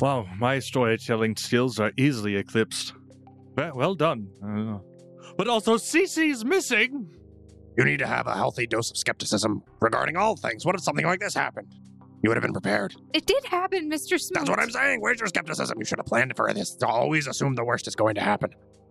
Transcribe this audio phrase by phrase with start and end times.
[0.00, 2.92] Wow, my storytelling skills are easily eclipsed.
[3.56, 4.28] Well, well done.
[4.44, 4.78] Uh,
[5.36, 7.08] but also, Cece's missing.
[7.78, 10.64] You need to have a healthy dose of skepticism regarding all things.
[10.66, 11.74] What if something like this happened?
[12.22, 12.94] You would have been prepared.
[13.14, 14.18] It did happen, Mr.
[14.18, 14.30] Smith.
[14.34, 15.00] That's what I'm saying.
[15.00, 15.78] Where's your skepticism?
[15.78, 16.76] You should have planned for this.
[16.82, 18.50] Always assume the worst is going to happen.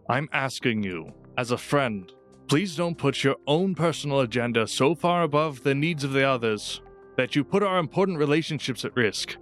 [0.09, 2.11] I'm asking you, as a friend,
[2.47, 6.81] please don't put your own personal agenda so far above the needs of the others
[7.17, 9.37] that you put our important relationships at risk.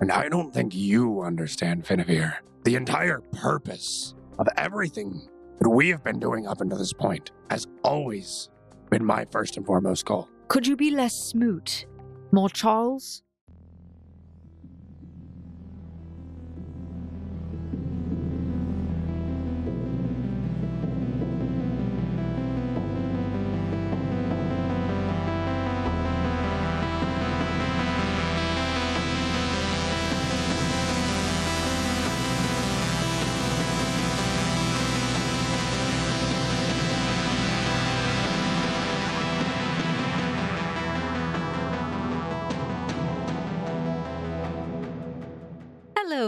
[0.00, 2.34] And I don't think you understand, Finavir.
[2.64, 7.66] The entire purpose of everything that we have been doing up until this point has
[7.82, 8.48] always
[8.90, 10.28] been my first and foremost goal.
[10.48, 11.86] Could you be less Smoot?
[12.30, 13.22] More Charles?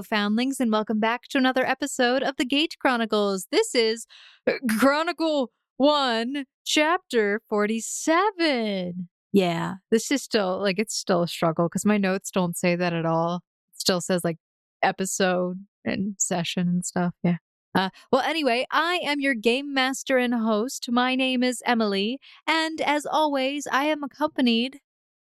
[0.06, 3.46] Foundlings, and welcome back to another episode of the Gate Chronicles.
[3.50, 4.06] This is
[4.78, 9.08] Chronicle 1, Chapter 47.
[9.32, 12.92] Yeah, this is still like it's still a struggle because my notes don't say that
[12.92, 13.42] at all.
[13.74, 14.38] It still says like
[14.82, 17.14] episode and session and stuff.
[17.22, 17.36] Yeah.
[17.74, 20.90] Uh, well, anyway, I am your game master and host.
[20.90, 24.80] My name is Emily, and as always, I am accompanied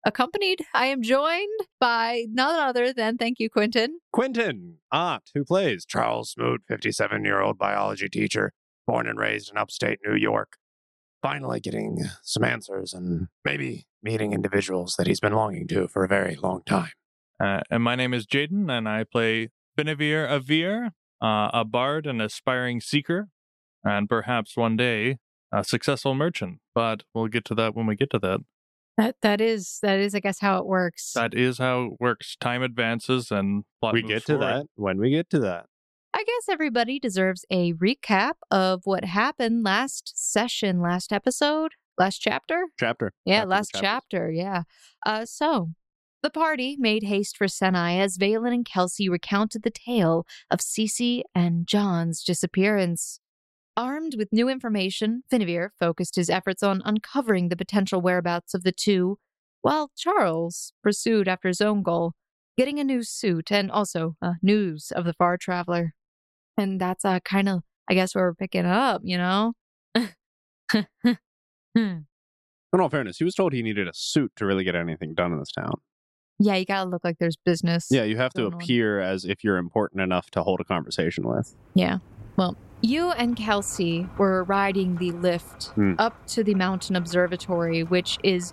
[0.07, 0.65] accompanied.
[0.73, 3.99] I am joined by none other than, thank you, Quentin.
[4.13, 8.53] Quentin Ott, who plays Charles Smoot, 57 year old biology teacher,
[8.87, 10.57] born and raised in upstate New York.
[11.23, 16.09] Finally getting some answers and maybe meeting individuals that he's been longing to for a
[16.09, 16.93] very long time.
[17.43, 22.23] Uh, and my name is Jaden, and I play Benevere Avir, uh, a bard and
[22.23, 23.29] aspiring seeker,
[23.85, 25.19] and perhaps one day
[25.53, 26.61] a successful merchant.
[26.75, 28.41] But we'll get to that when we get to that.
[28.97, 31.13] That that is that is I guess how it works.
[31.15, 32.37] That is how it works.
[32.41, 34.47] Time advances and plot we moves get to forward.
[34.47, 35.67] that when we get to that.
[36.15, 42.69] I guess everybody deserves a recap of what happened last session, last episode, last chapter.
[42.81, 43.13] Chapter.
[43.27, 43.83] Yeah, Chapter, last chapter.
[43.87, 44.31] chapter.
[44.31, 44.63] Yeah.
[45.05, 45.73] Uh, so
[46.23, 51.21] the party made haste for Senai as Valen and Kelsey recounted the tale of Cece
[51.35, 53.21] and John's disappearance.
[53.77, 58.73] Armed with new information, Finavir focused his efforts on uncovering the potential whereabouts of the
[58.73, 59.19] two,
[59.61, 62.13] while Charles pursued after his own goal,
[62.57, 65.93] getting a new suit and also uh, news of the far traveler.
[66.57, 69.53] And that's uh, kind of, I guess, where we're picking up, you know?
[71.75, 72.07] In
[72.81, 75.39] all fairness, he was told he needed a suit to really get anything done in
[75.39, 75.75] this town.
[76.39, 77.87] Yeah, you gotta look like there's business.
[77.91, 78.61] Yeah, you have to Going on.
[78.61, 81.55] appear as if you're important enough to hold a conversation with.
[81.75, 81.99] Yeah.
[82.37, 85.95] Well, you and Kelsey were riding the lift Hmm.
[85.99, 88.53] up to the mountain observatory, which is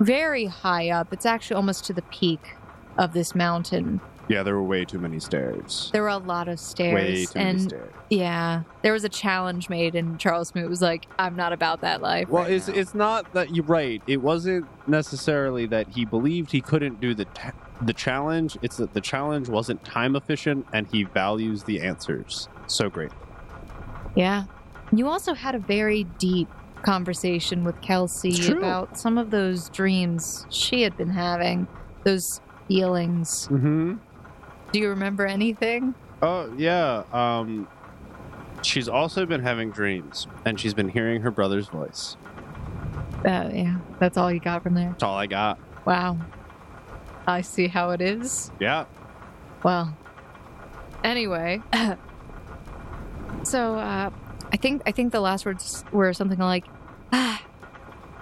[0.00, 1.12] very high up.
[1.12, 2.54] It's actually almost to the peak
[2.96, 4.00] of this mountain.
[4.28, 5.88] Yeah, there were way too many stairs.
[5.92, 6.94] There were a lot of stairs.
[6.94, 7.92] way too many and stairs.
[8.10, 12.02] yeah, there was a challenge made, and Charles Smoot was like, I'm not about that
[12.02, 12.28] life.
[12.28, 14.02] Well, right it's now." it's not that you're right.
[14.06, 18.58] It wasn't necessarily that he believed he couldn't do the ta- the challenge.
[18.60, 23.10] It's that the challenge wasn't time efficient, and he values the answers so great.
[24.18, 24.44] Yeah.
[24.92, 26.48] You also had a very deep
[26.82, 31.68] conversation with Kelsey about some of those dreams she had been having,
[32.02, 33.46] those feelings.
[33.46, 33.94] Mm-hmm.
[34.72, 35.94] Do you remember anything?
[36.20, 37.04] Oh yeah.
[37.12, 37.68] Um,
[38.62, 42.16] she's also been having dreams, and she's been hearing her brother's voice.
[43.24, 44.90] Uh, yeah, that's all you got from there.
[44.90, 45.60] That's all I got.
[45.84, 46.18] Wow.
[47.26, 48.50] I see how it is.
[48.58, 48.86] Yeah.
[49.62, 49.96] Well,
[51.04, 51.62] anyway,
[53.44, 54.10] so uh,
[54.52, 56.64] I think I think the last words were something like,
[57.12, 57.42] ah,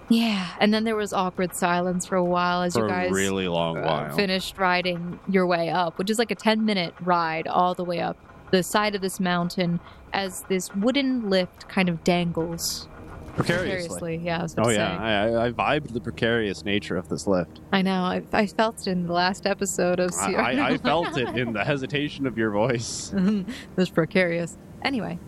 [0.09, 3.15] "Yeah," and then there was awkward silence for a while as For you guys a
[3.15, 4.17] really long uh, while.
[4.17, 8.01] finished riding your way up, which is like a ten minute ride all the way
[8.01, 8.17] up
[8.53, 9.81] the side of this mountain
[10.13, 12.89] as this wooden lift kind of dangles
[13.37, 14.17] Precariously.
[14.17, 14.99] Yeah, I was Oh gonna yeah.
[14.99, 17.61] I, I I vibed the precarious nature of this lift.
[17.71, 18.03] I know.
[18.03, 21.53] I, I felt it in the last episode of I, I, I felt it in
[21.53, 23.13] the hesitation of your voice.
[23.17, 23.47] it
[23.77, 24.57] was precarious.
[24.87, 25.19] Anyway,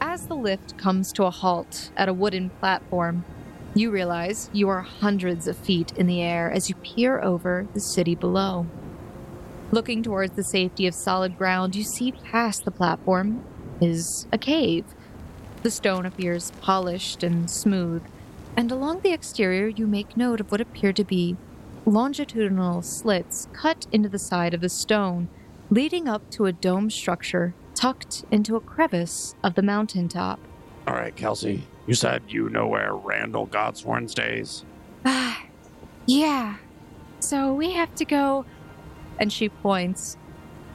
[0.00, 3.26] as the lift comes to a halt at a wooden platform,
[3.74, 7.80] you realize you are hundreds of feet in the air as you peer over the
[7.80, 8.66] city below.
[9.70, 13.44] Looking towards the safety of solid ground, you see past the platform
[13.82, 14.86] is a cave.
[15.62, 18.02] The stone appears polished and smooth,
[18.56, 21.36] and along the exterior, you make note of what appear to be
[21.84, 25.28] longitudinal slits cut into the side of the stone
[25.68, 30.40] leading up to a dome structure tucked into a crevice of the mountaintop.
[30.88, 34.64] All right, Kelsey, you said you know where Randall Godsworn stays.
[35.04, 35.44] Ah,
[36.06, 36.56] yeah.
[37.20, 38.44] So we have to go.
[39.18, 40.16] And she points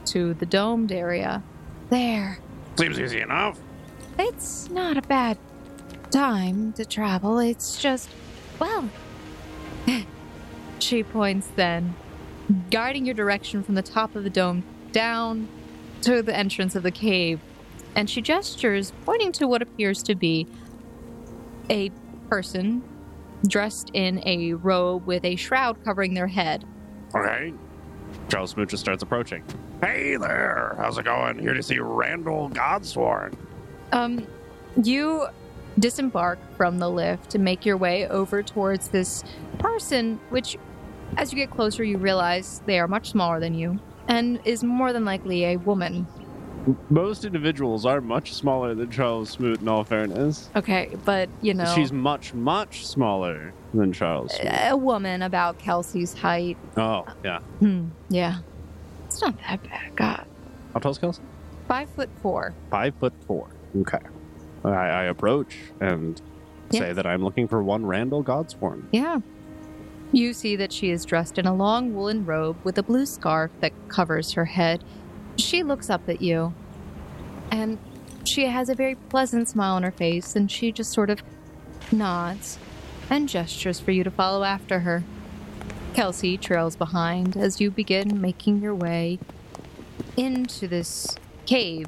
[0.06, 1.42] to the domed area.
[1.90, 2.38] There.
[2.76, 3.60] Seems easy enough.
[4.18, 5.38] It's not a bad
[6.10, 7.38] time to travel.
[7.38, 8.08] It's just,
[8.58, 8.88] well.
[10.78, 11.94] she points then,
[12.70, 15.48] guiding your direction from the top of the dome down
[16.02, 17.40] to the entrance of the cave.
[17.94, 20.46] And she gestures, pointing to what appears to be
[21.70, 21.90] a
[22.28, 22.82] person
[23.46, 26.64] dressed in a robe with a shroud covering their head.
[27.14, 27.52] Okay.
[28.28, 29.42] Charles Smoot just starts approaching.
[29.80, 30.74] Hey there.
[30.78, 31.38] How's it going?
[31.38, 33.34] Here to see Randall Godsworn.
[33.92, 34.26] Um,
[34.82, 35.26] you
[35.78, 39.24] disembark from the lift to make your way over towards this
[39.58, 40.56] person, which,
[41.16, 43.80] as you get closer, you realize they are much smaller than you
[44.12, 46.06] and is more than likely a woman.
[46.90, 50.48] Most individuals are much smaller than Charles Smoot, in all fairness.
[50.54, 54.52] Okay, but you know, She's much, much smaller than Charles Smoot.
[54.70, 56.56] a woman about Kelsey's height.
[56.76, 57.40] Oh, yeah.
[57.58, 58.38] Hmm, yeah.
[59.06, 59.96] It's not that bad.
[59.96, 60.26] God.
[60.72, 61.22] How tall's Kelsey?
[61.66, 62.54] Five foot four.
[62.70, 63.48] Five foot four.
[63.76, 63.98] Okay.
[64.64, 66.20] I, I approach and
[66.70, 68.84] say that I'm looking for one Randall Godsworn.
[68.92, 69.20] Yeah.
[70.14, 73.50] You see that she is dressed in a long woolen robe with a blue scarf
[73.60, 74.84] that covers her head.
[75.38, 76.52] She looks up at you,
[77.50, 77.78] and
[78.24, 81.22] she has a very pleasant smile on her face, and she just sort of
[81.90, 82.58] nods
[83.08, 85.02] and gestures for you to follow after her.
[85.94, 89.18] Kelsey trails behind as you begin making your way
[90.16, 91.16] into this
[91.46, 91.86] cave,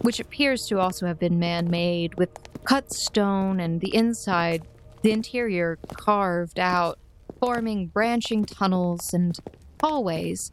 [0.00, 2.30] which appears to also have been man made with
[2.64, 4.62] cut stone and the inside,
[5.02, 6.98] the interior carved out,
[7.42, 9.36] forming branching tunnels and
[9.80, 10.52] hallways.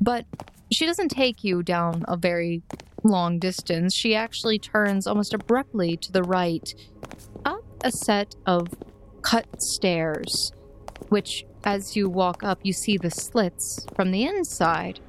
[0.00, 0.26] But
[0.70, 2.62] she doesn't take you down a very
[3.02, 3.92] long distance.
[3.92, 6.72] She actually turns almost abruptly to the right,
[7.44, 8.68] up a set of
[9.22, 10.52] cut stairs,
[11.08, 15.00] which, as you walk up, you see the slits from the inside,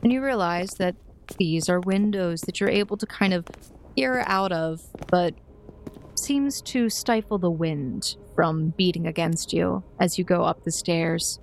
[0.00, 0.94] and you realize that
[1.38, 3.46] these are windows that you're able to kind of
[3.96, 5.34] peer out of, but
[6.14, 11.38] seems to stifle the wind from beating against you as you go up the stairs.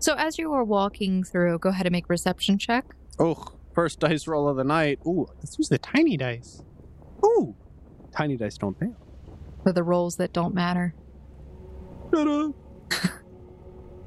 [0.00, 2.84] So, as you are walking through, go ahead and make perception check.
[3.16, 3.46] Oh,
[3.76, 4.98] first dice roll of the night.
[5.06, 6.64] Ooh, let's use the tiny dice.
[7.24, 7.54] Ooh,
[8.10, 8.96] tiny dice don't fail.
[9.62, 10.94] for the rolls that don't matter.
[12.12, 12.54] Shut up.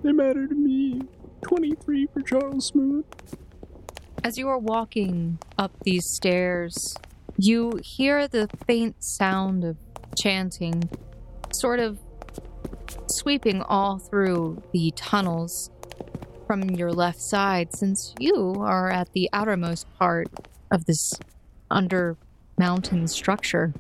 [0.03, 1.03] they matter to me.
[1.44, 3.06] 23 for Charles Smoot.
[4.25, 6.97] As you are walking up these stairs,
[7.38, 9.77] you hear the faint sound of
[10.17, 10.89] chanting,
[11.53, 12.00] sort of
[13.07, 15.69] sweeping all through the tunnels
[16.48, 20.27] from your left side, since you are at the outermost part
[20.69, 21.13] of this
[21.69, 22.18] under
[22.57, 23.74] mountain structure.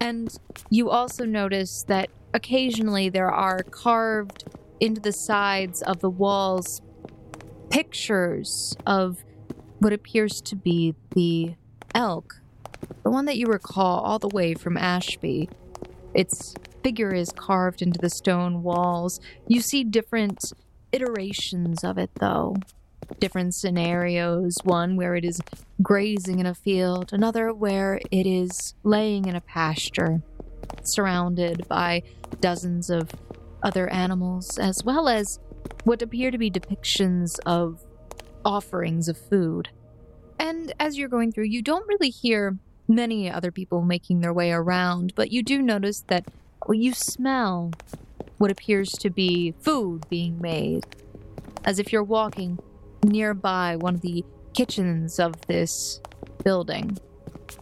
[0.00, 0.36] And
[0.70, 4.44] you also notice that occasionally there are carved
[4.80, 6.82] into the sides of the walls
[7.70, 9.24] pictures of
[9.78, 11.54] what appears to be the
[11.94, 12.40] elk,
[13.02, 15.48] the one that you recall all the way from Ashby.
[16.14, 19.18] Its figure is carved into the stone walls.
[19.48, 20.52] You see different
[20.92, 22.56] iterations of it, though.
[23.18, 24.58] Different scenarios.
[24.64, 25.40] One where it is
[25.82, 30.22] grazing in a field, another where it is laying in a pasture,
[30.82, 32.02] surrounded by
[32.40, 33.10] dozens of
[33.62, 35.40] other animals, as well as
[35.84, 37.82] what appear to be depictions of
[38.44, 39.70] offerings of food.
[40.38, 44.52] And as you're going through, you don't really hear many other people making their way
[44.52, 46.26] around, but you do notice that
[46.72, 47.72] you smell
[48.38, 50.86] what appears to be food being made,
[51.64, 52.58] as if you're walking
[53.04, 56.00] nearby one of the kitchens of this
[56.42, 56.96] building.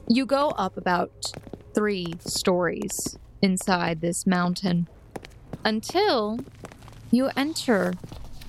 [0.09, 1.33] You go up about
[1.75, 4.89] three stories inside this mountain
[5.65, 6.39] until
[7.11, 7.95] you enter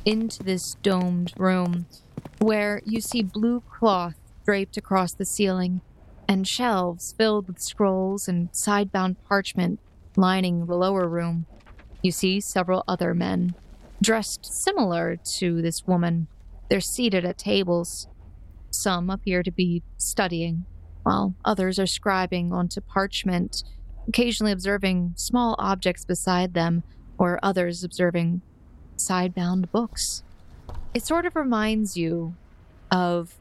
[0.05, 1.85] into this domed room
[2.39, 5.81] where you see blue cloth draped across the ceiling
[6.27, 9.79] and shelves filled with scrolls and sidebound parchment
[10.17, 11.45] lining the lower room.
[12.01, 13.55] You see several other men
[14.01, 16.27] dressed similar to this woman.
[16.69, 18.07] They're seated at tables.
[18.71, 20.65] Some appear to be studying,
[21.03, 23.63] while others are scribing onto parchment,
[24.07, 26.83] occasionally observing small objects beside them,
[27.17, 28.41] or others observing
[28.97, 30.23] sidebound books.
[30.93, 32.35] It sort of reminds you
[32.91, 33.35] of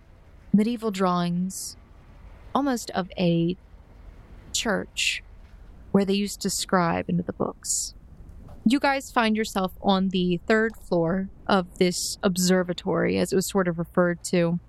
[0.52, 1.76] medieval drawings,
[2.54, 3.56] almost of a
[4.52, 5.22] church
[5.92, 7.94] where they used to scribe into the books.
[8.64, 13.68] You guys find yourself on the third floor of this observatory, as it was sort
[13.68, 14.60] of referred to.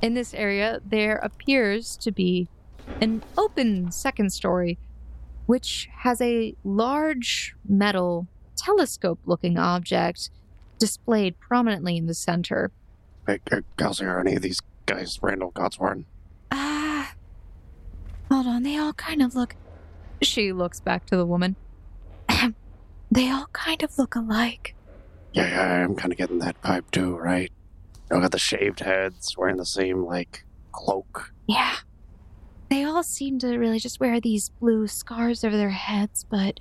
[0.00, 2.48] In this area, there appears to be
[3.00, 4.78] an open second story,
[5.46, 10.30] which has a large metal telescope looking object
[10.78, 12.70] displayed prominently in the center.
[13.26, 16.04] Hey, hey, Kelsey, are any of these guys Randall Godsworn?
[16.50, 17.14] Ah.
[18.30, 19.54] hold on, they all kind of look.
[20.22, 21.56] She looks back to the woman.
[23.10, 24.74] they all kind of look alike.
[25.32, 27.50] Yeah, yeah, I'm kind of getting that vibe too, right?
[28.08, 31.32] They all got the shaved heads, wearing the same, like, cloak.
[31.46, 31.76] Yeah.
[32.68, 36.58] They all seem to really just wear these blue scarves over their heads, but,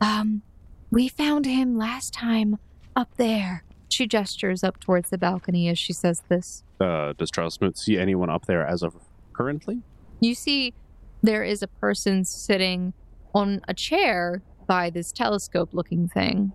[0.00, 0.42] um,
[0.90, 2.58] we found him last time
[2.96, 3.64] up there.
[3.88, 6.62] She gestures up towards the balcony as she says this.
[6.80, 8.94] Uh, does Charles Smoot see anyone up there as of
[9.32, 9.82] currently?
[10.20, 10.74] You see,
[11.22, 12.92] there is a person sitting
[13.34, 16.52] on a chair by this telescope looking thing.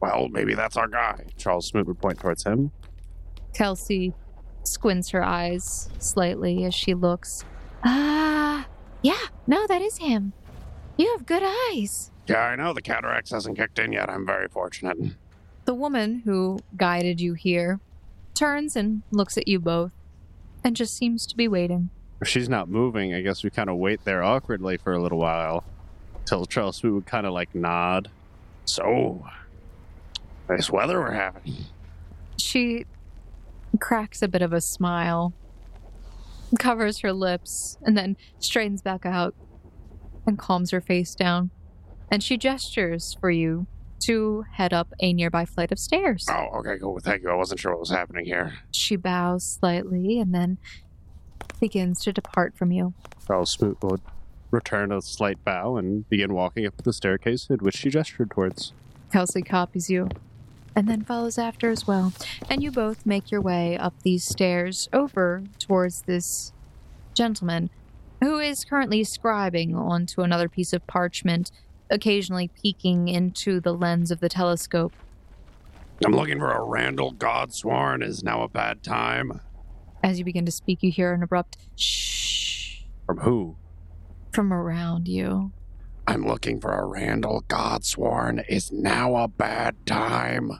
[0.00, 1.26] Well, maybe that's our guy.
[1.36, 2.72] Charles Smoot would point towards him.
[3.54, 4.12] Kelsey
[4.64, 7.44] squints her eyes slightly as she looks.
[7.84, 8.66] Ah,
[9.02, 10.32] yeah, no, that is him.
[10.96, 11.42] You have good
[11.72, 12.10] eyes.
[12.26, 14.08] Yeah, I know the cataracts hasn't kicked in yet.
[14.08, 14.96] I'm very fortunate.
[15.64, 17.80] The woman who guided you here
[18.34, 19.92] turns and looks at you both
[20.62, 21.90] and just seems to be waiting.
[22.24, 25.18] If she's not moving, I guess we kind of wait there awkwardly for a little
[25.18, 25.62] while
[26.24, 28.10] till Charles Smoot would kind of like nod.
[28.64, 29.26] So,
[30.48, 31.66] nice weather we're having.
[32.38, 32.86] She
[33.78, 35.34] cracks a bit of a smile,
[36.58, 39.34] covers her lips, and then straightens back out
[40.26, 41.50] and calms her face down.
[42.10, 43.66] And she gestures for you
[44.04, 46.26] to head up a nearby flight of stairs.
[46.30, 46.98] Oh, okay, cool.
[47.00, 47.28] Thank you.
[47.28, 48.54] I wasn't sure what was happening here.
[48.70, 50.56] She bows slightly and then
[51.60, 52.94] begins to depart from you.
[53.26, 54.00] Charles Smoot will
[54.50, 58.72] return a slight bow and begin walking up the staircase at which she gestured towards.
[59.12, 60.08] Kelsey copies you
[60.76, 62.12] and then follows after as well.
[62.50, 66.52] And you both make your way up these stairs over towards this
[67.14, 67.70] gentleman
[68.20, 71.50] who is currently scribing onto another piece of parchment,
[71.90, 74.92] occasionally peeking into the lens of the telescope.
[76.04, 78.02] I'm looking for a Randall Godsworn.
[78.02, 79.40] Is now a bad time?
[80.04, 83.56] As you begin to speak, you hear an abrupt shh From who?
[84.34, 85.52] from around you.
[86.06, 88.44] I'm looking for a Randall Godsworn.
[88.48, 90.50] Is now a bad time?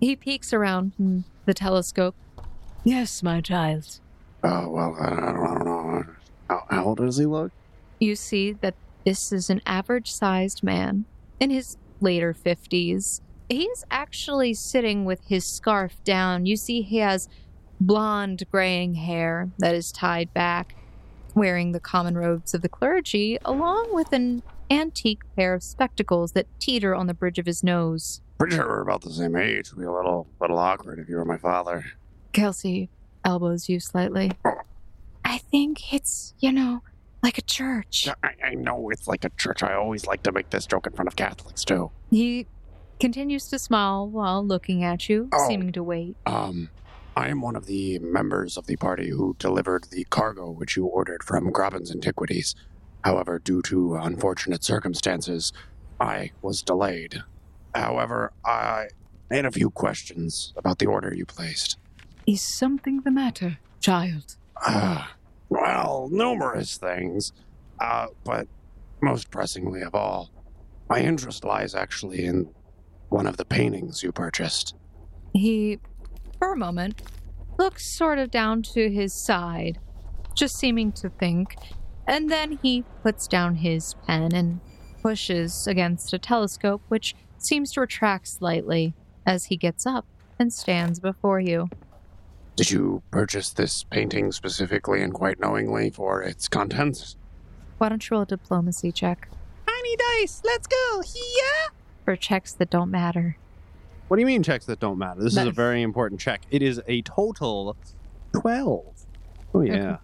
[0.00, 2.16] He peeks around the telescope.
[2.84, 4.00] Yes, my child.
[4.42, 6.04] Oh, well, I don't, I don't know.
[6.50, 7.52] How, how old does he look?
[8.00, 8.74] You see that
[9.06, 11.06] this is an average sized man
[11.40, 13.20] in his later 50s.
[13.48, 16.44] He's actually sitting with his scarf down.
[16.44, 17.28] You see, he has
[17.86, 20.74] blonde, graying hair that is tied back,
[21.34, 26.46] wearing the common robes of the clergy, along with an antique pair of spectacles that
[26.60, 28.20] teeter on the bridge of his nose.
[28.38, 29.68] Pretty sure we're about the same age.
[29.68, 31.84] It'd be a little, little awkward if you were my father.
[32.32, 32.88] Kelsey
[33.24, 34.32] elbows you slightly.
[35.24, 36.82] I think it's, you know,
[37.22, 38.08] like a church.
[38.22, 39.62] I, I know it's like a church.
[39.62, 41.90] I always like to make this joke in front of Catholics, too.
[42.10, 42.46] He
[42.98, 45.46] continues to smile while looking at you, Oh.
[45.48, 46.16] seeming to wait.
[46.26, 46.70] Um,
[47.14, 50.86] I am one of the members of the party who delivered the cargo which you
[50.86, 52.54] ordered from Grobbins Antiquities.
[53.04, 55.52] However, due to unfortunate circumstances,
[56.00, 57.22] I was delayed.
[57.74, 58.88] However, I
[59.30, 61.78] had a few questions about the order you placed.
[62.26, 64.36] Is something the matter, child?
[64.64, 65.04] Uh,
[65.50, 67.32] well, numerous things.
[67.78, 68.46] Uh, but
[69.02, 70.30] most pressingly of all,
[70.88, 72.48] my interest lies actually in
[73.08, 74.74] one of the paintings you purchased.
[75.34, 75.78] He,
[76.42, 77.00] for a moment,
[77.56, 79.78] looks sort of down to his side,
[80.34, 81.54] just seeming to think,
[82.04, 84.60] and then he puts down his pen and
[85.02, 88.92] pushes against a telescope, which seems to retract slightly
[89.24, 90.04] as he gets up
[90.36, 91.68] and stands before you.
[92.56, 97.16] Did you purchase this painting specifically and quite knowingly for its contents?
[97.78, 99.28] Why don't you roll a diplomacy check
[99.68, 101.02] Tiny dice, let's go!
[101.06, 101.68] Yeah!
[102.04, 103.36] for checks that don't matter?
[104.12, 105.22] What do you mean checks that don't matter?
[105.22, 105.54] This is a Nice.
[105.54, 106.42] very important check.
[106.50, 107.78] It is a total
[108.38, 108.84] 12.
[109.54, 109.96] Oh, yeah.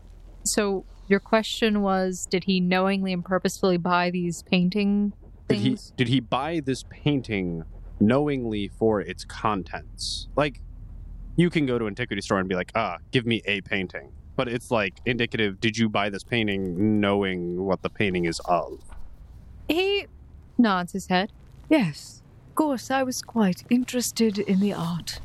[0.45, 5.13] So your question was, did he knowingly and purposefully buy these painting
[5.47, 5.93] Did he, things?
[5.99, 7.65] did he buy this painting
[8.01, 10.29] knowingly for its contents?
[10.37, 10.63] Like,
[11.37, 14.11] you can go to an antiquity store and be like, ah, give me a painting.
[14.37, 18.81] But it's like indicative, did you buy this painting knowing what the painting is of?
[19.69, 20.07] He
[20.57, 21.31] nods his head.
[21.69, 22.18] Yes.
[22.59, 25.21] Of course, I was quite interested in the art.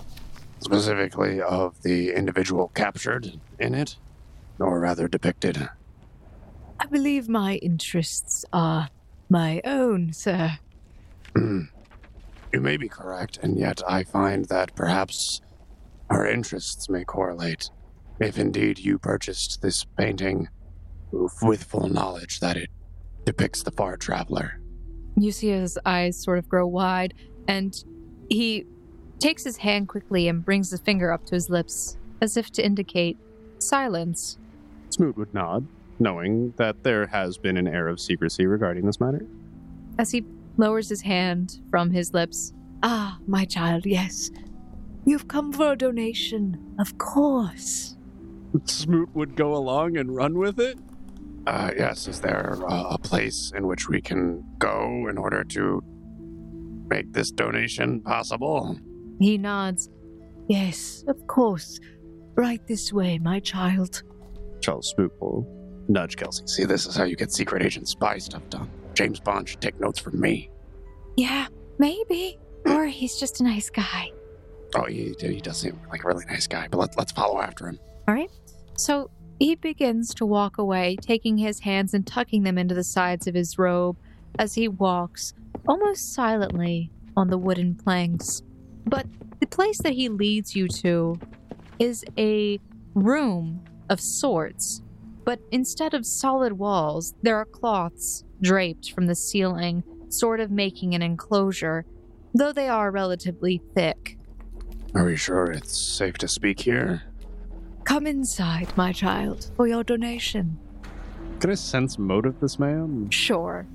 [0.60, 3.98] Specifically of the individual captured in it?
[4.60, 5.68] Or rather depicted?
[6.80, 8.90] I believe my interests are
[9.30, 10.60] my own, sir.
[11.36, 11.62] Hmm.
[12.54, 15.42] You may be correct, and yet I find that perhaps
[16.12, 17.72] our interests may correlate.
[18.20, 20.50] If indeed you purchased this painting
[21.12, 22.70] with full knowledge that it
[23.26, 24.60] depicts the far traveler.
[25.16, 27.14] You see his eyes sort of grow wide,
[27.48, 27.84] and
[28.30, 28.66] he
[29.20, 32.66] takes his hand quickly and brings his finger up to his lips, as if to
[32.66, 33.18] indicate
[33.60, 34.38] silence.
[34.90, 35.68] Smoot would nod,
[36.00, 39.26] knowing that there has been an air of secrecy regarding this matter.
[39.98, 40.26] As he
[40.58, 42.54] lowers his hand from his lips,
[42.86, 44.30] Ah, my child, yes.
[45.06, 47.96] You've come for a donation, of course.
[48.66, 50.78] Smoot would go along and run with it?
[51.46, 55.82] Uh, yes, is there uh, a place in which we can go in order to
[56.88, 58.78] make this donation possible?
[59.20, 59.90] he nods.
[60.48, 61.80] Yes, of course.
[62.36, 64.04] Right this way, my child.
[64.62, 65.46] Charles Smoot will
[65.88, 66.48] nudge Kelsey.
[66.48, 68.70] See, this is how you get secret agent spy stuff done.
[68.94, 70.50] James Bond should take notes from me.
[71.16, 71.48] Yeah,
[71.78, 72.40] maybe.
[72.66, 74.12] Or he's just a nice guy.
[74.76, 77.68] Oh, he, he does seem like a really nice guy, but let, let's follow after
[77.68, 77.80] him.
[78.08, 78.32] All right.
[78.78, 79.10] So
[79.44, 83.36] he begins to walk away, taking his hands and tucking them into the sides of
[83.36, 83.98] his robe
[84.40, 85.34] as he walks,
[85.68, 88.42] almost silently, on the wooden planks.
[88.86, 89.06] But
[89.42, 91.20] the place that he leads you to
[91.78, 92.58] is a
[92.96, 94.82] room of sorts.
[95.26, 100.96] But instead of solid walls, there are cloths draped from the ceiling, sort of making
[100.96, 101.84] an enclosure,
[102.34, 104.18] though they are relatively thick.
[104.96, 107.04] Are we sure it's safe to speak here?
[107.86, 110.58] Come inside, my child, for your donation.
[111.40, 113.10] Can I sense motive this man?
[113.10, 113.68] Sure.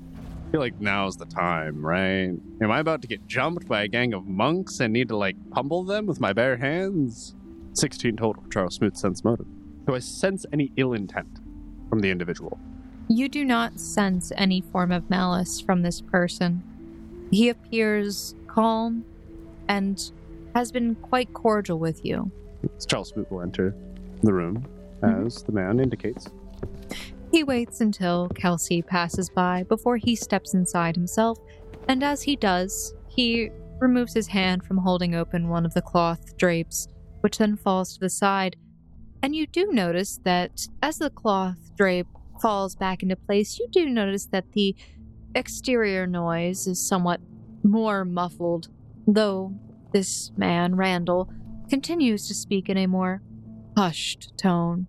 [0.47, 2.31] I feel like now's the time, right?
[2.61, 5.35] Am I about to get jumped by a gang of monks and need to like
[5.51, 7.35] pummel them with my bare hands?
[7.73, 8.43] 16 total.
[8.51, 9.45] Charles Smoot sense motive.
[9.85, 11.39] Do I sense any ill intent
[11.89, 12.59] from the individual?
[13.07, 16.63] You do not sense any form of malice from this person.
[17.31, 19.05] He appears calm
[19.67, 20.11] and
[20.55, 22.31] has been quite cordial with you.
[22.87, 23.75] Charles Smoot will enter
[24.21, 24.65] the room
[25.01, 25.27] mm-hmm.
[25.27, 26.27] as the man indicates.
[27.31, 31.37] He waits until Kelsey passes by before he steps inside himself,
[31.87, 36.37] and as he does, he removes his hand from holding open one of the cloth
[36.37, 36.87] drapes,
[37.21, 38.55] which then falls to the side.
[39.21, 42.07] And you do notice that as the cloth drape
[42.41, 44.75] falls back into place, you do notice that the
[45.35, 47.21] exterior noise is somewhat
[47.63, 48.69] more muffled,
[49.07, 49.53] though
[49.91, 51.31] this man, Randall,
[51.69, 53.21] continues to speak in a more
[53.75, 54.87] hushed tone.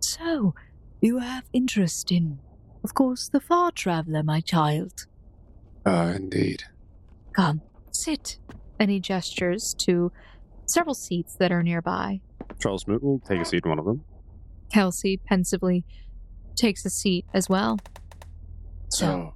[0.00, 0.54] So,
[1.00, 2.38] you have interest in,
[2.82, 5.06] of course, the far traveler, my child.
[5.86, 6.64] Uh, indeed.
[7.34, 8.38] Come, sit.
[8.78, 10.12] And he gestures to
[10.66, 12.20] several seats that are nearby.
[12.60, 14.04] Charles Smoot will take a seat in one of them.
[14.72, 15.84] Kelsey pensively
[16.56, 17.78] takes a seat as well.
[18.88, 19.34] So,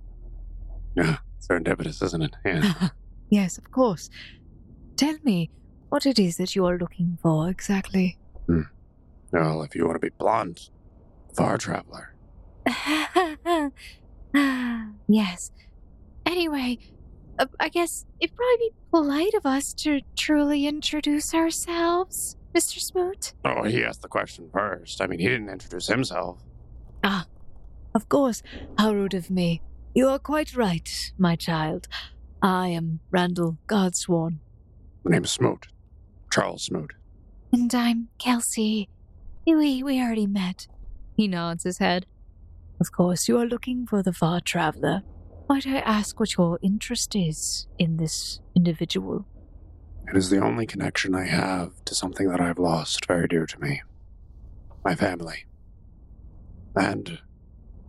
[0.96, 2.36] yeah, serendipitous, isn't it?
[2.44, 2.88] Yeah.
[3.30, 4.08] yes, of course.
[4.96, 5.50] Tell me
[5.88, 8.18] what it is that you are looking for exactly.
[9.32, 10.70] Well, if you want to be blunt,
[11.34, 12.14] far traveler.
[15.08, 15.50] yes.
[16.26, 16.78] Anyway,
[17.38, 22.78] uh, I guess it'd probably be polite of us to truly introduce ourselves, Mr.
[22.80, 23.34] Smoot.
[23.44, 25.00] Oh, he asked the question first.
[25.00, 26.42] I mean, he didn't introduce himself.
[27.04, 27.26] Ah,
[27.94, 28.42] of course,
[28.78, 29.62] how rude of me.
[29.94, 31.88] You are quite right, my child.
[32.42, 34.38] I am Randall Godsworn.
[35.04, 35.66] My name's Smoot.
[36.30, 36.92] Charles Smoot.
[37.52, 38.88] And I'm Kelsey.
[39.56, 40.68] We, we already met.
[41.16, 42.06] He nods his head.
[42.80, 45.02] Of course, you are looking for the far traveler.
[45.48, 49.26] Might I ask what your interest is in this individual?
[50.06, 53.58] It is the only connection I have to something that I've lost very dear to
[53.58, 53.82] me
[54.84, 55.44] my family.
[56.76, 57.18] And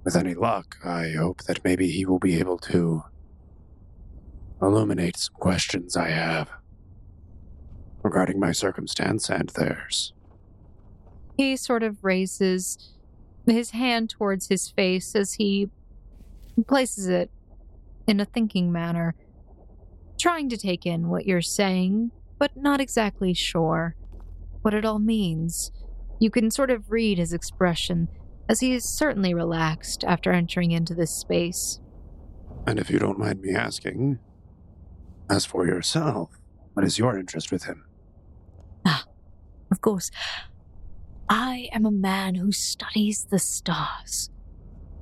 [0.04, 3.04] with any luck, I hope that maybe he will be able to
[4.62, 6.50] illuminate some questions I have
[8.02, 10.14] regarding my circumstance and theirs.
[11.40, 12.98] He sort of raises
[13.46, 15.70] his hand towards his face as he
[16.68, 17.32] places it
[18.06, 19.16] in a thinking manner,
[20.20, 23.96] trying to take in what you're saying, but not exactly sure
[24.64, 25.72] what it all means.
[26.20, 28.10] You can sort of read his expression,
[28.50, 31.80] as he is certainly relaxed after entering into this space.
[32.68, 34.20] And if you don't mind me asking,
[35.30, 36.38] as for yourself,
[36.74, 37.86] what is your interest with him?
[38.84, 39.06] Ah,
[39.72, 40.12] of course,
[41.30, 44.32] I am a man who studies the stars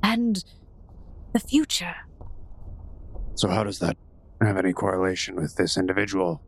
[0.04, 0.44] and
[1.34, 1.96] the future.
[3.36, 3.96] So, how does that
[4.42, 6.44] have any correlation with this individual?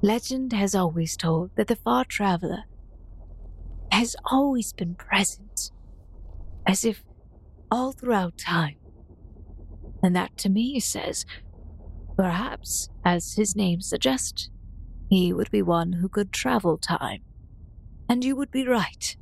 [0.00, 2.64] Legend has always told that the far traveler
[3.92, 5.70] has always been present,
[6.66, 7.04] as if
[7.70, 8.76] all throughout time.
[10.02, 11.26] And that to me says,
[12.16, 14.50] Perhaps, as his name suggests,
[15.08, 17.22] he would be one who could travel time.
[18.08, 19.16] And you would be right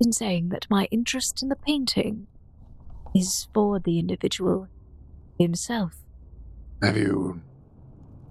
[0.00, 2.26] in saying that my interest in the painting
[3.14, 4.68] is for the individual
[5.38, 5.96] himself.
[6.82, 7.42] Have you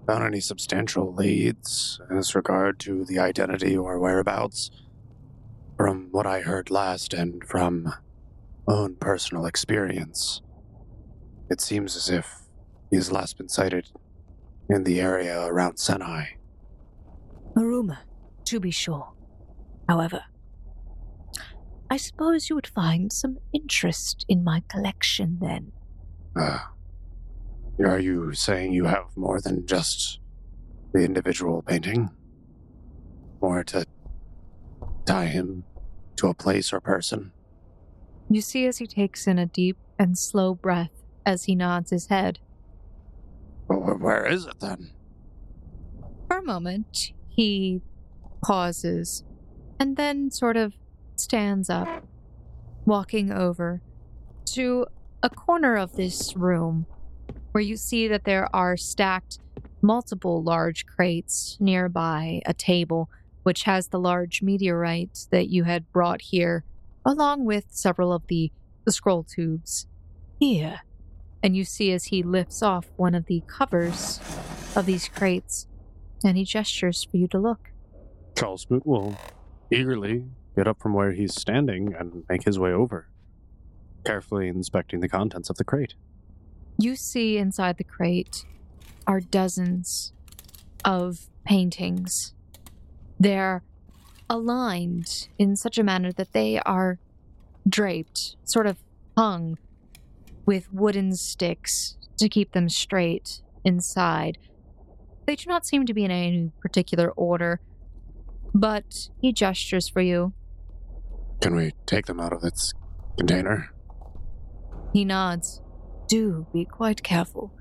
[0.07, 4.71] found any substantial leads as regard to the identity or whereabouts?
[5.77, 7.93] From what I heard last and from
[8.67, 10.41] own personal experience,
[11.49, 12.27] it seems as if
[12.89, 13.89] he has last been sighted
[14.69, 16.27] in the area around Senai.
[17.55, 17.99] A rumor,
[18.45, 19.13] to be sure.
[19.89, 20.21] However,
[21.89, 25.71] I suppose you would find some interest in my collection then.
[26.35, 26.59] Uh,
[27.83, 30.19] are you saying you have more than just
[30.93, 32.11] the individual painting?
[33.41, 33.83] More to
[35.07, 35.63] tie him
[36.17, 37.31] to a place or person?
[38.29, 42.09] You see as he takes in a deep and slow breath as he nods his
[42.09, 42.37] head.
[43.67, 44.91] Well, where is it then?
[46.27, 47.81] For a moment, he
[48.43, 49.23] pauses
[49.79, 50.73] and then sort of
[51.15, 52.05] stands up,
[52.85, 53.81] walking over
[54.45, 54.85] to
[55.23, 56.85] a corner of this room
[57.51, 59.39] where you see that there are stacked
[59.81, 63.09] multiple large crates nearby a table
[63.43, 66.63] which has the large meteorite that you had brought here
[67.05, 68.51] along with several of the,
[68.85, 69.87] the scroll tubes
[70.39, 70.81] Here,
[71.41, 74.19] and you see as he lifts off one of the covers
[74.75, 75.67] of these crates
[76.23, 77.71] and he gestures for you to look.
[78.37, 79.17] Charles will
[79.71, 83.07] eagerly get up from where he's standing and make his way over,
[84.05, 85.95] carefully inspecting the contents of the crate.
[86.77, 88.45] you see inside the crate
[89.05, 90.13] are dozens
[90.85, 92.33] of paintings.
[93.19, 93.63] They're
[94.29, 96.99] aligned in such a manner that they are
[97.67, 98.77] draped, sort of
[99.17, 99.57] hung
[100.45, 104.37] with wooden sticks to keep them straight inside.
[105.25, 107.59] They do not seem to be in any particular order,
[108.53, 110.33] but he gestures for you.
[111.41, 112.73] Can we take them out of its
[113.17, 113.73] container?
[114.93, 115.61] He nods.
[116.07, 117.53] do be quite careful.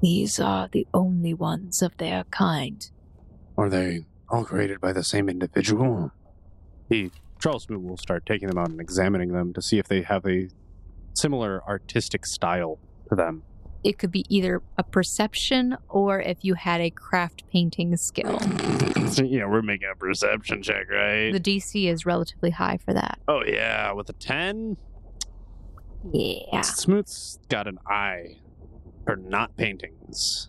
[0.00, 2.88] These are the only ones of their kind.
[3.56, 6.12] Are they all created by the same individual?
[6.88, 10.02] He, Charles Smoot, will start taking them out and examining them to see if they
[10.02, 10.48] have a
[11.14, 13.42] similar artistic style to them.
[13.84, 18.38] It could be either a perception or if you had a craft painting skill.
[19.24, 21.32] yeah, we're making a perception check, right?
[21.32, 23.18] The DC is relatively high for that.
[23.28, 24.76] oh yeah, with a ten,
[26.12, 26.62] Yeah.
[26.62, 28.38] Smoot's got an eye
[29.04, 30.48] for not paintings.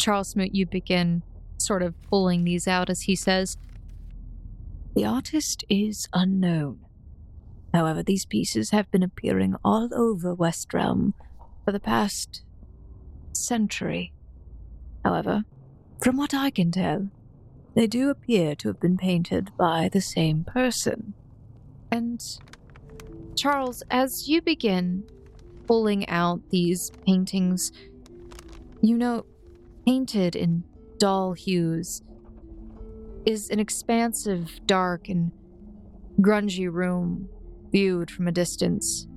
[0.00, 1.22] Charles Smoot, you begin
[1.56, 3.56] sort of pulling these out as he says,
[4.96, 6.80] The artist is unknown.
[7.72, 11.14] However, these pieces have been appearing all over West Realm
[11.64, 12.42] for the past
[13.32, 14.12] century.
[15.04, 15.44] However,
[16.02, 17.08] from what I can tell,
[17.74, 21.14] they do appear to have been painted by the same person.
[21.90, 22.20] and
[23.36, 25.04] Charles, as you begin
[25.66, 27.72] pulling out these paintings,
[28.80, 29.26] you know,
[29.84, 30.62] painted in
[30.98, 32.02] dull hues
[33.26, 35.32] is an expansive, dark, and
[36.20, 37.28] grungy room
[37.72, 39.08] viewed from a distance.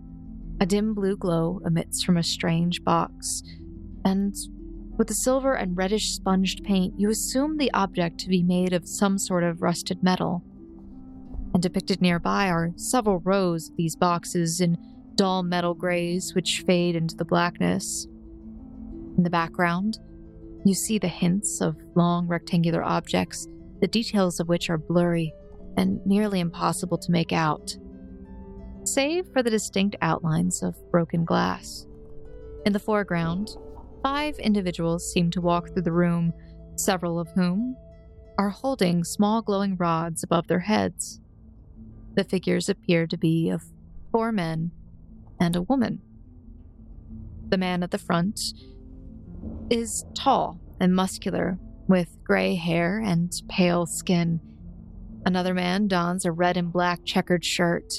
[0.60, 3.44] A dim blue glow emits from a strange box,
[4.04, 4.36] and
[4.98, 8.88] with the silver and reddish sponged paint, you assume the object to be made of
[8.88, 10.44] some sort of rusted metal.
[11.54, 14.78] And depicted nearby are several rows of these boxes in
[15.14, 18.08] dull metal grays which fade into the blackness.
[19.18, 20.00] In the background,
[20.66, 23.48] you see the hints of long rectangular objects,
[23.80, 25.32] the details of which are blurry
[25.78, 27.78] and nearly impossible to make out,
[28.88, 31.86] save for the distinct outlines of broken glass.
[32.66, 33.58] In the foreground,
[34.02, 36.34] five individuals seem to walk through the room,
[36.76, 37.76] several of whom
[38.38, 41.20] are holding small glowing rods above their heads.
[42.16, 43.64] The figures appear to be of
[44.12, 44.72] four men
[45.40, 46.02] and a woman.
[47.50, 48.40] The man at the front
[49.70, 54.42] is tall and muscular, with gray hair and pale skin.
[55.26, 57.94] Another man dons a red and black checkered shirt.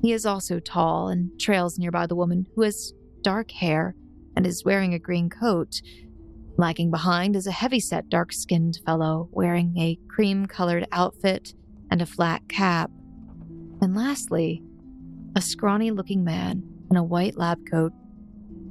[0.00, 3.94] He is also tall and trails nearby the woman, who has dark hair
[4.36, 5.80] and is wearing a green coat.
[6.56, 11.54] Lagging behind is a heavy-set, dark-skinned fellow wearing a cream-colored outfit
[11.90, 12.90] and a flat cap.
[13.80, 14.62] And lastly,
[15.36, 17.92] a scrawny looking man in a white lab coat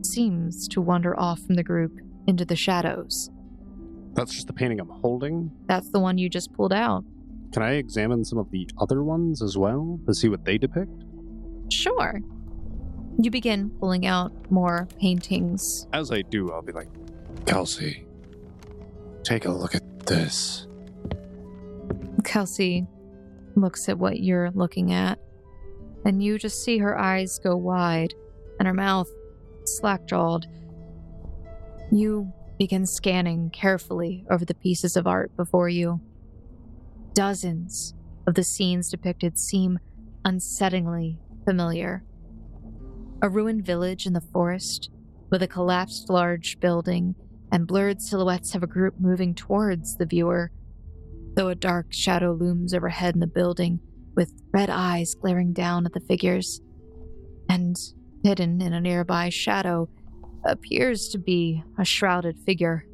[0.04, 3.30] seems to wander off from the group into the shadows.
[4.14, 5.52] That's just the painting I'm holding.
[5.68, 7.04] That's the one you just pulled out.
[7.54, 11.04] Can I examine some of the other ones as well to see what they depict?
[11.70, 12.22] Sure.
[13.20, 15.88] You begin pulling out more paintings.
[15.94, 16.88] As I do, I'll be like,
[17.46, 18.06] Kelsey,
[19.24, 20.68] take a look at this.
[22.24, 22.86] Kelsey
[23.56, 25.20] looks at what you're looking at,
[26.06, 28.14] and you just see her eyes go wide
[28.60, 29.10] and her mouth
[29.66, 30.48] slack jawed.
[31.92, 36.02] You begin scanning carefully over the pieces of art before you.
[37.14, 37.94] Dozens
[38.28, 39.80] of the scenes depicted seem
[40.26, 42.04] unsettlingly familiar.
[43.22, 44.90] A ruined village in the forest
[45.32, 47.16] with a collapsed large building
[47.54, 50.52] and blurred silhouettes of a group moving towards the viewer,
[51.36, 53.80] though a dark shadow looms overhead in the building
[54.14, 56.60] with red eyes glaring down at the figures.
[57.48, 57.78] And
[58.26, 59.88] hidden in a nearby shadow
[60.44, 62.86] appears to be a shrouded figure.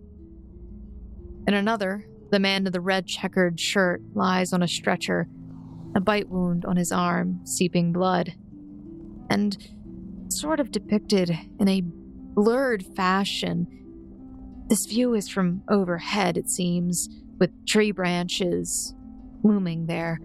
[1.48, 5.28] In another, the man in the red checkered shirt lies on a stretcher,
[5.96, 8.36] a bite wound on his arm, seeping blood.
[9.30, 9.58] And
[10.30, 13.68] sort of depicted in a blurred fashion,
[14.68, 17.10] this view is from overhead, it seems,
[17.40, 18.96] with tree branches
[19.44, 20.20] looming there,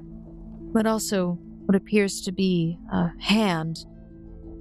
[0.73, 3.85] but also what appears to be a hand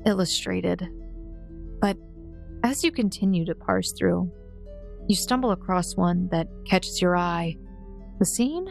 [0.06, 0.88] illustrated.
[1.80, 1.98] But
[2.64, 4.32] as you continue to parse through,
[5.08, 7.56] you stumble across one that catches your eye.
[8.20, 8.68] The scene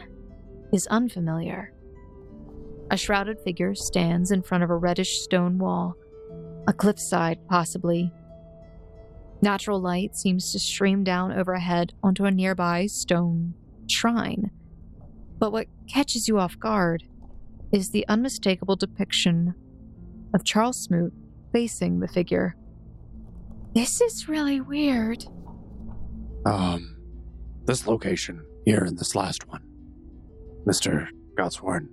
[0.73, 1.73] is unfamiliar.
[2.89, 5.95] A shrouded figure stands in front of a reddish stone wall,
[6.67, 8.11] a cliffside, possibly.
[9.41, 13.53] Natural light seems to stream down overhead onto a nearby stone
[13.87, 14.51] shrine.
[15.37, 17.03] But what catches you off guard
[17.71, 19.53] is the unmistakable depiction
[20.33, 21.13] of Charles Smoot
[21.51, 22.55] facing the figure.
[23.73, 25.25] This is really weird.
[26.45, 26.97] Um,
[27.65, 29.63] this location here in this last one,
[30.65, 31.07] Mr.
[31.37, 31.89] Godsworn,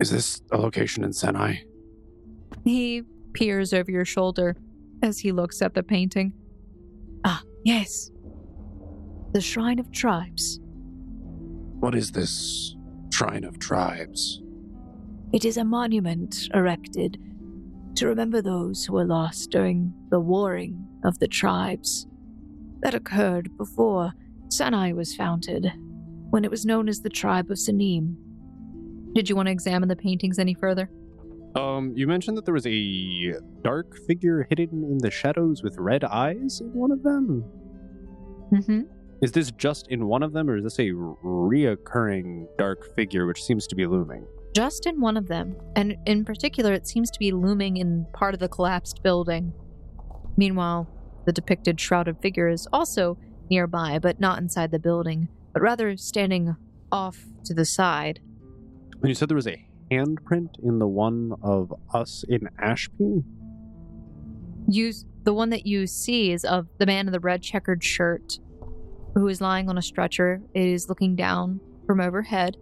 [0.00, 1.60] is this a location in Senai?
[2.64, 4.56] He peers over your shoulder
[5.02, 6.32] as he looks at the painting.
[7.24, 8.10] Ah, yes.
[9.32, 10.60] The Shrine of Tribes.
[11.80, 12.76] What is this
[13.12, 14.42] Shrine of Tribes?
[15.32, 17.18] It is a monument erected
[17.96, 22.06] to remember those who were lost during the warring of the tribes
[22.80, 24.12] that occurred before
[24.48, 25.72] Senai was founded,
[26.30, 28.16] when it was known as the tribe of Sanim.
[29.14, 30.90] Did you want to examine the paintings any further?
[31.54, 36.04] Um, you mentioned that there was a dark figure hidden in the shadows with red
[36.04, 37.44] eyes in one of them.
[38.52, 38.82] Mm-hmm.
[39.22, 43.42] Is this just in one of them, or is this a reoccurring dark figure which
[43.42, 44.24] seems to be looming?
[44.54, 48.34] Just in one of them, and in particular, it seems to be looming in part
[48.34, 49.52] of the collapsed building.
[50.36, 50.88] Meanwhile,
[51.26, 53.18] the depicted shrouded figure is also
[53.50, 56.54] nearby, but not inside the building, but rather standing
[56.92, 58.20] off to the side.
[59.00, 63.22] And you said there was a handprint in the one of us in Ashby?
[64.68, 64.92] You,
[65.24, 68.38] the one that you see is of the man in the red checkered shirt,
[69.14, 70.42] who is lying on a stretcher.
[70.54, 72.56] It is looking down from overhead,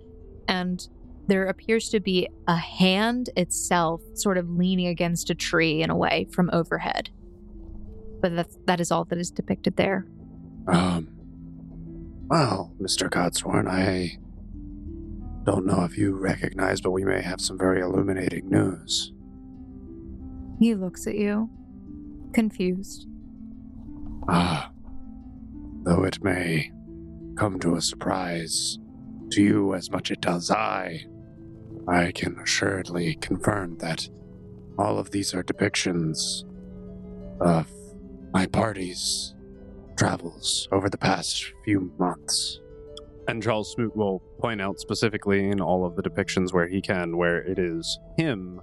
[0.47, 0.87] and
[1.27, 5.97] there appears to be a hand itself sort of leaning against a tree in a
[5.97, 7.11] way from overhead.
[8.21, 10.07] But that, that is all that is depicted there.
[10.69, 11.09] Um,
[12.29, 13.09] well, Mr.
[13.09, 14.19] Godsworn, I
[15.47, 19.13] don't know if you recognize, but we may have some very illuminating news.
[20.59, 21.49] He looks at you,
[22.35, 23.07] confused.
[24.29, 24.73] Ah,
[25.85, 26.73] though it may
[27.37, 28.79] come to a surprise
[29.31, 31.05] to you as much it does I,
[31.87, 34.09] I can assuredly confirm that
[34.79, 36.45] all of these are depictions
[37.41, 37.71] of
[38.33, 39.35] my party's
[39.97, 42.61] travels over the past few months.
[43.29, 47.17] And Charles Smoot will point out specifically in all of the depictions where he can,
[47.17, 48.61] where it is him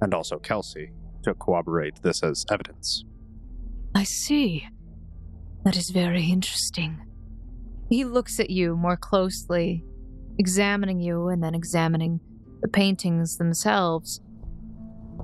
[0.00, 0.92] and also Kelsey
[1.24, 3.04] to corroborate this as evidence.
[3.94, 4.66] I see.
[5.64, 7.00] That is very interesting.
[7.88, 9.84] He looks at you more closely,
[10.38, 12.20] examining you and then examining
[12.62, 14.20] the paintings themselves.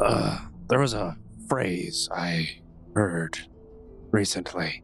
[0.00, 1.16] Uh, there was a
[1.48, 2.48] phrase I
[2.94, 3.38] heard
[4.10, 4.82] recently.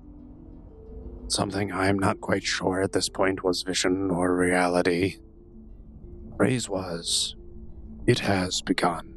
[1.29, 5.17] Something I'm not quite sure at this point was vision or reality.
[6.37, 7.37] Phrase was,
[8.07, 9.15] It has begun.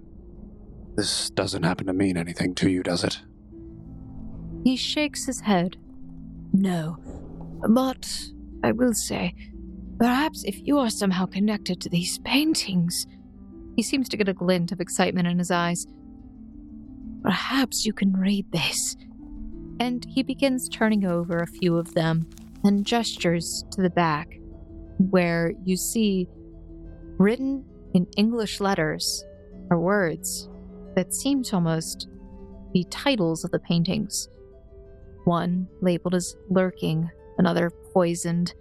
[0.96, 3.22] This doesn't happen to mean anything to you, does it?
[4.64, 5.78] He shakes his head.
[6.52, 6.98] No.
[7.70, 8.08] But
[8.64, 9.34] I will say,
[9.98, 13.08] perhaps if you are somehow connected to these paintings,
[13.78, 15.88] He seems to get a glint of excitement in his eyes,
[17.24, 18.98] perhaps you can read this.
[19.80, 22.30] And he begins turning over a few of them
[22.64, 24.40] and gestures to the back,
[24.98, 26.28] where you see
[27.18, 29.24] written in English letters
[29.70, 30.50] are words
[30.96, 32.08] that seem to almost
[32.74, 34.30] be titles of the paintings.
[35.26, 38.54] One labeled as lurking, another poisoned,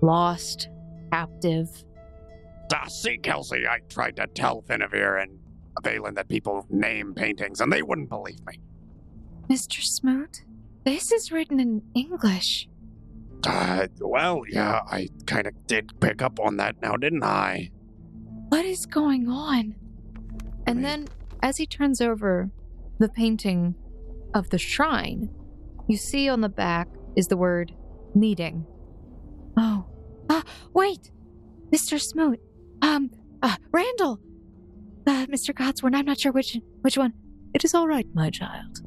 [0.00, 0.68] lost,
[1.12, 1.68] captive.
[2.72, 5.38] Ah, see, Kelsey, I tried to tell Finavir and
[5.82, 8.60] Valen that people name paintings, and they wouldn't believe me.
[9.48, 9.82] Mr.
[9.82, 10.44] Smoot,
[10.84, 12.68] this is written in English.
[13.44, 17.70] Uh, well, yeah, I kind of did pick up on that now, didn't I?
[18.48, 19.74] What is going on?
[20.66, 21.08] And then,
[21.42, 22.50] as he turns over
[22.98, 23.74] the painting
[24.34, 25.30] of the shrine,
[25.86, 27.72] you see on the back is the word
[28.14, 28.66] meeting.
[29.56, 29.86] Oh.
[30.28, 30.42] Ah,
[30.74, 31.10] wait!
[31.70, 31.98] Mr.
[31.98, 32.40] Smoot.
[32.82, 33.10] Um,
[33.42, 34.20] uh, Randall!
[35.06, 35.54] Uh, Mr.
[35.54, 37.14] Codsworth, I'm not sure which which one.
[37.54, 38.80] It is all right, my child.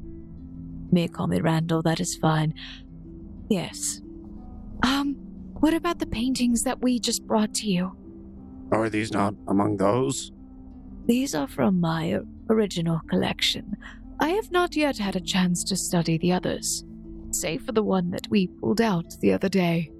[0.92, 2.54] May call me Randall, that is fine.
[3.48, 4.02] Yes.
[4.82, 5.14] Um,
[5.54, 7.96] what about the paintings that we just brought to you?
[8.70, 10.32] Are these not among those?
[11.06, 13.76] These are from my original collection.
[14.20, 16.84] I have not yet had a chance to study the others,
[17.30, 19.90] save for the one that we pulled out the other day.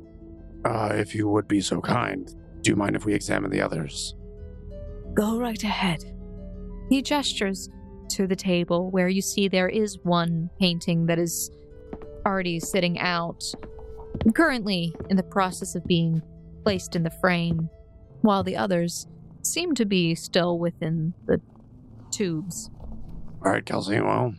[0.64, 4.14] Uh, if you would be so kind, do you mind if we examine the others?
[5.14, 6.04] Go right ahead.
[6.88, 7.68] He gestures
[8.12, 11.50] to the table where you see there is one painting that is
[12.26, 13.42] already sitting out,
[14.34, 16.22] currently in the process of being
[16.62, 17.68] placed in the frame,
[18.20, 19.06] while the others
[19.42, 21.40] seem to be still within the
[22.10, 22.70] tubes.
[23.44, 24.34] All right, Kelsey, well,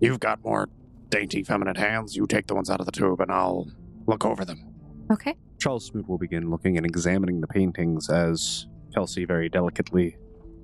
[0.00, 0.68] you've got more
[1.10, 2.16] dainty feminine hands.
[2.16, 3.68] You take the ones out of the tube, and I'll
[4.06, 4.74] look over them.
[5.10, 5.36] Okay.
[5.58, 10.16] Charles Smoot will begin looking and examining the paintings as Kelsey very delicately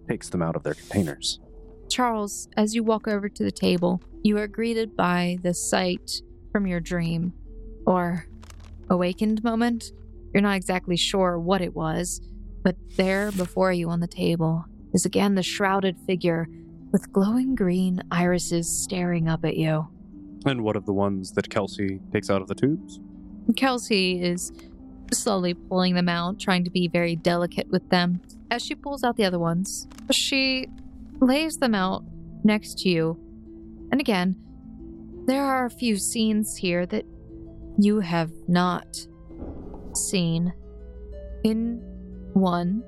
[0.09, 1.41] takes them out of their containers.
[1.95, 6.11] Charles, as you walk over to the table, you are greeted by the sight
[6.51, 7.33] from your dream
[7.87, 8.27] or
[8.91, 9.93] awakened moment.
[10.33, 12.21] You're not exactly sure what it was,
[12.65, 16.49] but there before you on the table is again the shrouded figure
[16.91, 19.87] with glowing green irises staring up at you.
[20.47, 22.99] And what of the ones that Kelsey takes out of the tubes?
[23.55, 24.51] Kelsey is
[25.13, 28.21] slowly pulling them out, trying to be very delicate with them.
[28.51, 30.67] As she pulls out the other ones, she
[31.21, 32.05] lays them out
[32.45, 33.19] next to you.
[33.91, 34.37] And again,
[35.27, 37.05] there are a few scenes here that
[37.79, 39.07] you have not
[39.95, 40.53] seen.
[41.45, 41.81] In
[42.33, 42.83] one,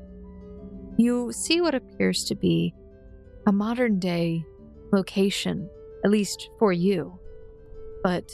[0.98, 2.74] you see what appears to be
[3.46, 4.44] a modern day
[4.92, 5.68] location,
[6.04, 7.18] at least for you.
[8.02, 8.30] But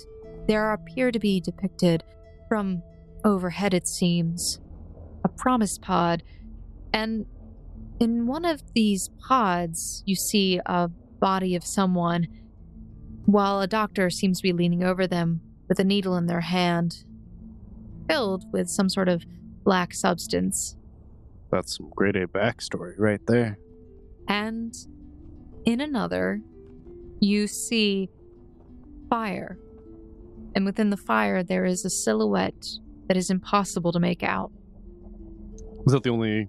[0.48, 2.02] there appear to be depicted
[2.48, 2.82] from
[3.24, 4.60] overhead, it seems,
[5.24, 6.22] a promise pod.
[6.92, 7.26] And
[8.02, 10.88] in one of these pods, you see a
[11.20, 12.26] body of someone,
[13.26, 17.04] while a doctor seems to be leaning over them with a needle in their hand,
[18.08, 19.24] filled with some sort of
[19.62, 20.76] black substance.
[21.52, 23.56] That's some grade A backstory right there.
[24.26, 24.74] And
[25.64, 26.40] in another,
[27.20, 28.10] you see
[29.08, 29.58] fire.
[30.56, 32.66] And within the fire, there is a silhouette
[33.06, 34.50] that is impossible to make out
[35.86, 36.48] Is that the only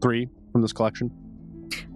[0.00, 1.10] three from this collection?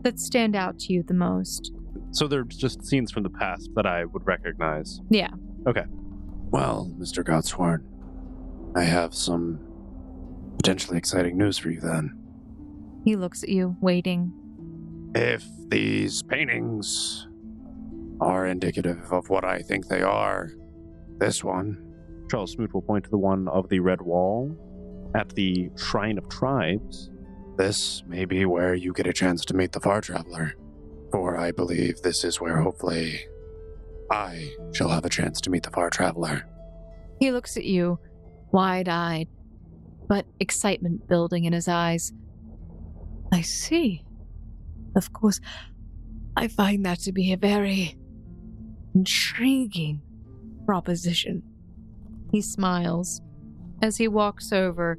[0.02, 1.72] that stand out to you the most.
[2.10, 5.00] So they're just scenes from the past that I would recognize.
[5.10, 5.30] Yeah.
[5.66, 5.84] Okay.
[6.50, 7.22] Well, Mr.
[7.22, 7.84] Godsworn,
[8.74, 9.60] I have some
[10.56, 12.18] potentially exciting news for you then.
[13.04, 14.32] He looks at you, waiting.
[15.14, 17.28] If these paintings
[18.20, 20.50] are indicative of what I think they are,
[21.18, 21.84] this one,
[22.28, 24.56] Charles Smoot will point to the one of the red wall
[25.14, 27.10] at the Shrine of Tribes.
[27.58, 30.54] This may be where you get a chance to meet the Far Traveler.
[31.10, 33.20] For I believe this is where hopefully
[34.10, 36.46] I shall have a chance to meet the Far Traveler.
[37.18, 37.98] He looks at you,
[38.52, 39.28] wide eyed,
[40.08, 42.12] but excitement building in his eyes.
[43.32, 44.04] I see.
[44.96, 45.40] Of course,
[46.36, 47.98] I find that to be a very
[48.94, 50.00] intriguing
[50.64, 51.42] proposition.
[52.30, 53.20] He smiles
[53.82, 54.98] as he walks over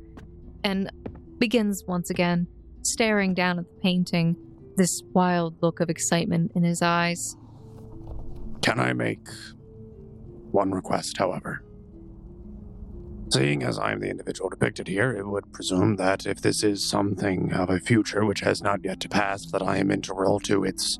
[0.64, 0.92] and
[1.40, 2.48] begins once again
[2.84, 4.36] staring down at the painting,
[4.78, 7.36] this wild look of excitement in his eyes.
[8.62, 9.28] Can I make
[10.52, 11.64] one request, however?
[13.32, 16.84] Seeing as I am the individual depicted here, it would presume that if this is
[16.84, 20.64] something of a future which has not yet to pass, that I am integral to
[20.64, 20.98] its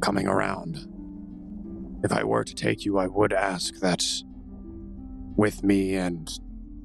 [0.00, 0.86] coming around.
[2.04, 4.02] If I were to take you, I would ask that
[5.36, 6.28] with me and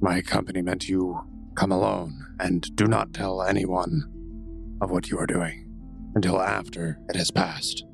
[0.00, 1.29] my accompaniment you
[1.60, 4.02] come alone and do not tell anyone
[4.80, 5.66] of what you are doing
[6.14, 7.84] until after it has passed.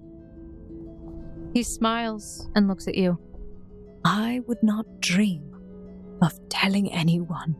[1.52, 3.18] He smiles and looks at you.
[4.04, 5.42] I would not dream
[6.22, 7.56] of telling anyone.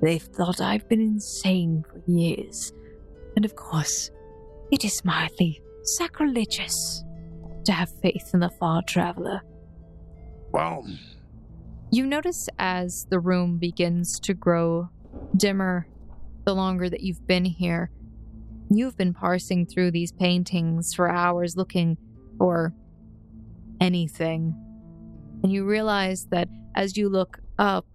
[0.00, 2.72] They've thought I've been insane for years.
[3.36, 4.10] And of course,
[4.72, 7.04] it is mildly sacrilegious
[7.66, 9.42] to have faith in the far traveler.
[10.52, 10.86] Well,
[11.90, 14.88] You notice as the room begins to grow
[15.36, 15.86] dimmer
[16.44, 17.90] the longer that you've been here.
[18.70, 21.96] You've been parsing through these paintings for hours looking
[22.38, 22.74] for
[23.80, 24.54] anything.
[25.42, 27.86] And you realize that as you look up,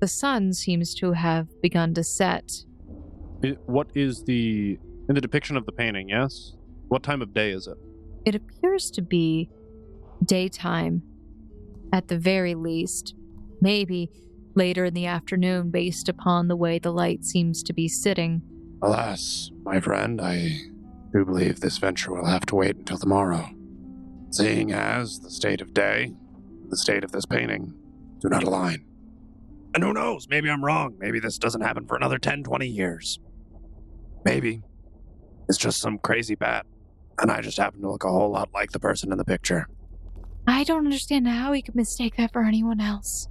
[0.00, 2.64] the sun seems to have begun to set.
[3.44, 6.08] I- what is the in the depiction of the painting?
[6.08, 6.56] Yes.
[6.88, 7.76] What time of day is it?
[8.24, 9.50] It appears to be
[10.24, 11.02] daytime,
[11.92, 13.14] at the very least.
[13.60, 14.10] Maybe
[14.54, 18.42] later in the afternoon, based upon the way the light seems to be sitting.
[18.82, 20.58] Alas, my friend, I
[21.12, 23.48] do believe this venture will have to wait until tomorrow.
[24.30, 26.12] Seeing as the state of day,
[26.68, 27.74] the state of this painting,
[28.20, 28.84] do not align.
[29.74, 30.96] And who knows, maybe I'm wrong.
[30.98, 33.18] Maybe this doesn't happen for another 10, 20 years.
[34.24, 34.62] Maybe
[35.48, 36.66] it's just some crazy bat,
[37.18, 39.66] and I just happen to look a whole lot like the person in the picture.
[40.46, 43.28] I don't understand how he could mistake that for anyone else.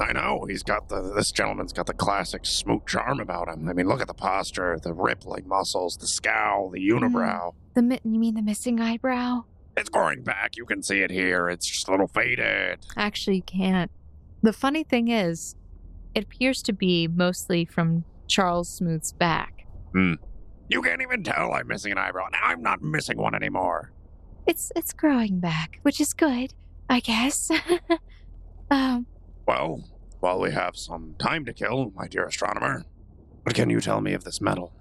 [0.00, 1.12] I know he's got the.
[1.14, 3.68] This gentleman's got the classic smooth charm about him.
[3.68, 7.54] I mean, look at the posture, the rippling muscles, the scowl, the unibrow.
[7.74, 9.44] The mi- you mean the missing eyebrow?
[9.76, 10.56] It's growing back.
[10.56, 11.48] You can see it here.
[11.48, 12.84] It's just a little faded.
[12.96, 13.90] Actually, you can't.
[14.42, 15.56] The funny thing is,
[16.14, 19.66] it appears to be mostly from Charles Smoot's back.
[19.92, 20.14] Hmm.
[20.68, 22.28] You can't even tell I'm missing an eyebrow.
[22.32, 23.92] Now I'm not missing one anymore.
[24.46, 26.52] It's it's growing back, which is good,
[26.88, 27.50] I guess.
[28.70, 29.06] um,
[29.46, 29.84] Well,
[30.20, 32.84] while we have some time to kill, my dear astronomer,
[33.42, 34.72] what can you tell me of this metal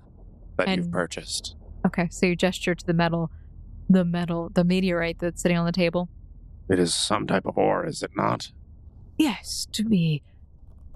[0.57, 1.55] that you've purchased?
[1.86, 3.30] okay, so you gesture to the metal,
[3.89, 6.09] the metal, the meteorite that's sitting on the table.
[6.70, 8.51] It is some type of ore, is it not?
[9.18, 10.24] Yes, to be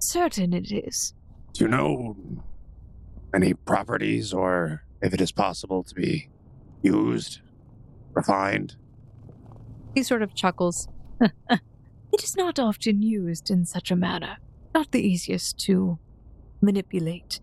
[0.00, 1.12] certain it is.
[1.52, 2.16] Do you know
[3.34, 6.30] any properties or if it is possible to be
[6.82, 7.40] used,
[8.14, 8.76] refined?
[9.94, 10.88] He sort of chuckles.
[12.18, 14.38] It is not often used in such a manner,
[14.74, 16.00] not the easiest to
[16.60, 17.38] manipulate.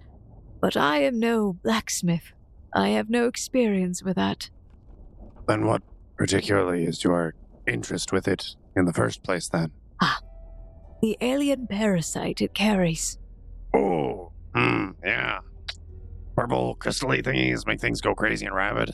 [0.60, 2.34] But I am no blacksmith.
[2.74, 4.50] I have no experience with that.
[5.48, 5.82] Then what
[6.18, 9.72] particularly is your interest with it in the first place then?
[10.02, 10.20] Ah,
[11.02, 13.18] the alien parasite it carries.
[13.74, 15.40] Oh, hmm, yeah.
[16.36, 18.92] Purple crystally thingies make things go crazy and rabid.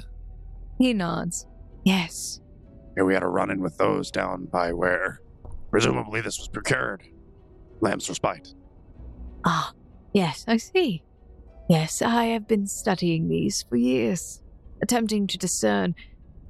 [0.78, 1.48] He nods.
[1.84, 2.40] Yes,
[2.96, 5.22] Yeah, we had a run in with those down by where
[5.72, 7.02] presumably this was procured.
[7.80, 8.54] Lamb's respite.
[9.44, 9.74] Ah,
[10.14, 11.04] yes, I see.
[11.70, 14.44] Yes, I have been studying these for years,
[14.82, 15.96] attempting to discern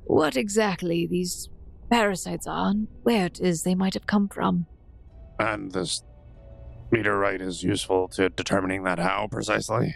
[0.06, 1.50] what exactly these
[1.90, 4.66] parasites are and where it is they might have come from.
[5.40, 6.04] And this
[6.92, 9.96] meteorite is useful to determining that how precisely?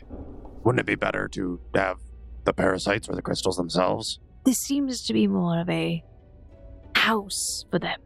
[0.64, 1.98] Wouldn't it be better to have
[2.44, 4.20] the parasites or the crystals themselves?
[4.46, 6.04] This seems to be more of a
[6.96, 8.00] house for them.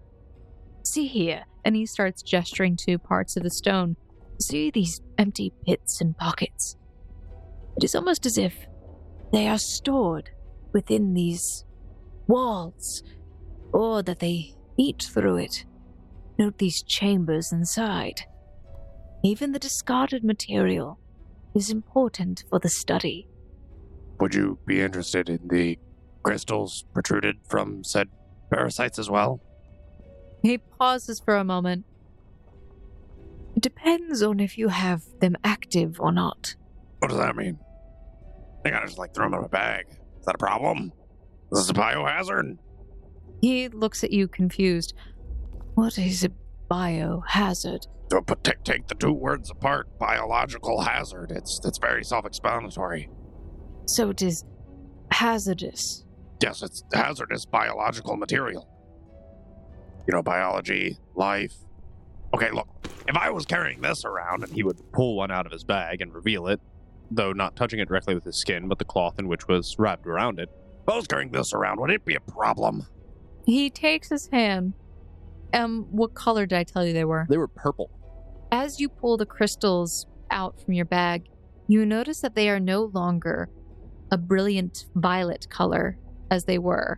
[0.89, 3.95] See here, And he starts gesturing to parts of the stone.
[4.41, 6.77] see these empty pits and pockets.
[7.77, 8.55] It is almost as if
[9.31, 10.31] they are stored
[10.73, 11.63] within these
[12.25, 13.03] walls,
[13.71, 15.63] or that they eat through it.
[16.39, 18.21] Note these chambers inside.
[19.23, 20.97] Even the discarded material
[21.53, 23.27] is important for the study.
[24.19, 25.77] Would you be interested in the
[26.23, 28.07] crystals protruded from said
[28.49, 29.39] parasites as well?
[30.41, 31.85] He pauses for a moment.
[33.55, 36.55] It depends on if you have them active or not.
[36.99, 37.59] What does that mean?
[38.59, 39.85] I think I just like throw them in a bag.
[40.19, 40.93] Is that a problem?
[41.51, 42.57] This Is this a biohazard?
[43.41, 44.93] He looks at you confused.
[45.75, 46.31] What is a
[46.69, 47.87] biohazard?
[48.09, 51.31] To put, take, take the two words apart, biological hazard.
[51.31, 53.09] It's it's very self-explanatory.
[53.85, 54.43] So it is
[55.11, 56.05] hazardous.
[56.41, 58.68] Yes, it's hazardous biological material.
[60.09, 61.53] You know, biology, life.
[62.33, 62.67] Okay, look,
[63.07, 65.51] if I was carrying this around and he He would would pull one out of
[65.51, 66.59] his bag and reveal it,
[67.11, 70.07] though not touching it directly with his skin, but the cloth in which was wrapped
[70.07, 70.49] around it.
[70.81, 72.87] if I was carrying this around, would it be a problem?
[73.45, 74.73] He takes his hand.
[75.53, 77.27] Um, what color did I tell you they were?
[77.29, 77.91] They were purple.
[78.51, 81.29] As you pull the crystals out from your bag,
[81.67, 83.47] you notice that they are no longer
[84.11, 85.99] a brilliant violet color
[86.31, 86.97] as they were,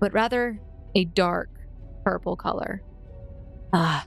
[0.00, 0.60] but rather
[0.96, 1.59] a dark
[2.04, 2.82] purple color.
[3.72, 4.06] Ah,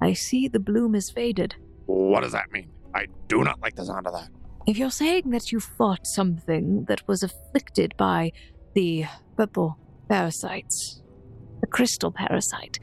[0.00, 1.56] I see the bloom is faded.
[1.86, 2.70] What does that mean?
[2.94, 4.28] I do not like the sound of that.
[4.66, 8.32] If you're saying that you fought something that was afflicted by
[8.74, 9.04] the
[9.36, 9.78] purple
[10.08, 11.02] parasites,
[11.60, 12.78] the crystal parasite,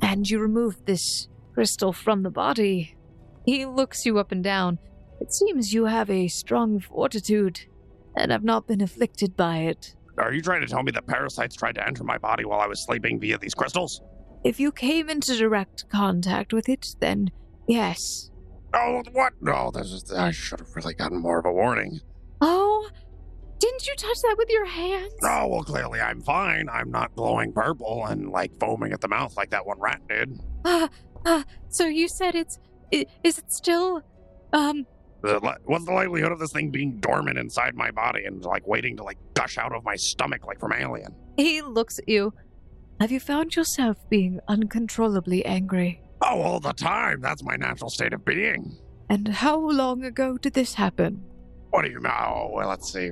[0.00, 2.96] and you removed this crystal from the body,
[3.44, 4.78] He looks you up and down.
[5.20, 7.60] it seems you have a strong fortitude
[8.16, 9.94] and have not been afflicted by it.
[10.18, 12.66] Are you trying to tell me that parasites tried to enter my body while I
[12.66, 14.02] was sleeping via these crystals?
[14.44, 17.30] If you came into direct contact with it, then
[17.66, 18.30] yes.
[18.74, 19.32] Oh, what?
[19.40, 20.12] No, this is.
[20.12, 22.00] I should have really gotten more of a warning.
[22.40, 22.88] Oh,
[23.58, 25.12] didn't you touch that with your hands?
[25.22, 26.68] Oh, well, clearly I'm fine.
[26.68, 30.38] I'm not glowing purple and like foaming at the mouth like that one rat did.
[30.64, 30.88] Uh,
[31.24, 32.58] uh, so you said it's.
[32.90, 34.02] Is it still.
[34.52, 34.86] Um,
[35.22, 38.96] The What's the likelihood of this thing being dormant inside my body and like waiting
[38.96, 41.14] to like gush out of my stomach like from Alien?
[41.36, 42.34] he looks at you.
[43.00, 46.00] Have you found yourself being uncontrollably angry?
[46.20, 47.20] Oh, all the time.
[47.20, 48.76] That's my natural state of being.
[49.08, 51.24] And how long ago did this happen?
[51.70, 52.50] What do you know?
[52.52, 53.10] Well, let's see.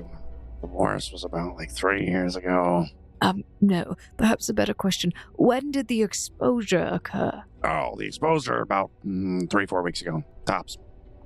[0.61, 2.85] The worst was about like three years ago.
[3.21, 3.95] Um, no.
[4.17, 5.11] Perhaps a better question.
[5.33, 7.43] When did the exposure occur?
[7.63, 10.23] Oh, the exposure about mm, three, four weeks ago.
[10.45, 10.77] Tops.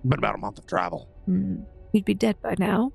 [0.08, 1.10] Been about a month of travel.
[1.26, 1.64] Hmm.
[1.94, 2.92] You'd be dead by now.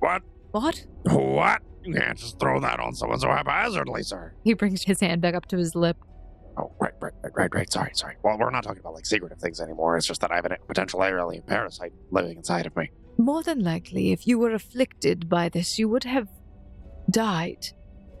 [0.00, 0.22] What?
[0.50, 0.84] What?
[1.04, 1.62] What?
[1.84, 4.34] You can't just throw that on someone so haphazardly, sir.
[4.44, 5.96] He brings his hand back up to his lip.
[6.58, 7.72] Oh, right, right, right, right, right.
[7.72, 8.16] Sorry, sorry.
[8.22, 9.96] Well, we're not talking about like secretive things anymore.
[9.96, 12.90] It's just that I have a potential alien parasite living inside of me.
[13.16, 16.28] More than likely, if you were afflicted by this, you would have
[17.10, 17.66] died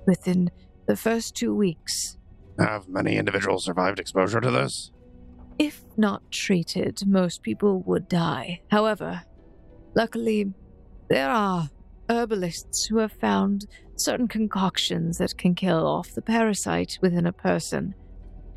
[0.06, 0.50] within
[0.86, 2.16] the first two weeks.
[2.58, 4.92] Have many individuals survived exposure to this?
[5.58, 8.62] If not treated, most people would die.
[8.70, 9.22] However,
[9.94, 10.52] luckily,
[11.08, 11.68] there are
[12.08, 17.94] herbalists who have found certain concoctions that can kill off the parasite within a person.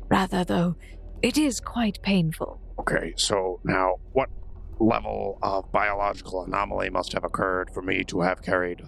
[0.08, 0.76] Rather, though,
[1.22, 2.60] it is quite painful.
[2.78, 4.28] Okay, so now what
[4.78, 8.82] level of biological anomaly must have occurred for me to have carried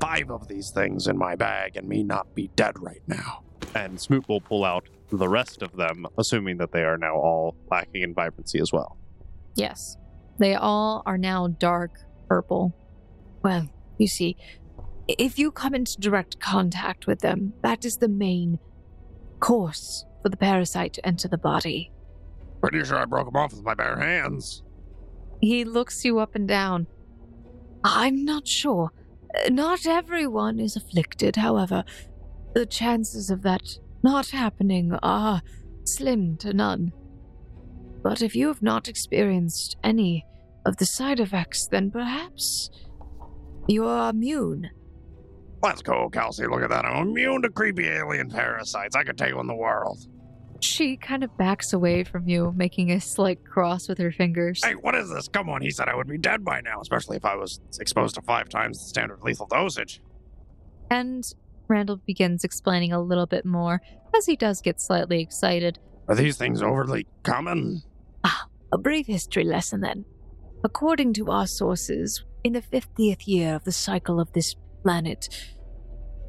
[0.00, 3.42] five of these things in my bag and me not be dead right now?
[3.74, 7.56] And Smoot will pull out the rest of them, assuming that they are now all
[7.70, 8.98] lacking in vibrancy as well.
[9.54, 9.96] Yes.
[10.38, 11.98] They all are now dark
[12.28, 12.74] purple.
[13.42, 14.36] Well, you see,
[15.06, 18.58] if you come into direct contact with them, that is the main
[19.40, 21.92] course for the parasite to enter the body.
[22.60, 24.62] Pretty sure I broke them off with my bare hands.
[25.40, 26.86] He looks you up and down.
[27.84, 28.90] I'm not sure.
[29.50, 31.84] Not everyone is afflicted, however.
[32.54, 35.42] The chances of that not happening are
[35.84, 36.92] slim to none.
[38.02, 40.24] But if you have not experienced any
[40.66, 42.68] of the side effects, then perhaps
[43.66, 44.70] you are immune.
[45.62, 46.46] Let's go, Kelsey.
[46.46, 46.84] Look at that.
[46.84, 48.94] I'm immune to creepy alien parasites.
[48.94, 49.98] I could take on the world.
[50.62, 54.62] She kind of backs away from you, making a slight cross with her fingers.
[54.62, 55.28] Hey, what is this?
[55.28, 58.14] Come on, he said I would be dead by now, especially if I was exposed
[58.16, 60.02] to five times the standard lethal dosage.
[60.90, 61.24] And
[61.68, 63.80] Randall begins explaining a little bit more
[64.16, 65.78] as he does get slightly excited.
[66.08, 67.82] Are these things overly common?
[68.24, 70.04] Ah, A brief history lesson then.
[70.62, 75.28] According to our sources, in the 50th year of the cycle of this planet,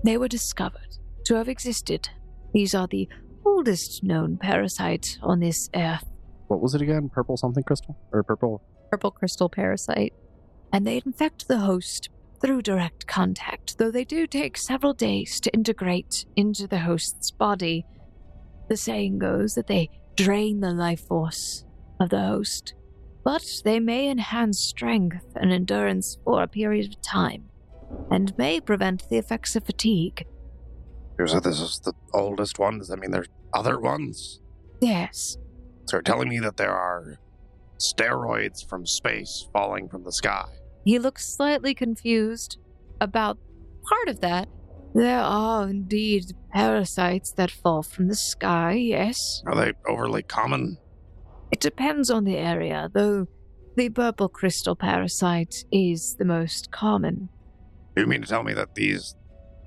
[0.04, 2.10] they were discovered to have existed.
[2.54, 3.08] These are the
[3.46, 6.04] oldest known parasite on this earth,
[6.48, 7.10] What was it again?
[7.10, 7.98] Purple something crystal?
[8.12, 8.62] Or purple?
[8.92, 10.14] Purple crystal parasite.
[10.74, 12.10] and they infect the host
[12.42, 17.86] through direct contact, though they do take several days to integrate into the host's body.
[18.70, 21.66] The saying goes that they drain the life force
[22.00, 22.74] of the host,
[23.24, 27.46] but they may enhance strength and endurance for a period of time,
[28.12, 30.26] and may prevent the effects of fatigue.
[31.26, 32.80] Said this is the oldest one.
[32.80, 34.42] Does that mean there's other ones?
[34.82, 35.38] Yes,
[35.86, 37.18] So you're telling me that there are
[37.80, 40.46] steroids from space falling from the sky?
[40.86, 42.58] He looks slightly confused
[43.02, 43.38] about
[43.90, 44.48] part of that.
[44.94, 46.24] there are indeed
[46.54, 49.44] parasites that fall from the sky, yes.
[49.46, 50.78] Are they overly common?
[51.52, 53.28] It depends on the area, though
[53.76, 57.28] the purple crystal parasite is the most common.
[57.96, 59.16] Do you mean to tell me that these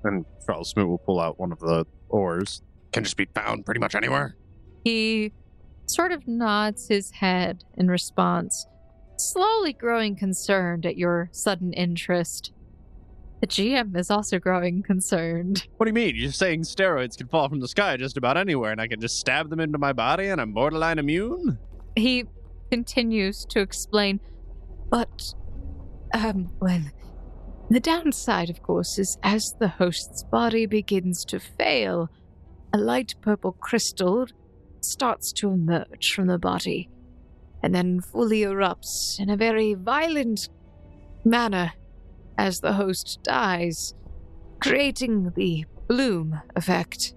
[0.04, 2.62] And Charles Smoot will pull out one of the ores,
[2.92, 4.36] can just be found pretty much anywhere?
[4.84, 5.32] He
[5.86, 8.66] sort of nods his head in response,
[9.18, 12.52] slowly growing concerned at your sudden interest.
[13.40, 15.66] The GM is also growing concerned.
[15.76, 16.16] What do you mean?
[16.16, 19.16] You're saying steroids can fall from the sky just about anywhere and I can just
[19.16, 21.58] stab them into my body and I'm borderline immune?
[21.94, 22.24] He
[22.70, 24.20] continues to explain,
[24.90, 25.34] But,
[26.12, 26.82] um, well,
[27.70, 32.08] the downside, of course, is as the host's body begins to fail,
[32.72, 34.26] a light purple crystal
[34.80, 36.90] starts to emerge from the body
[37.62, 40.48] and then fully erupts in a very violent
[41.24, 41.72] manner
[42.36, 43.94] as the host dies,
[44.60, 47.14] creating the bloom effect.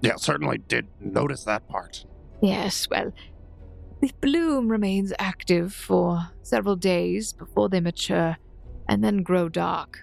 [0.00, 2.04] Yeah, certainly did notice that part.
[2.40, 3.12] Yes, well,
[4.00, 8.36] the bloom remains active for several days before they mature
[8.88, 9.98] and then grow dark.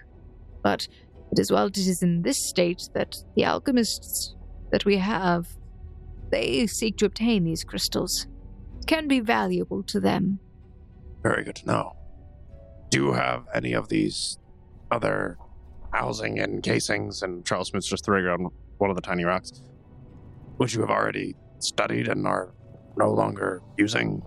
[0.62, 0.88] But
[1.32, 4.36] it is while it is in this state that the alchemists
[4.72, 5.48] that we have
[6.32, 8.28] they seek to obtain these crystals
[8.84, 10.40] can be valuable to them.
[11.22, 11.96] Very good to know.
[12.90, 14.38] Do you have any of these
[14.92, 15.38] other
[15.92, 19.52] housing and casings and Charles Smoot's just throwing around one of the tiny rocks.
[20.58, 22.54] which you have already studied and are
[22.98, 24.22] no longer using?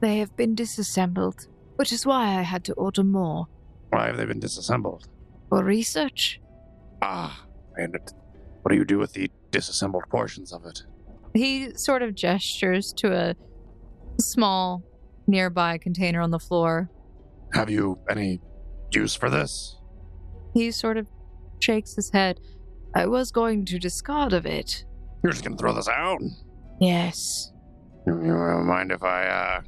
[0.00, 3.46] They have been disassembled, which is why I had to order more
[3.90, 5.08] Why have they been disassembled?
[5.48, 6.40] for research.
[7.02, 7.44] Ah,
[7.76, 8.12] and it,
[8.62, 10.82] what do you do with the disassembled portions of it?
[11.34, 13.34] He sort of gestures to a
[14.20, 14.82] small
[15.26, 16.90] nearby container on the floor.
[17.54, 18.40] Have you any
[18.92, 19.78] use for this?
[20.54, 21.06] He sort of
[21.60, 22.40] shakes his head.
[22.94, 24.84] I was going to discard of it.
[25.22, 26.20] You're just gonna throw this out?
[26.80, 27.52] Yes.
[28.06, 29.60] You, you mind if I, uh.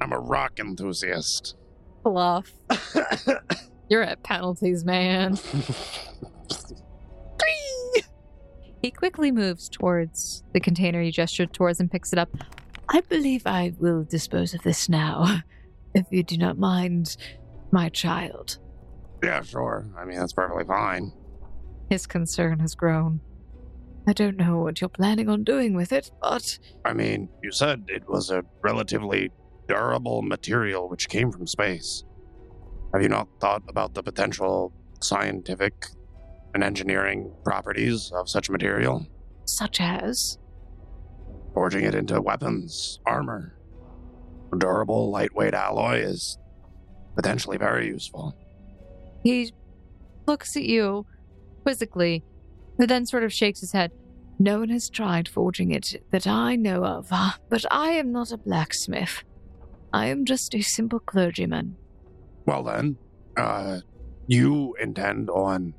[0.00, 1.56] I'm a rock enthusiast.
[2.02, 2.50] Bluff.
[3.90, 5.38] You're at penalties, man.
[8.82, 12.30] He quickly moves towards the container you gestured towards and picks it up.
[12.90, 15.42] I believe I will dispose of this now,
[15.94, 17.16] if you do not mind,
[17.70, 18.58] my child.
[19.22, 19.86] yeah, sure.
[19.96, 21.12] I mean, that's perfectly fine.
[21.88, 23.20] His concern has grown.
[24.06, 27.84] I don't know what you're planning on doing with it, but I mean, you said
[27.88, 29.30] it was a relatively
[29.68, 32.02] durable material which came from space.
[32.92, 35.74] Have you not thought about the potential scientific
[36.54, 39.06] and engineering properties of such material?
[39.46, 40.38] such as
[41.54, 43.56] Forging it into weapons, armor.
[44.52, 46.38] A durable, lightweight alloy is
[47.16, 48.36] potentially very useful.
[49.22, 49.52] He
[50.26, 51.06] looks at you
[51.62, 52.24] quizzically,
[52.78, 53.92] but then sort of shakes his head.
[54.38, 58.32] no one has tried forging it that I know of, ah, but I am not
[58.32, 59.22] a blacksmith.
[59.92, 61.76] I am just a simple clergyman.
[62.46, 62.96] Well, then,
[63.36, 63.80] uh,
[64.28, 65.74] you intend on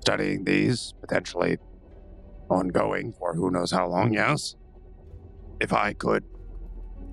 [0.00, 1.58] studying these, potentially
[2.50, 4.56] ongoing for who knows how long, yes?
[5.64, 6.24] If I could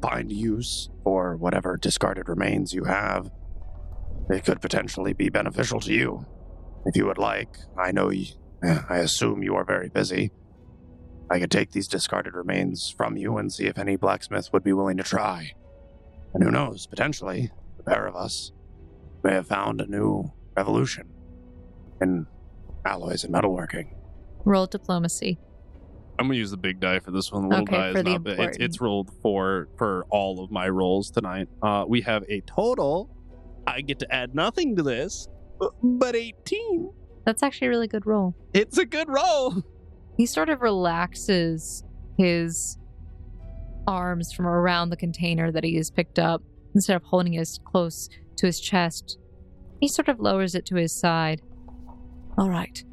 [0.01, 3.31] find use for whatever discarded remains you have,
[4.29, 6.25] it could potentially be beneficial to you.
[6.85, 8.25] If you would like, I know you,
[8.61, 10.31] I assume you are very busy.
[11.29, 14.73] I could take these discarded remains from you and see if any blacksmith would be
[14.73, 15.53] willing to try.
[16.33, 18.51] And who knows, potentially, the pair of us
[19.23, 21.07] may have found a new revolution
[22.01, 22.27] in
[22.83, 23.93] alloys and metalworking.
[24.43, 25.39] Roll diplomacy.
[26.21, 27.41] I'm gonna use the big die for this one.
[27.41, 28.27] The little Okay, die is not.
[28.27, 31.47] It's, it's rolled four for all of my rolls tonight.
[31.63, 33.09] Uh, we have a total.
[33.65, 35.27] I get to add nothing to this,
[35.81, 36.93] but 18.
[37.25, 38.35] That's actually a really good roll.
[38.53, 39.63] It's a good roll.
[40.15, 41.83] He sort of relaxes
[42.19, 42.77] his
[43.87, 46.43] arms from around the container that he has picked up
[46.75, 49.17] instead of holding it as close to his chest.
[49.79, 51.41] He sort of lowers it to his side.
[52.37, 52.83] All right.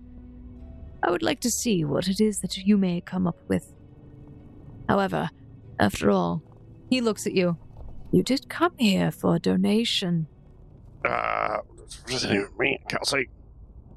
[1.03, 3.72] I would like to see what it is that you may come up with.
[4.88, 5.30] However,
[5.78, 6.42] after all,
[6.90, 7.57] He looks at you.
[8.12, 10.26] you did come here for a donation.
[11.05, 11.59] Uh,
[12.59, 13.28] me, Kelsey.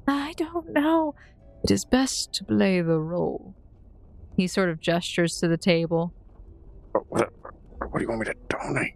[0.06, 1.14] I don't know.
[1.64, 3.54] It is best to play the role.
[4.36, 6.12] He sort of gestures to the table.
[6.92, 7.32] What, what,
[7.78, 8.94] what do you want me to donate?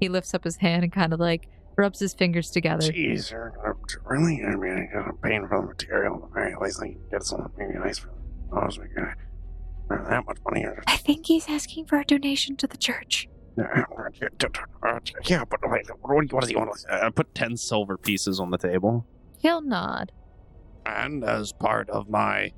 [0.00, 2.90] He lifts up his hand and kind of like rubs his fingers together.
[2.90, 3.74] Jeez, you're gonna
[4.04, 4.42] really?
[4.44, 6.16] I mean, I'm paying for the material.
[6.16, 8.78] At the very least, I can get something maybe nice for the cause.
[8.78, 9.14] We got
[10.08, 10.64] that much money.
[10.64, 13.28] or- I think he's asking for a donation to the church.
[13.56, 16.84] Yeah, but like, what, do you- what does he want?
[16.90, 19.06] I uh, put 10 silver pieces on the table.
[19.38, 20.12] He'll nod.
[20.84, 22.52] And as part of my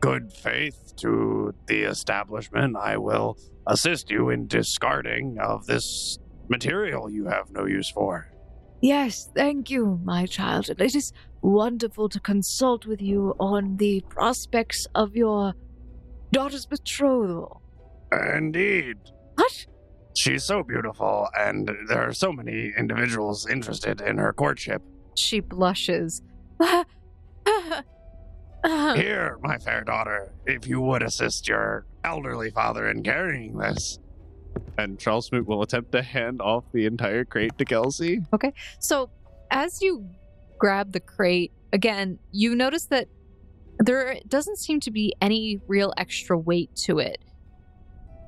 [0.00, 3.36] good faith to the establishment, I will
[3.66, 8.28] assist you in discarding of this material you have no use for.
[8.82, 10.68] Yes, thank you, my child.
[10.68, 15.54] It is wonderful to consult with you on the prospects of your
[16.32, 17.62] daughter's betrothal.
[18.12, 18.96] Indeed.
[19.36, 19.66] What?
[20.16, 24.82] She's so beautiful, and there are so many individuals interested in her courtship.
[25.16, 26.20] She blushes.
[28.64, 34.00] Here, my fair daughter, if you would assist your elderly father in carrying this.
[34.78, 38.22] And Charles Smoot will attempt to hand off the entire crate to Kelsey.
[38.32, 38.52] Okay.
[38.78, 39.10] So,
[39.50, 40.08] as you
[40.58, 43.08] grab the crate, again, you notice that
[43.78, 47.18] there doesn't seem to be any real extra weight to it.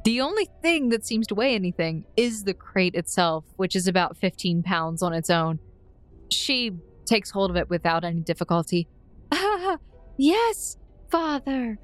[0.05, 4.19] The only thing that seems to weigh anything is the crate itself, which is about
[4.19, 5.59] 15 pounds on its own.
[6.31, 6.73] She
[7.07, 8.87] takes hold of it without any difficulty.
[9.33, 9.79] Ah,
[10.19, 10.77] yes,
[11.11, 11.79] father.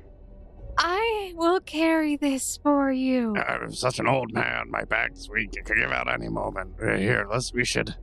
[0.83, 3.37] I will carry this for you.
[3.37, 5.51] I'm such an old man, my back's weak.
[5.53, 6.73] It could give out any moment.
[6.83, 7.53] Uh, Here, let's.
[7.53, 7.95] We should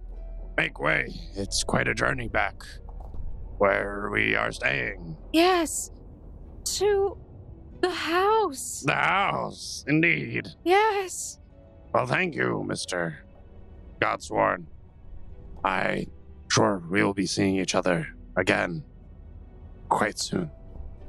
[0.58, 1.08] make way.
[1.34, 2.62] It's quite a journey back
[3.58, 5.18] where we are staying.
[5.34, 5.90] Yes.
[6.76, 7.18] To
[7.82, 8.84] The house.
[8.86, 10.50] The house, indeed.
[10.64, 11.40] Yes.
[11.96, 13.16] Well, thank you, Mr.
[14.00, 14.68] Godsworn.
[15.64, 16.06] I
[16.52, 18.84] sure we will be seeing each other again
[19.90, 20.52] quite soon.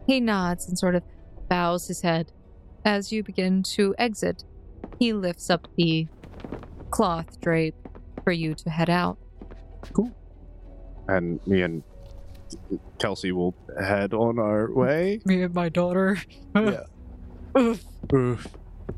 [0.07, 1.03] He nods and sort of
[1.49, 2.33] bows his head.
[2.85, 4.45] As you begin to exit,
[4.99, 6.07] he lifts up the
[6.91, 7.75] cloth drape
[8.25, 9.19] for you to head out.
[9.93, 10.15] Cool.
[11.09, 11.83] And me and
[12.99, 15.21] Kelsey will head on our way.
[15.25, 16.19] Me and my daughter.
[16.55, 16.83] Yeah.
[17.57, 17.85] Oof.
[18.13, 18.47] Oof.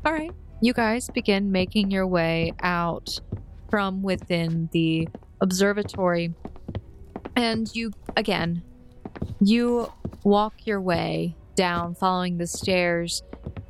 [0.03, 0.31] All right.
[0.61, 3.19] You guys begin making your way out
[3.69, 5.07] from within the
[5.41, 6.33] observatory.
[7.35, 8.63] And you, again,
[9.39, 9.91] you
[10.23, 13.23] walk your way down following the stairs.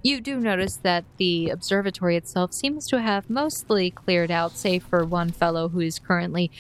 [0.04, 5.06] You do notice that the observatory itself seems to have mostly cleared out, save for
[5.06, 6.52] one fellow who is currently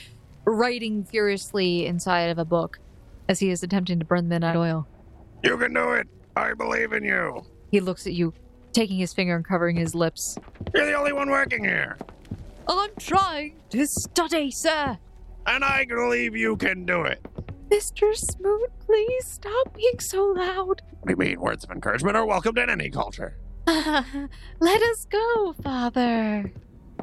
[0.46, 2.80] writing furiously inside of a book
[3.28, 4.88] as he is attempting to burn the midnight oil.
[5.44, 6.08] You can do it.
[6.36, 7.44] I believe in you.
[7.72, 8.34] He looks at you,
[8.74, 10.38] taking his finger and covering his lips.
[10.74, 11.98] You're the only one working here.
[12.68, 14.98] Oh, I'm trying to study, sir.
[15.48, 17.26] And I believe you can do it.
[17.72, 18.16] Mr.
[18.16, 20.82] Smoot, please stop being so loud.
[21.04, 23.38] We mean words of encouragement are welcomed in any culture.
[23.66, 26.52] Let us go, Father.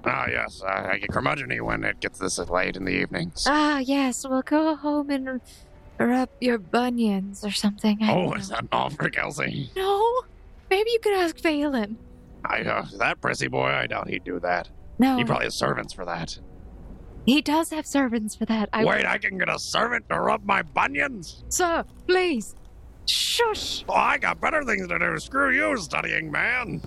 [0.05, 3.45] Ah, yes, uh, I get curmudgeony when it gets this late in the evenings.
[3.49, 5.41] Ah, yes, we'll go home and
[5.99, 8.03] rub your bunions or something.
[8.03, 9.71] I oh, is that an offer, Kelsey?
[9.75, 10.23] No,
[10.71, 11.97] maybe you could ask Valen.
[12.45, 14.69] I, uh, that prissy boy, I doubt he'd do that.
[14.99, 16.39] No, He probably has servants for that.
[17.29, 18.71] He does have servants for that.
[18.73, 21.45] I Wait, I can get a servant to rub my bunions?
[21.51, 22.55] sir, please,
[23.07, 23.85] shush.
[23.87, 25.19] Oh, I got better things to do.
[25.19, 26.81] Screw you, studying man.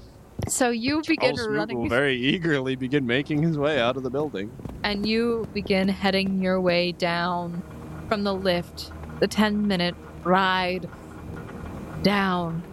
[0.48, 1.78] So you begin Charles Smoot running.
[1.78, 4.52] will very eagerly begin making his way out of the building.
[4.84, 7.62] and you begin heading your way down
[8.10, 10.90] from the lift, the 10 minute ride
[12.02, 12.64] down.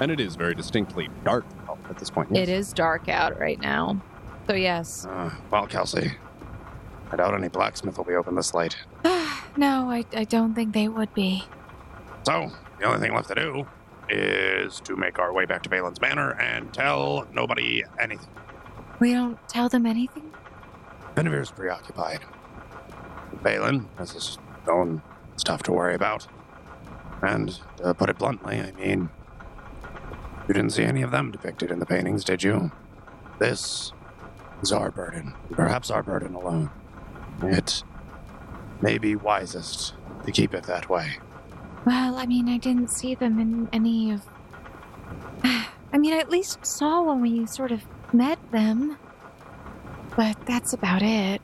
[0.00, 1.44] And it is very distinctly dark
[1.90, 2.34] at this point.
[2.34, 4.00] It is dark out right now.
[4.46, 5.04] So, yes.
[5.04, 6.12] Uh, well, Kelsey,
[7.14, 8.76] I doubt any blacksmith will be open this late.
[9.56, 11.44] no, I, I don't think they would be.
[12.24, 12.50] So,
[12.80, 13.66] the only thing left to do
[14.08, 18.28] is to make our way back to Valen's Manor and tell nobody anything.
[18.98, 20.32] We don't tell them anything?
[21.14, 22.18] Finavir's preoccupied.
[23.44, 24.36] Balin has his
[24.66, 25.00] own
[25.36, 26.26] stuff to worry about.
[27.22, 29.08] And, to put it bluntly, I mean,
[30.48, 32.72] you didn't see any of them depicted in the paintings, did you?
[33.38, 33.92] This
[34.62, 35.34] is our burden.
[35.52, 36.72] Perhaps our burden alone.
[37.42, 37.82] It
[38.80, 41.18] may be wisest to keep it that way.
[41.84, 44.22] Well, I mean, I didn't see them in any of.
[45.44, 47.82] I mean, I at least saw when we sort of
[48.12, 48.96] met them.
[50.16, 51.42] But that's about it.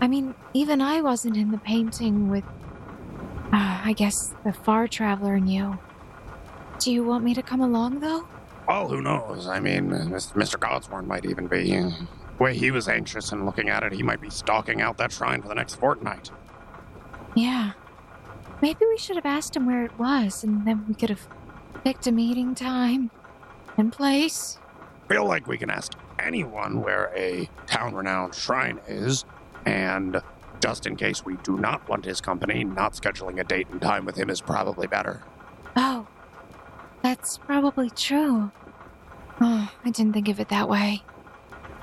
[0.00, 2.44] I mean, even I wasn't in the painting with.
[3.52, 5.78] Uh, I guess the far traveler and you.
[6.78, 8.26] Do you want me to come along, though?
[8.66, 9.46] Well, who knows?
[9.46, 10.56] I mean, Mr.
[10.58, 11.92] Godsworn might even be.
[12.42, 15.40] Way he was anxious and looking at it, he might be stalking out that shrine
[15.42, 16.32] for the next fortnight.
[17.36, 17.70] Yeah.
[18.60, 21.28] Maybe we should have asked him where it was, and then we could have
[21.84, 23.12] picked a meeting time
[23.76, 24.58] and place.
[25.06, 29.24] Feel like we can ask anyone where a town renowned shrine is,
[29.64, 30.20] and
[30.58, 34.04] just in case we do not want his company, not scheduling a date and time
[34.04, 35.22] with him is probably better.
[35.76, 36.08] Oh,
[37.04, 38.50] that's probably true.
[39.40, 41.04] Oh, I didn't think of it that way.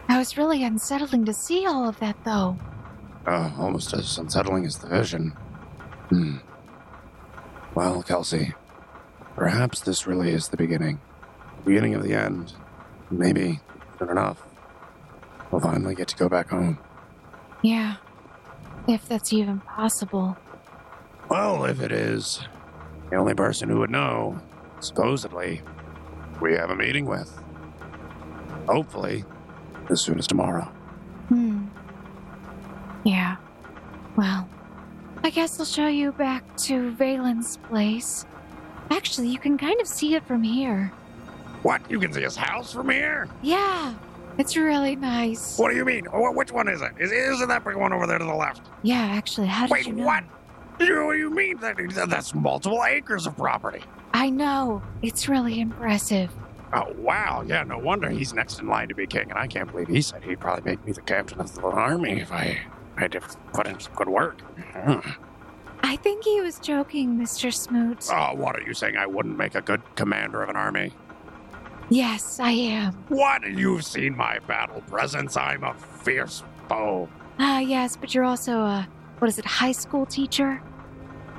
[0.10, 2.57] I was really unsettling to see all of that, though.
[3.28, 5.30] Uh, almost as unsettling as the vision.
[6.10, 6.38] Hmm.
[7.76, 8.53] Well, Kelsey,
[9.36, 10.99] perhaps this really is the beginning.
[11.60, 12.53] The beginning of the end.
[13.12, 13.60] Maybe,
[13.99, 14.41] soon enough,
[15.51, 16.80] we'll finally get to go back home.
[17.62, 17.97] Yeah,
[18.88, 20.36] if that's even possible.
[21.30, 22.41] Well, if it is,
[23.12, 24.41] the only person who would know,
[24.80, 25.62] supposedly,
[26.41, 27.32] we have a meeting with.
[28.68, 29.24] Hopefully,
[29.90, 30.66] as soon as tomorrow.
[31.30, 31.66] Hmm.
[33.04, 33.38] Yeah.
[34.16, 34.48] Well,
[35.24, 38.26] I guess I'll show you back to Valen's place.
[38.92, 40.92] Actually, you can kind of see it from here.
[41.62, 41.82] What?
[41.90, 43.28] You can see his house from here?
[43.42, 43.94] Yeah,
[44.38, 45.58] it's really nice.
[45.58, 46.06] What do you mean?
[46.06, 46.92] Wh- Which one is it?
[47.00, 48.62] Is, isn't that big one over there to the left?
[48.82, 50.06] Yeah, actually, how did Wait, you know?
[50.06, 50.24] what?
[50.80, 51.58] You, what do you mean?
[51.60, 51.76] That,
[52.10, 53.84] that's multiple acres of property.
[54.14, 54.82] I know.
[55.02, 56.32] It's really impressive.
[56.72, 57.43] Oh, wow.
[57.45, 60.01] Yeah, no wonder he's next in line to be king, and I can't believe he
[60.01, 62.59] said he'd probably make me the captain of the army if I
[62.97, 63.22] had to
[63.53, 64.41] put in some good work.
[64.41, 64.99] Hmm.
[65.82, 67.53] I think he was joking, Mr.
[67.53, 68.07] Smoot.
[68.11, 68.97] Oh, what are you saying?
[68.97, 70.93] I wouldn't make a good commander of an army?
[71.89, 72.93] Yes, I am.
[73.07, 73.49] What?
[73.49, 75.36] You've seen my battle presence.
[75.36, 77.09] I'm a fierce foe.
[77.39, 80.61] Ah, yes, but you're also a, what is it, high school teacher?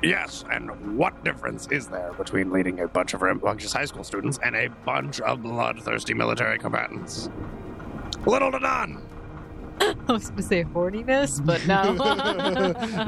[0.03, 4.39] Yes, and what difference is there between leading a bunch of rambunctious high school students
[4.43, 7.29] and a bunch of bloodthirsty military combatants?
[8.25, 9.01] Little to none.
[9.79, 11.93] I was going to say horniness, but no.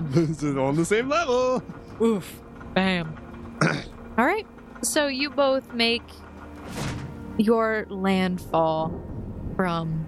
[0.09, 1.63] this is on the same level.
[1.99, 2.41] Oof.
[2.73, 3.15] Bam.
[4.17, 4.45] All right.
[4.83, 6.03] So you both make
[7.37, 8.93] your landfall
[9.55, 10.07] from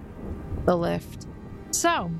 [0.64, 1.26] the lift.
[1.70, 2.10] So,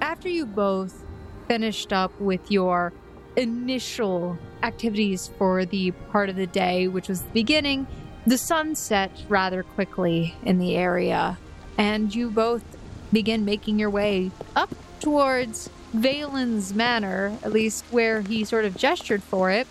[0.00, 1.04] after you both
[1.46, 2.92] finished up with your
[3.36, 7.86] initial activities for the part of the day, which was the beginning,
[8.26, 11.38] the sun set rather quickly in the area,
[11.78, 12.64] and you both
[13.12, 19.22] begin making your way up towards Valen's manor, at least where he sort of gestured
[19.22, 19.68] for it.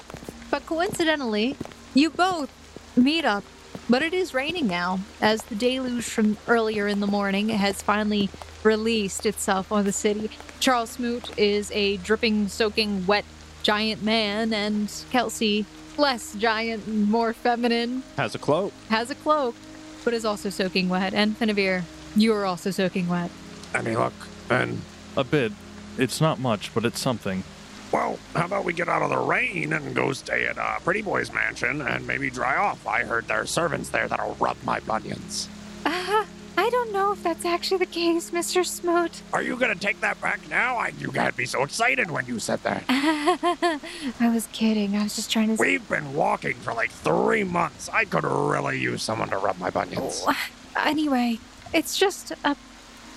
[0.50, 1.58] But coincidentally,
[1.94, 2.50] you both
[2.96, 3.44] meet up,
[3.90, 8.30] but it is raining now, as the deluge from earlier in the morning has finally
[8.64, 10.30] released itself on the city.
[10.60, 13.26] Charles Smoot is a dripping, soaking, wet
[13.66, 15.66] giant man, and Kelsey,
[15.98, 18.72] less giant more feminine, Has a cloak.
[18.90, 19.56] has a cloak,
[20.04, 21.16] but is also soaking wet.
[21.16, 21.82] And Finavir,
[22.16, 23.32] you are also soaking wet.
[23.74, 24.14] Any luck?
[24.52, 24.82] And,
[25.18, 25.52] A bit.
[25.98, 27.44] It's not much, but it's something.
[27.92, 31.02] well, how about we get out of the rain and go stay at uh, Pretty
[31.02, 32.86] Boy's mansion and maybe dry off?
[32.86, 35.50] I heard there are servants there that'll rub my bunions.
[35.86, 36.26] Uh,
[36.58, 38.66] I don't know if that's actually the case, Mr.
[38.66, 39.22] Smoot.
[39.34, 40.78] Are you gonna take that back now?
[40.78, 42.84] I, you got me so excited when you said that.
[44.20, 44.96] I was kidding.
[44.96, 45.62] I was just trying to.
[45.62, 47.90] We've been walking for like three months.
[47.90, 50.24] I could really use someone to rub my bunions.
[50.26, 50.38] Oh,
[50.78, 51.40] anyway,
[51.74, 52.58] It's just up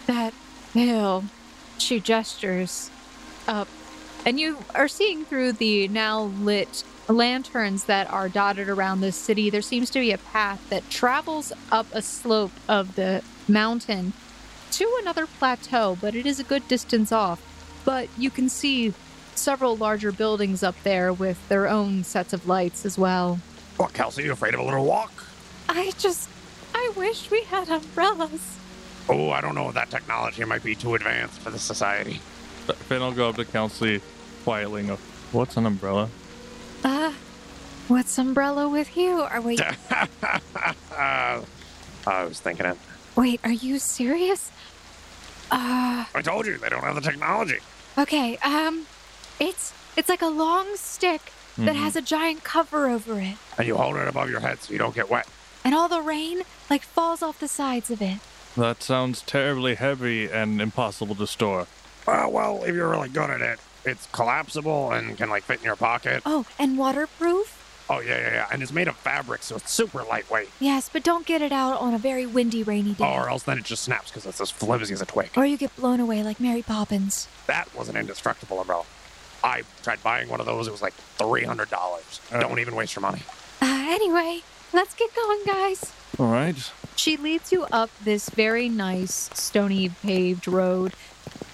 [0.06, 0.34] that
[0.74, 1.24] hill.
[1.78, 2.90] She gestures
[3.46, 3.68] up,
[4.26, 9.50] and you are seeing through the now lit lanterns that are dotted around the city.
[9.50, 14.12] There seems to be a path that travels up a slope of the mountain
[14.72, 17.42] to another plateau, but it is a good distance off.
[17.84, 18.92] But you can see
[19.34, 23.40] several larger buildings up there with their own sets of lights as well.
[23.76, 25.24] What, Kelsey, you afraid of a little walk?
[25.68, 26.28] I just.
[26.74, 28.56] I wish we had umbrellas.
[29.08, 32.20] Oh, I don't know that technology might be too advanced for the society.
[32.74, 34.02] Finn will go up to Kelsey
[34.44, 34.98] quietly and go,
[35.32, 36.10] What's an umbrella?
[36.84, 37.12] Uh,
[37.88, 39.20] what's umbrella with you?
[39.20, 39.58] Are we?
[40.96, 41.44] I
[42.06, 42.76] was thinking it.
[43.16, 44.50] Wait, are you serious?
[45.50, 47.58] Uh, I told you they don't have the technology.
[47.96, 48.36] okay.
[48.38, 48.86] Um,
[49.40, 51.80] it's it's like a long stick that Mhm.
[51.80, 54.78] has a giant cover over it, And you hold it above your head so you
[54.78, 55.26] don't get wet.
[55.64, 58.18] and all the rain like falls off the sides of it.
[58.56, 61.66] That sounds terribly heavy and impossible to store.
[62.06, 65.64] Uh, well, if you're really good at it, it's collapsible and can like fit in
[65.64, 66.22] your pocket.
[66.26, 67.54] Oh, and waterproof?
[67.90, 68.46] Oh yeah, yeah, yeah.
[68.52, 70.50] And it's made of fabric, so it's super lightweight.
[70.60, 73.04] Yes, but don't get it out on a very windy, rainy day.
[73.04, 75.30] Or else then it just snaps because it's as flimsy as a twig.
[75.36, 77.28] Or you get blown away like Mary Poppins.
[77.46, 78.84] That was an indestructible umbrella.
[79.42, 80.68] I tried buying one of those.
[80.68, 82.20] It was like three hundred dollars.
[82.30, 82.40] Uh.
[82.40, 83.22] Don't even waste your money.
[83.62, 84.40] Uh, anyway,
[84.72, 85.92] let's get going, guys.
[86.18, 86.70] All right.
[86.96, 90.92] She leads you up this very nice stony paved road.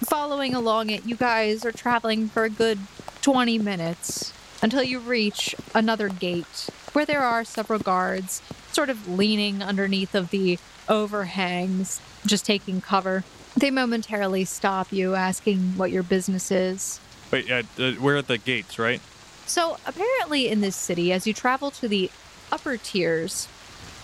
[0.05, 2.79] Following along it, you guys are traveling for a good
[3.21, 9.61] 20 minutes until you reach another gate where there are several guards sort of leaning
[9.61, 13.23] underneath of the overhangs, just taking cover.
[13.57, 16.99] They momentarily stop you asking what your business is.
[17.31, 19.01] Wait, uh, uh, we're at the gates, right?
[19.45, 22.09] So, apparently, in this city, as you travel to the
[22.51, 23.47] upper tiers,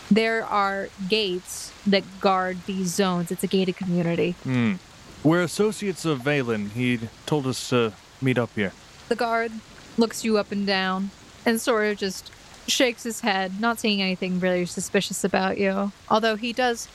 [0.09, 3.31] there are gates that guard these zones.
[3.31, 4.31] It's a gated community.
[4.43, 4.75] Hmm.
[5.23, 6.71] We're associates of Valen.
[6.71, 8.73] He told us to meet up here.
[9.07, 9.51] The guard
[9.97, 11.11] looks you up and down
[11.45, 12.31] and sort of just
[12.67, 15.91] shakes his head, not seeing anything really suspicious about you.
[16.09, 16.87] Although he does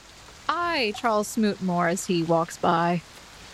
[0.49, 3.03] eye Charles Smoot more as he walks by.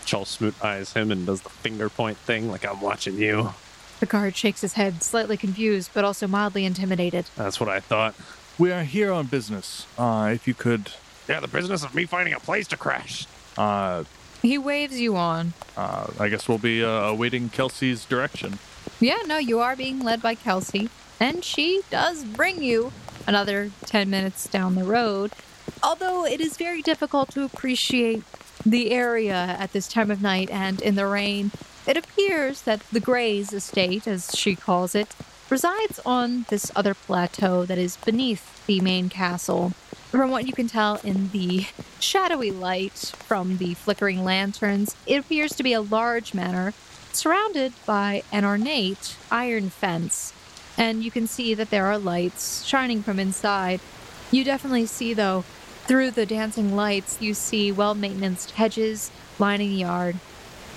[0.05, 3.51] Charles Smoot eyes him and does the finger point thing like I'm watching you.
[4.01, 7.27] The guard shakes his head, slightly confused, but also mildly intimidated.
[7.37, 8.15] That's what I thought.
[8.59, 9.87] We are here on business.
[9.97, 10.93] Uh, if you could,
[11.29, 13.27] Yeah, the business of me finding a place to crash.
[13.59, 14.05] uh,
[14.43, 15.55] He waves you on.
[15.77, 18.59] uh, I guess we'll be uh, awaiting Kelsey's direction.
[19.01, 20.91] Yeah, no, you are being led by Kelsey,
[21.21, 22.93] and she does bring you
[23.27, 25.33] another 10 minutes down the road.
[25.83, 28.23] Although it is very difficult to appreciate
[28.67, 31.53] the area at this time of night and in the rain,
[31.87, 35.15] it appears that the Grays estate, as she calls it,
[35.51, 39.73] resides on this other plateau that is beneath the main castle.
[40.13, 41.65] From what you can tell in the
[41.99, 46.75] shadowy light from the flickering lanterns, it appears to be a large manor
[47.15, 50.35] surrounded by an ornate iron fence.
[50.77, 53.81] And you can see that there are lights shining from inside.
[54.31, 55.47] You definitely see, though,
[55.87, 60.17] through the dancing lights, you see well maintained hedges lining the yard.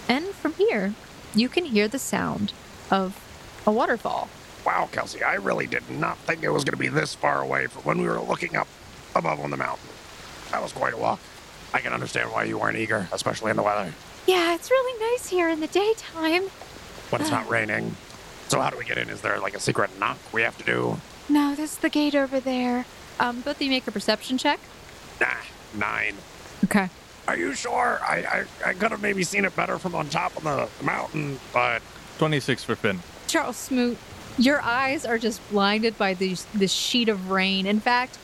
[0.07, 0.93] And from here,
[1.33, 2.53] you can hear the sound
[2.89, 3.19] of
[3.67, 4.29] a waterfall.
[4.65, 7.67] Wow, Kelsey, I really did not think it was going to be this far away
[7.67, 8.69] from when we were looking up
[9.15, 9.87] above on the mountain.
[10.51, 11.19] That was quite a walk.
[11.73, 13.91] I can understand why you weren't eager, especially in the weather
[14.27, 16.43] Yeah, it's really nice here in the daytime.
[17.09, 17.95] when it's not raining.
[18.47, 19.09] So how do we get in?
[19.09, 20.97] Is there like a secret knock we have to do?
[21.27, 22.85] No, there's the gate over there.
[23.19, 24.59] Um, both of you make a perception check.
[25.19, 25.27] Nah,
[25.75, 26.15] nine.
[26.65, 26.89] Okay.
[27.27, 27.99] Are you sure?
[28.03, 31.39] I I, I could have maybe seen it better from on top of the mountain,
[31.51, 31.81] but
[32.19, 32.99] 26 for Finn.
[33.27, 33.97] Charles Smoot,
[34.37, 37.65] your eyes are just blinded by this this sheet of rain.
[37.65, 38.19] In fact,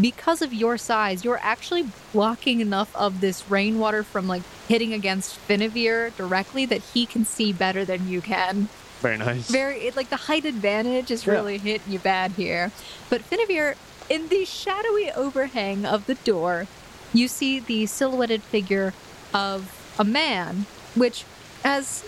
[0.00, 5.38] because of your size, you're actually blocking enough of this rainwater from like hitting against
[5.48, 8.68] Finavir directly that he can see better than you can.
[9.00, 9.48] Very nice.
[9.50, 11.32] Very it, like the height advantage is Yeah.
[11.34, 12.70] really hitting you bad here.
[13.10, 13.74] But Finavir,
[14.08, 16.66] in the shadowy overhang of the door,
[17.12, 18.94] you see the silhouetted figure
[19.34, 21.24] of a man, which,
[21.64, 22.04] as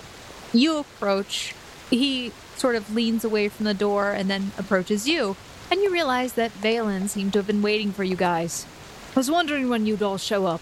[0.52, 1.54] you approach,
[1.90, 5.36] he sort of leans away from the door and then approaches you.
[5.70, 8.66] And you realize that Valen seemed to have been waiting for you guys.
[9.14, 10.60] I was wondering when you'd all show up.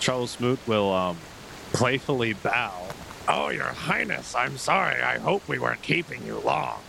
[0.00, 1.18] Charles Smoot will um,
[1.72, 2.72] playfully bow.
[3.28, 5.00] oh, your highness, I'm sorry.
[5.02, 6.80] I hope we weren't keeping you long.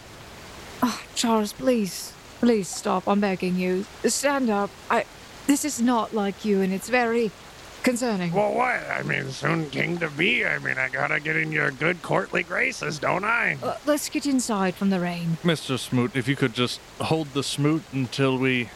[0.81, 2.13] Oh, Charles, please.
[2.39, 3.07] Please stop.
[3.07, 3.85] I'm begging you.
[4.05, 4.71] Stand up.
[4.89, 5.05] I.
[5.45, 7.29] This is not like you, and it's very
[7.83, 8.31] concerning.
[8.31, 8.81] Well, what?
[8.89, 10.45] I mean, soon king to be.
[10.45, 13.57] I mean, I gotta get in your good courtly graces, don't I?
[13.61, 15.37] Uh, let's get inside from the rain.
[15.43, 15.77] Mr.
[15.77, 18.69] Smoot, if you could just hold the smoot until we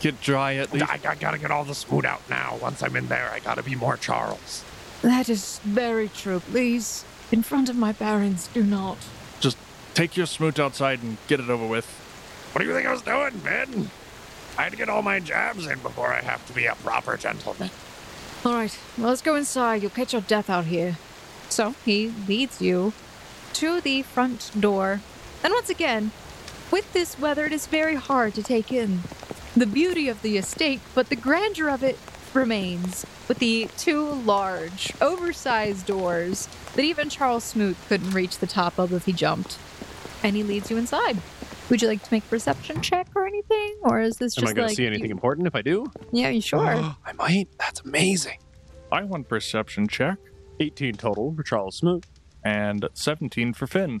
[0.00, 0.88] get dry at least.
[0.88, 2.58] I, I gotta get all the smoot out now.
[2.60, 4.64] Once I'm in there, I gotta be more Charles.
[5.02, 6.40] That is very true.
[6.40, 8.98] Please, in front of my parents, do not.
[9.40, 9.56] Just
[9.94, 11.86] take your smoot outside and get it over with.
[12.52, 13.90] What do you think I was doing, Ben?
[14.56, 17.16] I had to get all my jabs in before I have to be a proper
[17.16, 17.70] gentleman.
[18.46, 19.80] All right, well, let's go inside.
[19.80, 20.98] You'll catch your death out here.
[21.48, 22.92] So he leads you
[23.54, 25.00] to the front door.
[25.42, 26.10] And once again,
[26.70, 29.00] with this weather, it is very hard to take in
[29.56, 31.98] the beauty of the estate, but the grandeur of it
[32.34, 38.78] remains with the two large, oversized doors that even Charles Smoot couldn't reach the top
[38.78, 39.58] of if he jumped.
[40.22, 41.16] And he leads you inside.
[41.70, 43.76] Would you like to make a perception check or anything?
[43.82, 44.38] Or is this just.
[44.38, 45.90] Am just I going like to see anything you- important if I do?
[46.12, 46.60] Yeah, you sure?
[47.06, 47.48] I might.
[47.58, 48.38] That's amazing.
[48.92, 50.18] I want perception check
[50.60, 52.04] 18 total for Charles Smoot.
[52.44, 54.00] and 17 for Finn.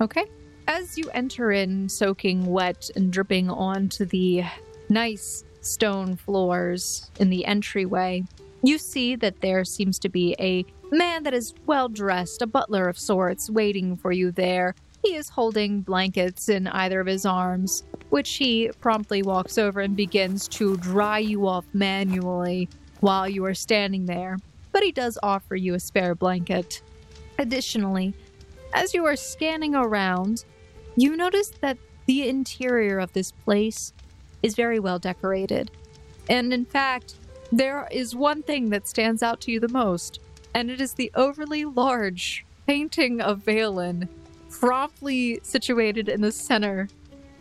[0.00, 0.24] Okay.
[0.66, 4.42] As you enter in, soaking wet and dripping onto the
[4.88, 8.24] nice stone floors in the entryway,
[8.62, 12.88] you see that there seems to be a man that is well dressed, a butler
[12.88, 14.74] of sorts, waiting for you there.
[15.04, 19.94] He is holding blankets in either of his arms, which he promptly walks over and
[19.94, 24.38] begins to dry you off manually while you are standing there.
[24.72, 26.80] But he does offer you a spare blanket.
[27.38, 28.14] Additionally,
[28.72, 30.46] as you are scanning around,
[30.96, 31.76] you notice that
[32.06, 33.92] the interior of this place
[34.42, 35.70] is very well decorated.
[36.30, 37.16] And in fact,
[37.52, 40.20] there is one thing that stands out to you the most,
[40.54, 44.08] and it is the overly large painting of Valen,
[44.64, 46.88] promptly situated in the center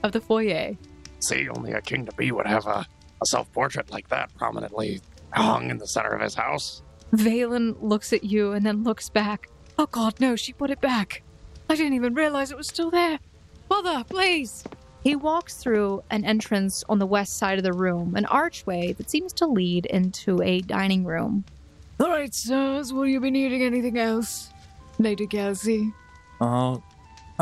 [0.03, 0.75] of the foyer.
[1.19, 2.85] See, only a king to be would have a,
[3.21, 4.99] a self portrait like that prominently
[5.31, 6.81] hung in the center of his house.
[7.13, 9.49] Valen looks at you and then looks back.
[9.77, 10.35] Oh God, no!
[10.35, 11.23] She put it back.
[11.69, 13.19] I didn't even realize it was still there.
[13.69, 14.65] Mother, please.
[15.03, 19.09] He walks through an entrance on the west side of the room, an archway that
[19.09, 21.45] seems to lead into a dining room.
[21.99, 22.91] All right, sirs.
[22.91, 24.49] Will you be needing anything else,
[24.99, 25.93] Lady Kelsey?
[26.39, 26.77] Uh,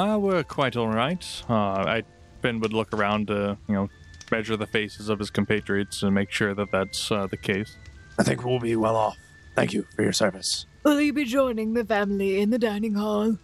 [0.02, 1.24] uh, we're quite all right.
[1.50, 2.04] Uh, I
[2.42, 3.90] Finn would look around to, you know,
[4.32, 7.76] measure the faces of his compatriots and make sure that that's uh, the case.
[8.18, 9.18] I think we'll be well off.
[9.56, 10.66] Thank you for your service.
[10.84, 13.38] Will you be joining the family in the dining hall?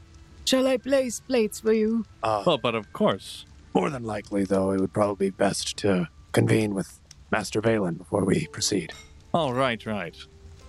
[0.45, 2.05] Shall I place plates for you?
[2.23, 3.45] Uh, Well, but of course.
[3.73, 6.99] more than likely, though, it would probably be best to convene with
[7.31, 8.93] Master Valen before we proceed.
[9.33, 10.15] All right, right.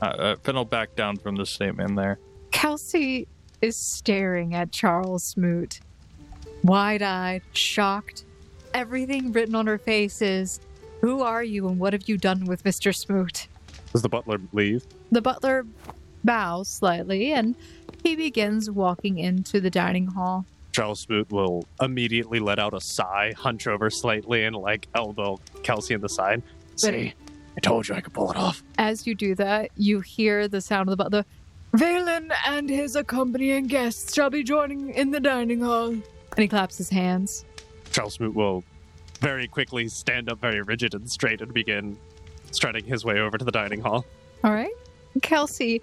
[0.03, 2.19] Uh, uh, Finn will back down from the statement there.
[2.51, 3.29] Kelsey
[3.61, 5.81] is staring at Charles Smoot,
[6.63, 8.25] wide eyed, shocked.
[8.75, 10.61] Everything written on her face is,
[11.01, 12.95] Who are you and what have you done with Mr.
[12.95, 13.49] Smoot?
[13.93, 14.87] Does the butler leave?
[15.11, 15.67] The butler
[16.25, 17.55] bows slightly and
[18.03, 20.45] he begins walking into the dining hall.
[20.73, 25.95] Charles Smoot will immediately let out a sigh, hunch over slightly, and like elbow Kelsey
[25.95, 26.43] in the side.
[26.77, 27.15] See,
[27.57, 28.63] I told you I could pull it off.
[28.77, 31.25] As you do that, you hear the sound of the butler.
[31.75, 35.89] Valen and his accompanying guests shall be joining in the dining hall.
[35.89, 36.03] And
[36.37, 37.45] he claps his hands.
[37.93, 38.65] Charles Smoot will
[39.21, 41.99] very quickly stand up very rigid and straight and begin
[42.53, 44.07] strutting his way over to the dining hall.
[44.45, 44.73] All right.
[45.23, 45.83] Kelsey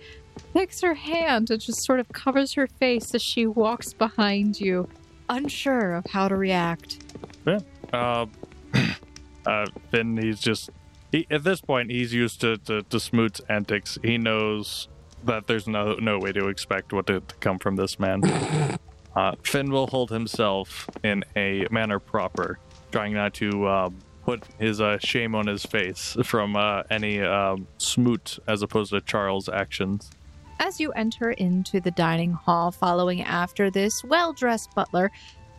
[0.54, 4.88] takes her hand and just sort of covers her face as she walks behind you.
[5.30, 7.00] unsure of how to react.
[7.46, 7.60] Yeah.
[7.92, 8.26] Uh,
[9.46, 10.70] uh, Finn, he's just
[11.12, 13.98] he, at this point he's used to, to to Smoot's antics.
[14.04, 14.88] He knows
[15.26, 18.22] that there's no no way to expect what to, to come from this man.
[19.16, 22.60] Uh, Finn will hold himself in a manner proper,
[22.92, 27.66] trying not to um, put his uh, shame on his face from uh, any um,
[27.78, 30.12] Smoot as opposed to Charles' actions.
[30.60, 35.12] As you enter into the dining hall following after this well dressed butler,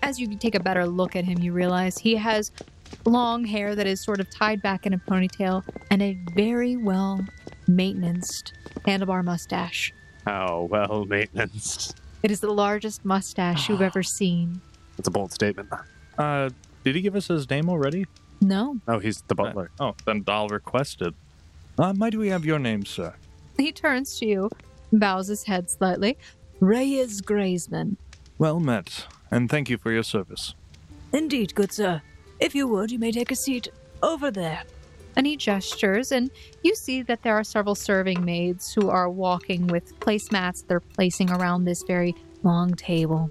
[0.03, 2.53] as you take a better look at him, you realize he has
[3.05, 7.25] long hair that is sort of tied back in a ponytail and a very well
[7.69, 8.53] maintenanced
[8.87, 9.93] handlebar mustache.
[10.25, 11.95] How well maintenance.
[12.23, 14.61] It is the largest mustache you've ever seen.
[14.97, 15.69] That's a bold statement.
[16.19, 16.51] Uh,
[16.85, 18.07] did he give us his name already?
[18.41, 18.79] No.
[18.89, 19.71] Oh, he's the butler.
[19.79, 21.15] Oh, then I'll request it.
[21.79, 23.15] Uh, might we have your name, sir?
[23.57, 24.51] He turns to you,
[24.93, 26.17] bows his head slightly.
[26.61, 27.97] Reyes Graysman.
[28.39, 30.55] Well met, and thank you for your service.
[31.13, 32.03] Indeed, good sir.
[32.41, 33.69] If you would, you may take a seat
[34.03, 34.63] over there.
[35.17, 36.31] And he gestures, and
[36.63, 41.31] you see that there are several serving maids who are walking with placemats they're placing
[41.31, 43.31] around this very long table.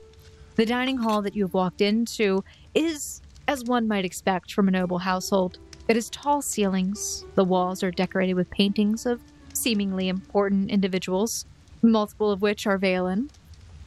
[0.56, 4.98] The dining hall that you've walked into is as one might expect from a noble
[4.98, 5.60] household.
[5.88, 9.22] It has tall ceilings, the walls are decorated with paintings of
[9.54, 11.46] seemingly important individuals,
[11.84, 13.30] multiple of which are Valen.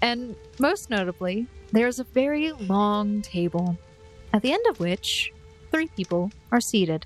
[0.00, 3.76] And most notably, there's a very long table,
[4.32, 5.32] at the end of which
[5.72, 7.04] three people are seated.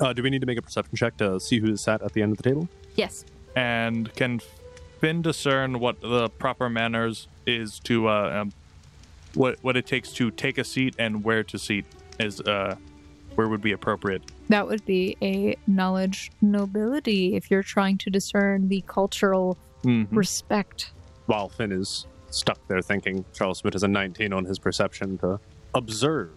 [0.00, 2.22] Uh, do we need to make a perception check to see who's sat at the
[2.22, 2.68] end of the table?
[2.94, 3.24] Yes.
[3.56, 4.40] And can
[5.00, 8.52] Finn discern what the proper manners is to uh, um,
[9.34, 11.84] what what it takes to take a seat and where to seat
[12.20, 12.76] is uh,
[13.34, 14.22] where would be appropriate?
[14.48, 20.08] That would be a knowledge nobility if you're trying to discern the cultural Mhm.
[20.10, 20.90] respect.
[21.26, 25.38] While Finn is stuck there thinking, Charles Smoot has a 19 on his perception to
[25.74, 26.30] observe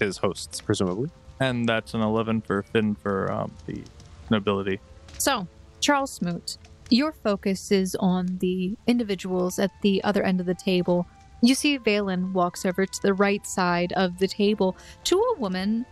[0.00, 1.10] his hosts, presumably.
[1.40, 3.82] And that's an eleven for Finn for um, the
[4.30, 4.80] nobility.
[5.18, 5.46] So,
[5.80, 6.58] Charles Smoot,
[6.90, 11.06] your focus is on the individuals at the other end of the table.
[11.42, 15.86] You see Valen walks over to the right side of the table to a woman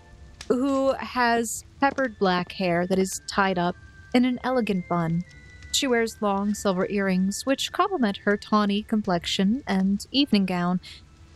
[0.49, 3.75] who has peppered black hair that is tied up
[4.15, 5.25] in an elegant bun.
[5.73, 10.81] She wears long silver earrings, which complement her tawny complexion and evening gown.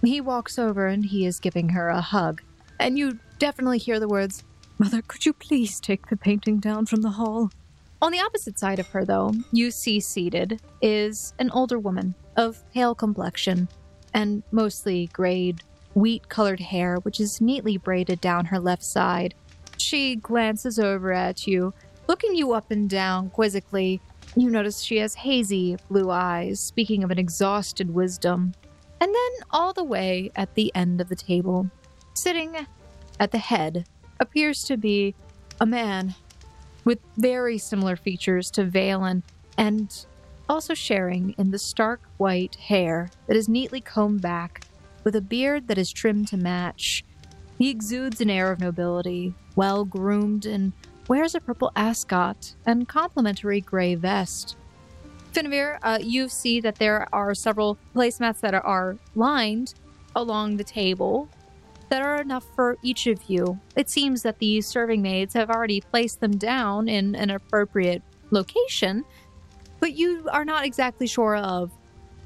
[0.03, 2.43] He walks over and he is giving her a hug.
[2.79, 4.43] And you definitely hear the words,
[4.79, 7.51] Mother, could you please take the painting down from the hall?
[8.01, 12.65] On the opposite side of her, though, you see seated is an older woman of
[12.73, 13.69] pale complexion
[14.15, 19.35] and mostly grayed, wheat colored hair, which is neatly braided down her left side.
[19.77, 21.75] She glances over at you,
[22.09, 24.01] looking you up and down quizzically.
[24.35, 28.55] You notice she has hazy blue eyes, speaking of an exhausted wisdom.
[29.03, 31.69] And then, all the way at the end of the table,
[32.15, 32.57] sitting
[33.19, 33.87] at the head,
[34.21, 35.15] appears to be
[35.61, 36.15] a man
[36.85, 39.23] with very similar features to Valen
[39.57, 40.07] and
[40.49, 44.63] also sharing in the stark white hair that is neatly combed back
[45.03, 47.05] with a beard that is trimmed to match.
[47.59, 50.73] He exudes an air of nobility, well groomed, and
[51.09, 54.57] wears a purple ascot and complimentary gray vest.
[55.33, 59.75] Finavir, uh, you see that there are several placemats that are lined
[60.15, 61.29] along the table
[61.95, 63.61] that are enough for each of you.
[63.77, 68.03] It seems that the serving maids have already placed them down in an appropriate
[68.33, 69.05] location,
[69.79, 71.71] but you are not exactly sure of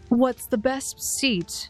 [0.08, 1.68] what's the best seat.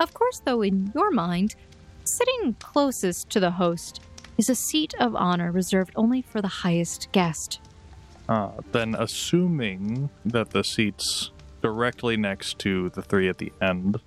[0.00, 1.54] Of course, though, in your mind,
[2.02, 4.00] sitting closest to the host
[4.36, 7.60] is a seat of honor reserved only for the highest guest.
[8.28, 11.30] Uh, then, assuming that the seats
[11.62, 14.00] directly next to the three at the end,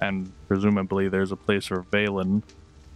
[0.00, 2.44] and presumably there's a place for Valen,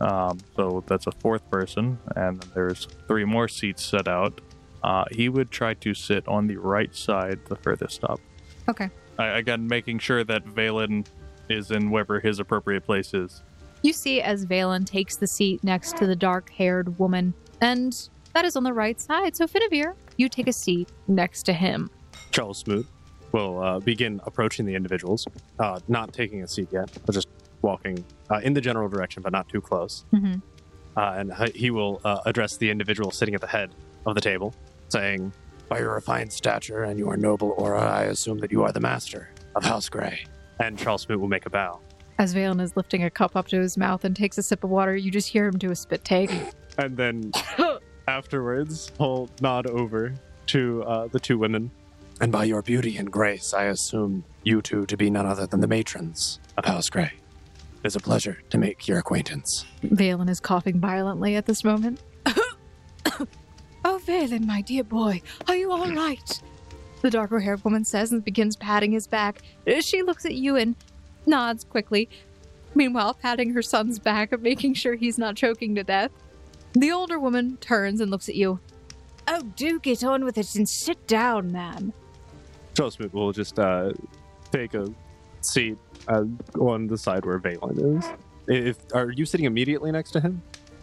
[0.03, 4.41] um, so that's a fourth person, and there's three more seats set out.
[4.83, 8.20] Uh, he would try to sit on the right side, the furthest up.
[8.69, 8.91] Okay.
[9.19, 11.07] I, again, making sure that Valen
[11.49, 13.43] is in wherever his appropriate place is.
[13.83, 18.45] You see as Valen takes the seat next to the dark haired woman, and that
[18.45, 19.37] is on the right side.
[19.37, 21.91] So, Finavir, you take a seat next to him.
[22.33, 22.87] Charles Smoot
[23.31, 25.27] will uh, begin approaching the individuals,
[25.61, 27.29] uh, not taking a seat yet, but just
[27.62, 30.05] walking uh, in the general direction, but not too close.
[30.12, 30.34] Mm-hmm.
[30.97, 33.74] Uh, and he- he will uh, address the individual sitting at the head
[34.06, 34.55] of the table,
[34.89, 35.32] saying,
[35.68, 39.30] By your refined stature and your noble aura, I assume that you are the master
[39.55, 40.24] of House Grey.
[40.60, 41.80] and Charles Smoot will make a bow.
[42.18, 44.70] As Valen is lifting a cup up to his mouth and takes a sip of
[44.70, 46.30] water, you just hear him do a spit take.
[46.78, 47.32] And then
[48.09, 50.14] afterwards, he'll nod over
[50.47, 51.70] to uh, the two women.
[52.20, 55.60] And by your beauty and grace, I assume you two to be none other than
[55.60, 57.12] the matrons of House Grey.
[57.84, 59.66] It's a pleasure to make your acquaintance.
[59.82, 62.00] Valen is coughing violently at this moment.
[63.84, 66.40] Oh, Valen, my dear boy, are you all right?
[67.00, 69.42] The darker haired woman says and begins patting his back.
[69.80, 70.76] She looks at you and
[71.26, 72.09] nods quickly,
[72.76, 76.12] meanwhile, patting her son's back and making sure he's not choking to death.
[76.74, 78.60] The older woman turns and looks at you.
[79.26, 81.92] Oh, do get on with it and sit down, ma'am.
[82.74, 83.90] Charles Smoot will just uh,
[84.52, 84.88] take a
[85.40, 85.76] seat
[86.09, 86.24] uh,
[86.59, 88.11] on the side where Valen is.
[88.49, 90.43] If are you sitting immediately next to him?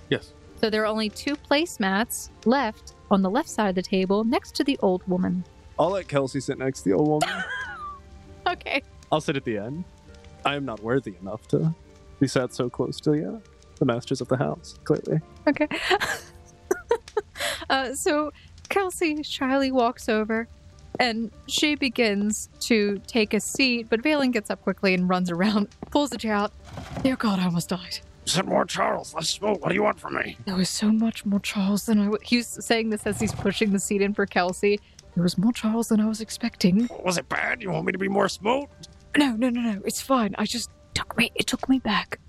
[0.09, 0.33] Yes.
[0.61, 4.55] So there are only two placemats left on the left side of the table next
[4.55, 5.45] to the old woman.
[5.77, 7.43] I'll let Kelsey sit next to the old woman.
[8.47, 8.81] Okay.
[9.11, 9.83] I'll sit at the end.
[10.43, 11.75] I am not worthy enough to
[12.19, 13.37] be sat so close to yeah,
[13.77, 14.79] the masters of the house.
[14.85, 15.67] Clearly, Okay.
[17.69, 18.31] uh, so
[18.69, 20.47] Kelsey shyly walks over
[20.99, 25.69] and she begins to take a seat, but Valen gets up quickly and runs around,
[25.91, 26.51] pulls the chair out.
[27.03, 27.99] Dear God, I almost died.
[28.25, 29.59] Said more Charles, less smoot.
[29.61, 30.37] What do you want from me?
[30.45, 33.71] There was so much more Charles than I w- He's saying this as he's pushing
[33.73, 34.79] the seat in for Kelsey.
[35.15, 36.87] There was more Charles than I was expecting.
[37.03, 37.63] Was it bad?
[37.63, 38.67] You want me to be more smooth?
[39.17, 39.81] No, no, no, no.
[39.83, 40.35] It's fine.
[40.37, 41.31] I just took me.
[41.33, 42.19] It took me back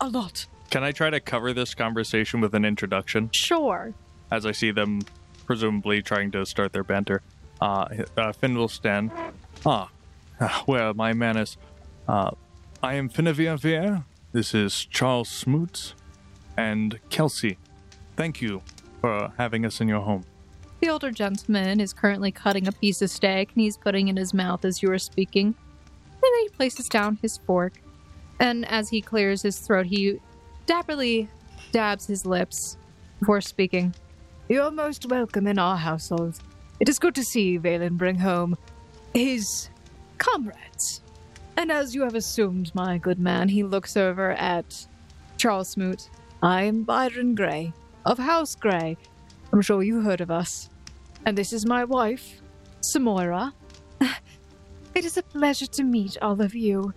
[0.00, 0.46] a lot.
[0.70, 3.92] Can I try to cover this conversation with an introduction Sure.
[4.30, 5.02] as I see them
[5.44, 7.20] presumably trying to start their banter?
[7.60, 9.10] Uh, uh, Finn will stand.
[9.66, 9.90] Ah,
[10.40, 11.56] ah, well, my manners.
[12.08, 12.30] Uh,
[12.82, 14.04] I am Finavir Vier.
[14.32, 15.94] This is Charles Smoots
[16.56, 17.58] and Kelsey.
[18.16, 18.62] Thank you
[19.00, 20.24] for having us in your home.
[20.80, 24.32] The older gentleman is currently cutting a piece of steak and he's putting in his
[24.32, 25.46] mouth as you are speaking.
[25.46, 27.74] And then he places down his fork.
[28.38, 30.18] And as he clears his throat, he
[30.66, 31.28] dapperly
[31.72, 32.78] dabs his lips
[33.18, 33.94] before speaking.
[34.48, 36.40] You're most welcome in our household.
[36.80, 38.56] It is good to see Valen bring home
[39.12, 39.68] his
[40.16, 41.02] comrades.
[41.58, 44.86] And as you have assumed, my good man, He looks over at
[45.36, 46.08] Charles Smoot.
[46.42, 47.74] I am Byron Gray
[48.06, 48.96] of House Gray.
[49.52, 50.70] I'm sure you heard of us.
[51.26, 52.40] And this is my wife,
[52.94, 53.52] Samoira.
[54.94, 56.92] It is a pleasure to meet all of you.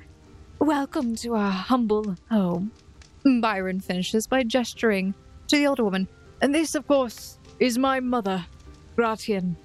[0.60, 2.72] Welcome to our humble home.
[3.24, 5.14] Byron finishes by gesturing
[5.48, 6.08] to the older woman.
[6.42, 8.46] And this, of course, is my mother,
[8.96, 9.56] Gratian.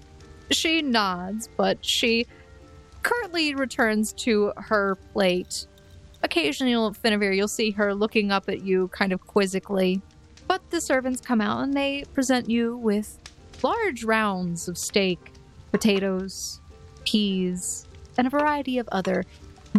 [0.51, 2.27] She nods, but she
[3.03, 5.67] currently returns to her plate.
[6.23, 10.01] Occasionally, you'll- Finavir, you'll see her looking up at you kind of quizzically.
[10.47, 13.19] But the servants come out and they present you with
[13.63, 15.19] large rounds of steak,
[15.71, 16.61] potatoes,
[17.05, 19.25] peas, and a variety of other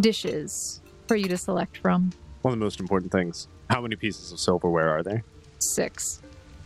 [0.00, 2.10] dishes for you to select from.
[2.42, 3.48] one of the most important things.
[3.68, 5.22] How many pieces of silverware are there?
[5.58, 6.22] Six.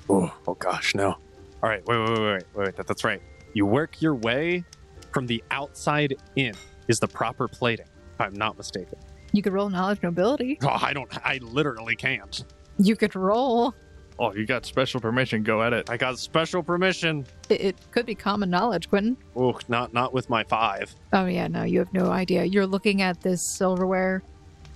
[0.09, 1.17] Oh, oh gosh, no.
[1.63, 2.77] All right, wait, wait, wait, wait, wait, wait.
[2.77, 3.21] That, that's right.
[3.55, 4.65] You work your way
[5.13, 6.55] from the outside in
[6.89, 7.87] is the proper plating.
[8.13, 8.99] If I'm not mistaken.
[9.33, 10.59] You could roll knowledge nobility.
[10.63, 11.11] Oh, I don't.
[11.27, 12.45] I literally can't.
[12.79, 13.75] You could roll.
[14.19, 15.43] Oh, you got special permission.
[15.43, 15.91] Go at it.
[15.91, 17.27] I got special permission.
[17.49, 19.17] It, it could be common knowledge, Quentin.
[19.35, 20.95] Oh, not not with my five.
[21.13, 22.45] Oh yeah, no, you have no idea.
[22.45, 24.23] You're looking at this silverware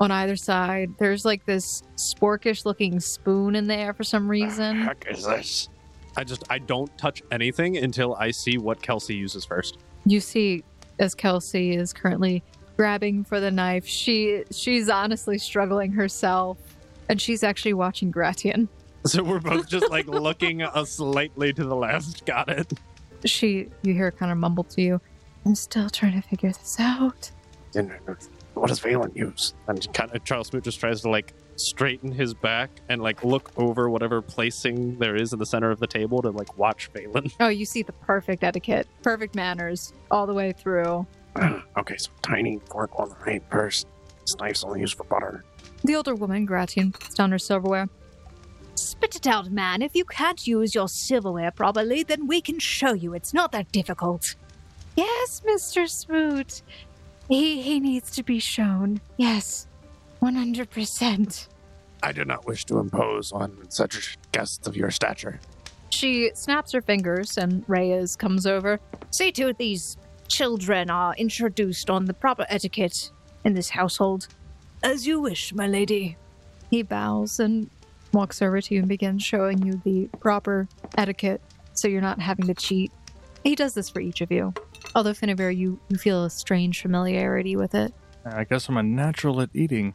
[0.00, 0.90] on either side.
[0.98, 4.82] There's like this sporkish looking spoon in there for some reason.
[4.82, 5.68] Heck is this?
[6.18, 9.78] I just I don't touch anything until I see what Kelsey uses first.
[10.04, 10.64] You see
[10.98, 12.42] as Kelsey is currently
[12.76, 16.58] grabbing for the knife, she she's honestly struggling herself.
[17.08, 18.68] And she's actually watching Gratian.
[19.06, 22.26] So we're both just like looking uh, slightly to the left.
[22.26, 22.72] Got it.
[23.24, 25.00] She you hear her kind of mumble to you.
[25.46, 27.30] I'm still trying to figure this out.
[28.58, 29.54] And What does Valen use?
[29.68, 33.52] And kind of Charles Smoot just tries to like straighten his back and like look
[33.56, 37.32] over whatever placing there is in the center of the table to like watch Valen.
[37.40, 41.06] Oh, you see the perfect etiquette, perfect manners all the way through.
[41.76, 43.84] okay, so tiny fork on the right purse.
[44.22, 45.44] This knife's only used for butter.
[45.84, 47.88] The older woman, Gratian, puts down her silverware.
[48.74, 49.82] Spit it out, man.
[49.82, 53.14] If you can't use your silverware properly, then we can show you.
[53.14, 54.34] It's not that difficult.
[54.96, 55.88] Yes, Mr.
[55.88, 56.62] Smoot.
[57.28, 59.00] He he needs to be shown.
[59.16, 59.66] Yes.
[60.22, 61.46] 100%.
[62.02, 65.38] I do not wish to impose on such guests of your stature.
[65.90, 68.80] She snaps her fingers and Reyes comes over.
[69.10, 69.96] See to it these
[70.28, 73.10] children are introduced on the proper etiquette
[73.44, 74.28] in this household.
[74.82, 76.16] As you wish, my lady.
[76.70, 77.70] He bows and
[78.12, 81.40] walks over to you and begins showing you the proper etiquette
[81.72, 82.92] so you're not having to cheat.
[83.44, 84.52] He does this for each of you.
[84.94, 87.92] Although Finavir, you, you feel a strange familiarity with it.
[88.24, 89.94] I guess I'm a natural at eating.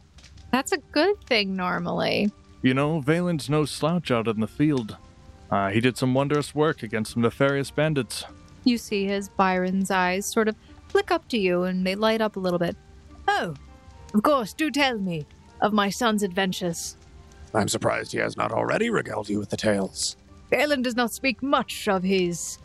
[0.50, 2.30] That's a good thing normally.
[2.62, 4.96] You know, Valen's no slouch out in the field.
[5.50, 8.24] Uh, he did some wondrous work against some nefarious bandits.
[8.64, 10.56] You see his Byron's eyes sort of
[10.88, 12.76] flick up to you and they light up a little bit.
[13.28, 13.54] Oh,
[14.14, 15.26] of course, do tell me.
[15.60, 16.96] of my son's adventures.
[17.54, 20.16] I'm surprised he has not already regaled you with the tales.
[20.50, 22.58] Valen does not speak much of his,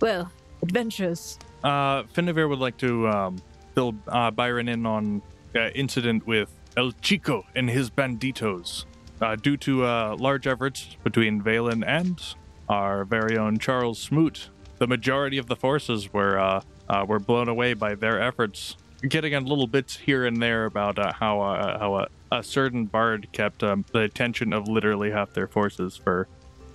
[0.00, 0.30] well,
[0.62, 1.38] adventures.
[1.62, 3.42] Uh, Finavir would like to um,
[3.74, 5.22] fill uh, Byron in on
[5.54, 8.84] uh, incident with El Chico and his banditos.
[9.20, 12.20] Uh, due to uh, large efforts between Valen and
[12.68, 17.48] our very own Charles Smoot, the majority of the forces were uh, uh, were blown
[17.48, 18.76] away by their efforts.
[19.08, 21.40] Getting a little bits here and there about how
[21.78, 26.28] how a, certain bard kept um, the attention of literally half their forces for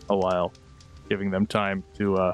[0.10, 0.52] a while,
[1.10, 2.34] giving them time to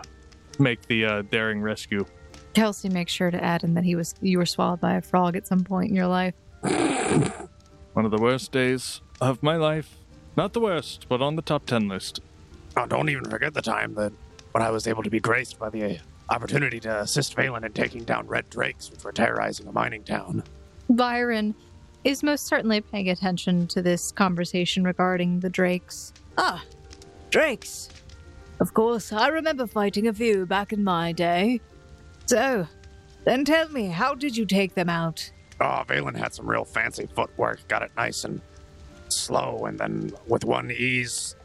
[0.59, 2.05] make the uh, daring rescue.
[2.53, 5.35] Kelsey makes sure to add in that he was you were swallowed by a frog
[5.35, 6.33] at some point in your life.
[6.61, 9.97] One of the worst days of my life.
[10.35, 12.19] Not the worst, but on the top 10 list.
[12.75, 14.13] Oh, don't even forget the time that
[14.51, 18.03] when I was able to be graced by the opportunity to assist Valen in taking
[18.03, 20.43] down red drakes, which were terrorizing a mining town.
[20.89, 21.55] Byron
[22.03, 26.13] is most certainly paying attention to this conversation regarding the drakes.
[26.37, 26.63] Ah,
[27.29, 27.89] drakes.
[28.59, 31.61] Of course, I remember fighting a few back in my day.
[32.25, 32.67] So,
[33.23, 35.31] then tell me, how did you take them out?
[35.61, 38.41] Oh, Valen had some real fancy footwork, got it nice and
[39.09, 41.35] slow, and then with one ease,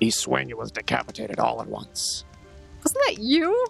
[0.00, 2.24] ease swing, it was decapitated all at once.
[2.82, 3.66] Wasn't that you?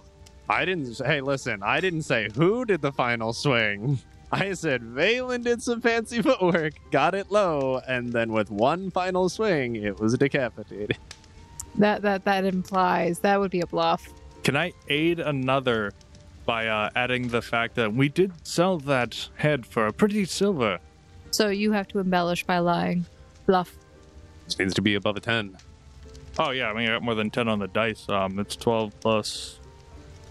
[0.49, 0.93] I didn't.
[0.93, 1.63] Say, hey, listen.
[1.63, 3.99] I didn't say who did the final swing.
[4.33, 9.27] I said Valen did some fancy footwork, got it low, and then with one final
[9.27, 10.97] swing, it was decapitated.
[11.75, 14.07] That that that implies that would be a bluff.
[14.43, 15.93] Can I aid another
[16.45, 20.79] by uh, adding the fact that we did sell that head for a pretty silver?
[21.31, 23.05] So you have to embellish by lying.
[23.45, 23.75] Bluff.
[24.45, 25.55] This needs to be above a ten.
[26.39, 28.07] Oh, yeah, I mean, I got more than 10 on the dice.
[28.07, 29.59] Um, It's 12 plus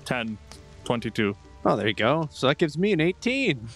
[0.07, 0.39] 10,
[0.85, 1.37] 22.
[1.67, 2.27] Oh, there you go.
[2.33, 3.69] So that gives me an eighteen.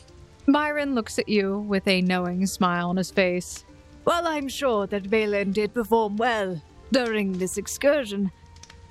[0.49, 3.65] Byron looks at you with a knowing smile on his face.
[4.07, 6.63] Well, I'm sure that Valen did perform well
[6.95, 8.31] during this excursion,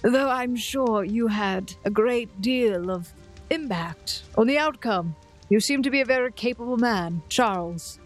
[0.02, 3.10] though I'm sure you had a great deal of
[3.50, 5.16] impact on the outcome.
[5.50, 8.00] You seem to be a very capable man, Charles.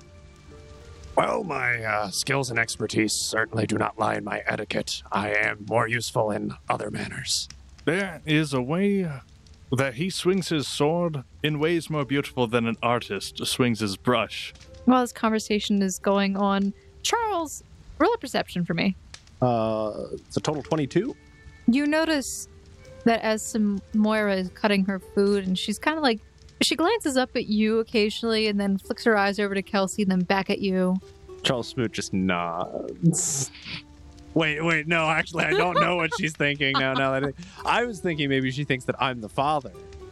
[1.16, 5.02] Well, my uh, skills and expertise certainly do not lie in my etiquette.
[5.12, 7.50] I am more useful in other manners.
[7.86, 9.10] There is a way
[9.72, 14.54] that he swings his sword in ways more beautiful than an artist swings his brush.
[14.86, 17.64] While this conversation is going on, Charles,
[17.98, 18.96] roll a perception for me.
[19.42, 21.16] Uh, it's a total twenty-two.
[21.68, 22.48] You notice
[23.06, 26.20] that as some Moira is cutting her food, and she's kind of like
[26.62, 30.12] she glances up at you occasionally, and then flicks her eyes over to Kelsey, and
[30.12, 30.96] then back at you.
[31.44, 33.52] Charles Smoot just nods.
[34.34, 36.94] Wait, wait, no, actually, I don't know what she's thinking now.
[36.94, 37.34] Now that
[37.66, 39.72] I, I was thinking maybe she thinks that I'm the father,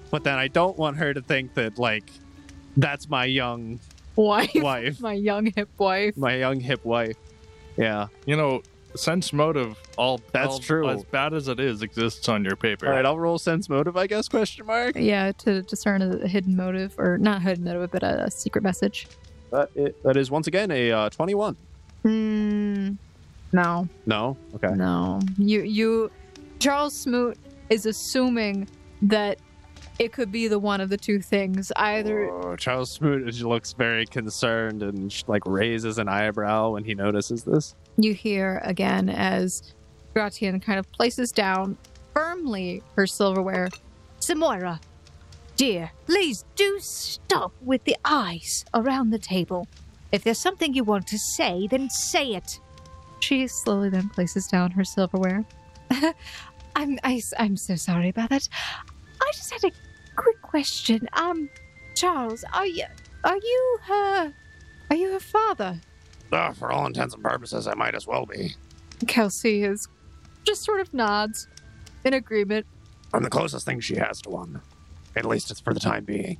[0.10, 2.10] but then I don't want her to think that like
[2.76, 3.80] that's my young
[4.16, 6.18] Wife, wife, my young hip wife.
[6.18, 7.18] my young hip wife.
[7.78, 8.08] Yeah.
[8.26, 8.64] You know,
[8.96, 10.90] sense motive, all That's all- true.
[10.90, 12.88] As bad as it is, exists on your paper.
[12.88, 14.28] All right, I'll roll sense motive, I guess?
[14.28, 14.96] Question mark.
[14.96, 19.08] Yeah, to discern a hidden motive, or not hidden motive, but a, a secret message.
[19.52, 21.56] That, it, that is once again a uh, twenty-one.
[22.04, 22.92] Hmm.
[23.52, 24.36] No, No.
[24.56, 24.74] Okay.
[24.76, 25.20] no.
[25.38, 26.12] You, you.
[26.60, 27.38] Charles Smoot
[27.70, 28.68] is assuming
[29.04, 29.40] that
[29.98, 31.72] it could be the one of the two things.
[31.78, 36.94] Either Oh, Charles Smoot looks very concerned and sh- like raises an eyebrow when he
[36.96, 37.76] notices this.
[37.98, 39.74] You hear again as
[40.14, 41.78] Gratian kind of places down
[42.14, 43.70] firmly her silverware.
[44.20, 44.80] Samoira,
[45.56, 49.68] dear, please do stop with the eyes around the table.
[50.12, 52.60] If there's something you want to say, then say it.
[53.20, 55.46] She slowly then places down her silverware.
[56.76, 58.48] I'm I, am so sorry about that.
[59.22, 59.76] I just had a
[60.16, 61.08] quick question.
[61.14, 61.50] Um,
[61.96, 62.86] Charles, are you
[63.24, 64.34] are you her
[64.90, 65.80] are you her father?
[66.32, 68.56] Uh, for all intents and purposes, I might as well be.
[69.08, 69.88] Kelsey is
[70.44, 71.48] just sort of nods
[72.04, 72.66] in agreement.
[73.14, 74.62] I'm the closest thing she has to one.
[75.16, 76.38] At least it's for the time being.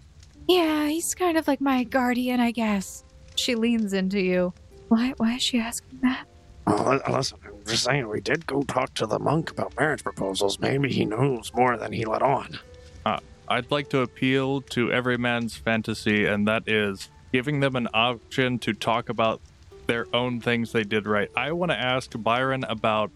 [0.48, 3.04] Yeah, he's kind of like my guardian, I guess.
[3.36, 4.54] She leans into you.
[4.90, 6.26] Why why is she asking that?
[6.68, 10.04] Oh, li- listen, I'm just saying, we did go talk to the monk about marriage
[10.04, 10.60] proposals.
[10.60, 12.60] Maybe he knows more than he let on.
[13.48, 18.58] I'd like to appeal to every man's fantasy, and that is giving them an option
[18.60, 19.42] to talk about
[19.88, 21.30] their own things they did right.
[21.36, 23.12] I want to ask Byron about.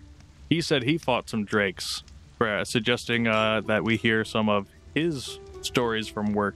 [0.49, 2.03] He said he fought some drakes,
[2.41, 6.55] uh, suggesting uh, that we hear some of his stories from work,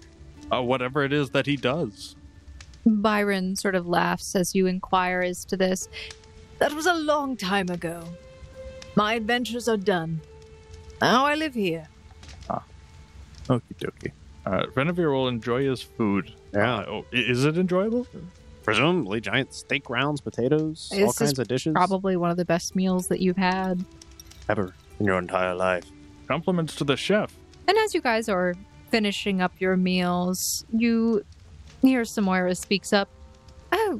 [0.52, 2.16] uh, whatever it is that he does.
[2.86, 5.88] Byron sort of laughs as you inquire as to this.
[6.60, 8.04] That was a long time ago.
[8.96, 10.22] My adventures are done.
[11.02, 11.88] Now I live here.
[12.50, 12.64] Ah,
[13.48, 14.12] okie dokie.
[14.46, 16.34] Uh, Finavir will enjoy his food.
[16.54, 16.78] Yeah.
[16.78, 18.08] Uh, oh, is it enjoyable?
[18.64, 21.74] Presumably giant steak rounds, potatoes, all This is kinds of dishes.
[21.74, 23.84] Probably one of the best meals that you've had.
[24.50, 25.84] ever in your entire life.
[26.28, 27.36] Compliments to the chef.
[27.68, 28.54] And as you guys are
[28.90, 31.26] finishing up your meals, you
[31.82, 33.10] hear Samoira speaks up.
[33.72, 34.00] Oh,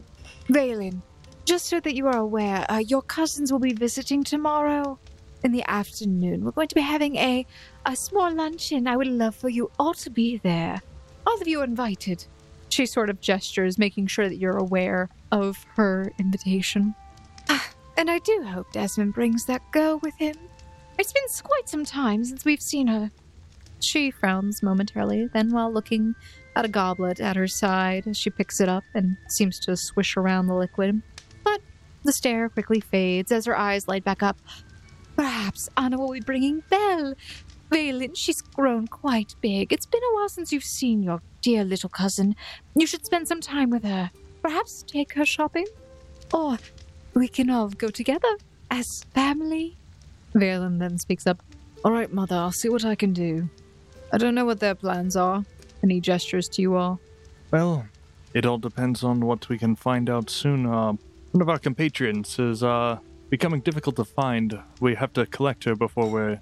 [0.50, 1.02] Valen,
[1.46, 4.98] just so that you are aware, uh, your cousins will be visiting tomorrow
[5.44, 6.46] in the afternoon.
[6.46, 7.46] We're going to be having a,
[7.86, 8.88] a small luncheon.
[8.88, 10.82] I would love for you all to be there.
[11.28, 12.26] All of you are invited.
[12.74, 16.96] She sort of gestures, making sure that you're aware of her invitation.
[17.48, 20.34] Ah, and I do hope Desmond brings that girl with him.
[20.98, 23.12] It's been quite some time since we've seen her.
[23.80, 26.16] She frowns momentarily, then, while looking
[26.56, 30.48] at a goblet at her side, she picks it up and seems to swish around
[30.48, 31.04] the liquid.
[31.44, 31.62] But
[32.04, 34.40] the stare quickly fades as her eyes light back up.
[35.16, 37.14] Perhaps Anna will be bringing Belle.
[37.74, 39.74] Valen, she's grown quite big.
[39.74, 42.36] It's been a while since you've seen your dear little cousin.
[42.76, 44.12] You should spend some time with her.
[44.44, 45.66] Perhaps take her shopping.
[46.32, 46.60] Or
[47.16, 48.38] we can all go together
[48.70, 49.76] as family.
[50.36, 51.42] Valen then speaks up.
[51.84, 53.50] All right, Mother, I'll see what I can do.
[54.12, 55.44] I don't know what their plans are.
[55.82, 57.00] And he gestures to you all.
[57.50, 57.88] Well,
[58.36, 60.68] it all depends on what we can find out soon.
[60.68, 60.94] Uh,
[61.32, 63.00] one of our compatriots is uh,
[63.32, 64.60] becoming difficult to find.
[64.80, 66.40] We have to collect her before we're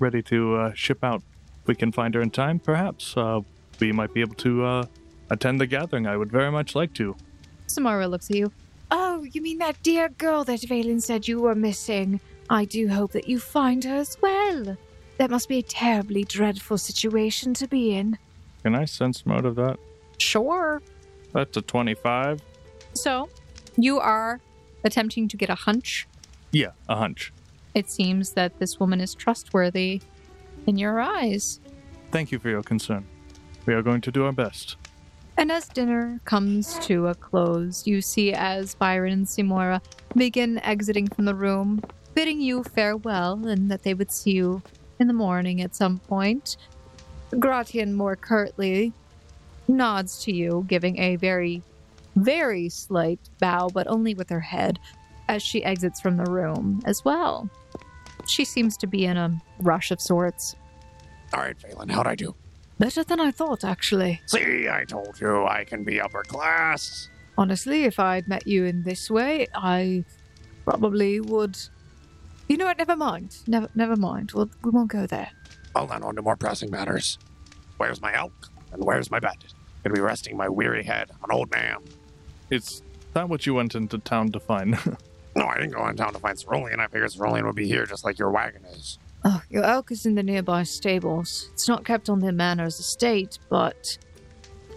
[0.00, 1.22] ready to uh, ship out.
[1.62, 3.40] If we can find her in time, perhaps uh,
[3.78, 4.84] we might be able to uh,
[5.30, 6.06] attend the gathering.
[6.06, 7.16] I would very much like to.
[7.68, 8.52] Samoira looks at you.
[8.90, 12.20] Oh, you mean that dear girl that Valen said you were missing?
[12.48, 14.76] I do hope that you find her as well.
[15.18, 18.18] That must be a terribly dreadful situation to be in.
[18.62, 19.78] Can I sense mode of that?
[20.18, 20.82] Sure.
[21.32, 22.40] That's a 25.
[22.94, 23.28] So,
[23.76, 24.40] you are
[24.82, 26.08] attempting to get a hunch.
[26.50, 27.32] Yeah, a hunch.
[27.74, 30.00] It seems that this woman is trustworthy
[30.66, 31.60] in your eyes.
[32.10, 33.06] Thank you for your concern.
[33.66, 34.76] We are going to do our best.
[35.36, 39.80] And as dinner comes to a close, you see as Byron and Samoira
[40.14, 41.82] begin exiting from the room,
[42.14, 44.62] bidding you farewell and that they would see you
[44.98, 46.56] in the morning at some point.
[47.38, 48.92] Gratian more curtly
[49.68, 51.62] nods to you, giving a very,
[52.16, 54.78] very slight bow, but only with her head,
[55.30, 57.48] as she exits from the room as well.
[58.26, 59.30] She seems to be in a
[59.60, 60.56] rush of sorts.
[61.32, 62.34] All right, Valen, how'd I do?
[62.80, 64.20] Better than I thought, actually.
[64.26, 67.08] See, I told you I can be upper class.
[67.38, 70.04] Honestly, if I'd met you in this way, I
[70.64, 71.56] probably would.
[72.48, 72.78] You know what?
[72.78, 73.36] Never mind.
[73.46, 74.32] Never, never mind.
[74.32, 75.30] We'll, we won't go there.
[75.76, 77.18] I'll then on to more pressing matters.
[77.76, 78.32] Where's my elk?
[78.72, 79.36] And where's my bed?
[79.84, 81.10] Gonna be resting my weary head.
[81.22, 81.76] I'm an old man.
[82.50, 82.82] It's
[83.14, 84.76] not what you went into town to find.
[85.36, 86.80] No, I didn't go in town to find Cerulean.
[86.80, 88.98] I figured Cerulean would be here just like your wagon is.
[89.24, 91.48] Oh, your elk is in the nearby stables.
[91.52, 93.98] It's not kept on the manor's estate, but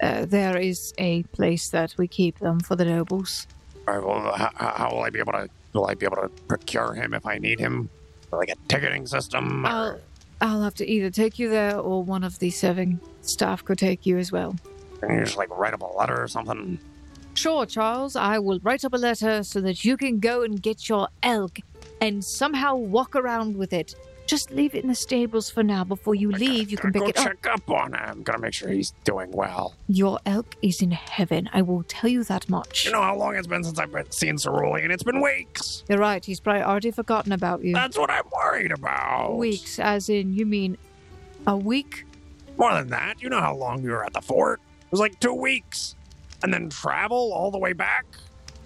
[0.02, 3.48] uh, there is a place that we keep them for the nobles.
[3.88, 5.50] All right, well, how, how will I be able to?
[5.74, 7.90] Will I be able to procure him if I need him?
[8.32, 9.66] Like a ticketing system?
[9.66, 10.00] or- I'll,
[10.42, 14.06] I'll have to either take you there or one of the serving staff could take
[14.06, 14.56] you as well.
[15.00, 16.78] Can you just like write up a letter or something?
[17.36, 18.16] Sure, Charles.
[18.16, 21.60] I will write up a letter so that you can go and get your elk
[22.00, 23.96] and somehow walk around with it.
[24.26, 25.84] Just leave it in the stables for now.
[25.84, 27.26] Before you I leave, you can gotta pick it up.
[27.26, 28.24] check up on him.
[28.24, 29.76] Gotta make sure he's doing well.
[29.88, 31.50] Your elk is in heaven.
[31.52, 32.86] I will tell you that much.
[32.86, 34.92] You know how long it's been since I've been seen Cerulean?
[34.92, 35.84] It's been weeks.
[35.90, 36.24] You're right.
[36.24, 37.74] He's probably already forgotten about you.
[37.74, 39.38] That's what I'm worried about.
[39.38, 40.78] Weeks, as in, you mean
[41.46, 42.06] a week?
[42.58, 43.22] More than that.
[43.22, 44.62] You know how long we were at the fort?
[44.84, 45.96] It was like two weeks.
[46.44, 48.06] And then travel all the way back?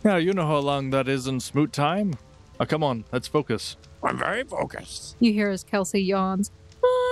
[0.03, 2.13] yeah, you know how long that is in smoot time.
[2.59, 3.77] Oh, come on, let's focus.
[4.03, 5.15] I'm very focused.
[5.19, 6.51] You hear as Kelsey yawns.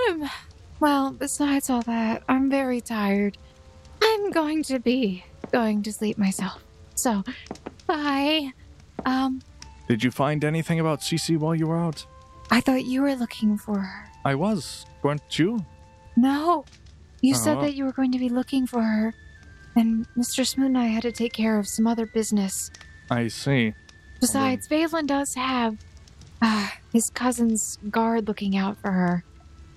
[0.09, 0.29] Um,
[0.79, 3.37] well, besides all that, I'm very tired.
[4.01, 6.63] I'm going to be going to sleep myself.
[6.95, 7.23] So,
[7.87, 8.51] bye.
[9.05, 9.41] Um,
[9.87, 12.05] Did you find anything about Cece while you were out?
[12.49, 14.09] I thought you were looking for her.
[14.23, 15.65] I was, weren't you?
[16.15, 16.65] No.
[17.21, 17.61] You said Oh.
[17.61, 19.13] that you were going to be looking for her.
[19.75, 20.45] And Mr.
[20.45, 22.71] Smoot and I had to take care of some other business.
[23.09, 23.73] I see.
[24.21, 25.77] Besides, Valen does have
[26.41, 29.23] uh, his cousin's guard looking out for her.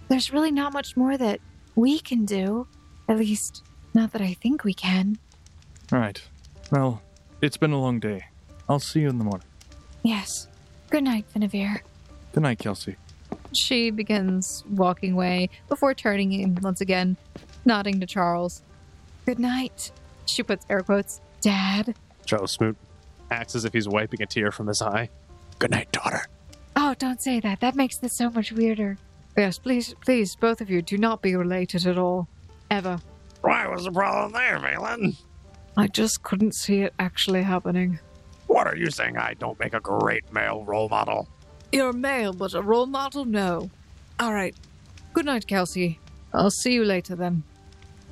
[0.09, 1.41] There's really not much more that
[1.75, 2.67] we can do.
[3.09, 3.63] At least,
[3.95, 5.19] not that I think we can.
[5.91, 6.23] Right.
[6.71, 7.03] Well,
[7.41, 8.27] it's been a long day.
[8.69, 9.47] I'll see you in the morning.
[10.03, 10.47] Yes.
[10.91, 11.81] Good night, Finavir.
[12.33, 12.97] Good night, Kelsey.
[13.55, 17.17] She begins walking away before turning in once again,
[17.65, 18.63] nodding to Charles.
[19.29, 19.93] Good night,
[20.25, 21.21] She puts air quotes.
[21.43, 21.95] Dad.
[22.25, 22.79] Charles Smoot
[23.31, 25.11] acts as if he's wiping a tear from his eye.
[25.59, 26.29] Good night, daughter.
[26.75, 27.61] Oh, don't say that.
[27.61, 28.97] That makes this so much weirder.
[29.37, 32.27] Yes, please, please, both of you, do not be related at all.
[32.71, 33.01] Ever.
[33.43, 35.19] Why was the problem there, Valen?
[35.77, 37.99] I just couldn't see it actually happening.
[38.47, 39.19] What are you saying?
[39.19, 41.29] I don't make a great male role model.
[41.71, 43.27] You're a male, but a role model?
[43.27, 43.69] No.
[44.19, 44.57] All right.
[45.13, 46.01] Good night, Kelsey.
[46.33, 47.43] I'll see you later then.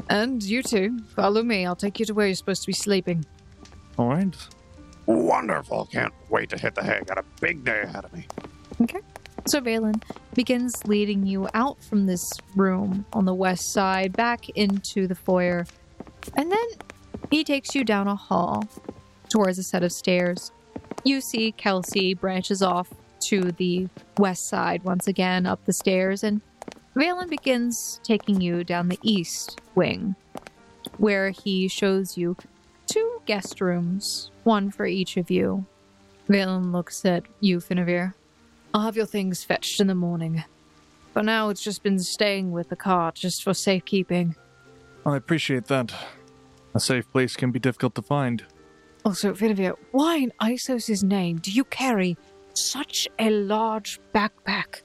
[0.09, 1.67] And you two, follow me.
[1.67, 3.25] I'll take you to where you're supposed to be sleeping.
[3.99, 4.37] All right.
[5.07, 5.89] Wonderful.
[5.93, 7.01] Can't wait to hit the hay.
[7.07, 8.27] Got a big day ahead of me.
[8.81, 9.01] Okay.
[9.47, 10.03] So Valen
[10.35, 15.67] begins leading you out from this room on the west side back into the foyer.
[16.37, 16.67] And then
[17.31, 18.69] he takes you down a hall
[19.29, 20.51] towards a set of stairs.
[21.05, 22.93] You see Kelsey branches off
[23.29, 26.41] to the west side once again up the stairs, and
[26.97, 30.15] Valen begins taking you down the east wing,
[30.97, 32.35] where he shows you
[32.87, 35.67] two guest rooms, one for each of you.
[36.27, 38.15] Valen looks at you, Finavir.
[38.73, 40.43] I'll have your things fetched in the morning.
[41.13, 44.35] For now, it's just been staying with the cart, just for safekeeping.
[45.05, 45.93] I appreciate that.
[46.75, 48.43] A safe place can be difficult to find.
[49.05, 52.17] Also, Finavir, why in Isos's name do you carry
[52.55, 54.81] such a large backpack?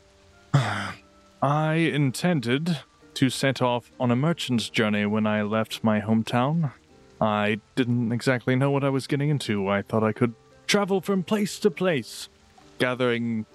[1.41, 2.79] I intended
[3.15, 6.71] to set off on a merchant's journey when I left my hometown.
[7.19, 9.67] I didn't exactly know what I was getting into.
[9.67, 10.33] I thought I could
[10.67, 12.29] travel from place to place,
[12.77, 13.45] gathering,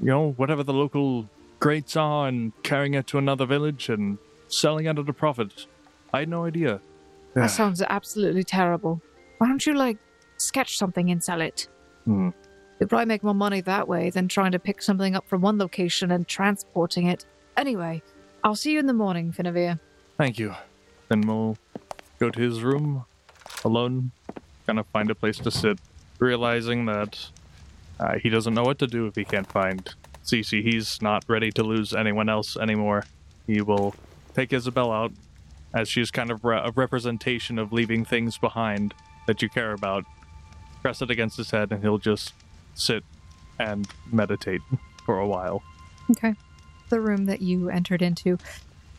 [0.00, 1.28] you know, whatever the local
[1.60, 4.18] greats are and carrying it to another village and
[4.48, 5.66] selling it at a profit.
[6.12, 6.80] I had no idea.
[7.34, 9.00] That sounds absolutely terrible.
[9.38, 9.98] Why don't you, like,
[10.38, 11.68] sketch something and sell it?
[12.04, 12.30] Hmm.
[12.80, 15.58] You'd probably make more money that way than trying to pick something up from one
[15.58, 17.24] location and transporting it.
[17.56, 18.02] Anyway,
[18.44, 19.80] I'll see you in the morning, Finavir.
[20.18, 20.54] Thank you.
[21.08, 21.56] Then we'll
[22.18, 23.04] go to his room
[23.64, 24.12] alone,
[24.66, 25.78] kind of find a place to sit,
[26.18, 27.28] realizing that
[27.98, 30.62] uh, he doesn't know what to do if he can't find Cece.
[30.62, 33.04] He's not ready to lose anyone else anymore.
[33.46, 33.94] He will
[34.34, 35.12] take Isabel out
[35.74, 38.94] as she's kind of re- a representation of leaving things behind
[39.26, 40.04] that you care about.
[40.82, 42.32] Press it against his head, and he'll just
[42.74, 43.02] sit
[43.58, 44.60] and meditate
[45.04, 45.62] for a while.
[46.10, 46.34] Okay.
[46.88, 48.38] The room that you entered into,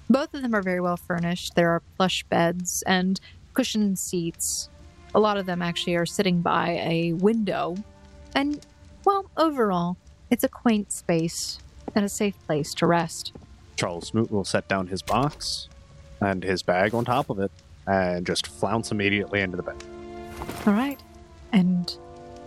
[0.10, 1.56] both of them are very well furnished.
[1.56, 3.20] There are plush beds and
[3.54, 4.70] cushioned seats.
[5.16, 7.78] A lot of them actually are sitting by a window.
[8.36, 8.66] And,
[9.06, 9.98] well, overall,
[10.30, 11.60] it's a quaint space
[11.96, 13.32] and a safe place to rest.
[13.78, 15.70] Charles Smoot will set down his box
[16.20, 17.52] and his bag on top of it
[17.86, 19.82] and just flounce immediately into the bed.
[20.66, 21.00] All right.
[21.54, 21.98] And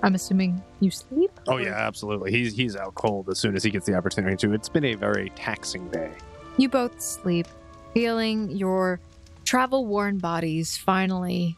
[0.02, 1.30] I'm assuming you sleep?
[1.46, 2.30] Oh yeah, absolutely.
[2.30, 4.54] He's he's out cold as soon as he gets the opportunity to.
[4.54, 6.12] It's been a very taxing day.
[6.56, 7.46] You both sleep,
[7.92, 9.00] feeling your
[9.44, 11.56] travel worn bodies finally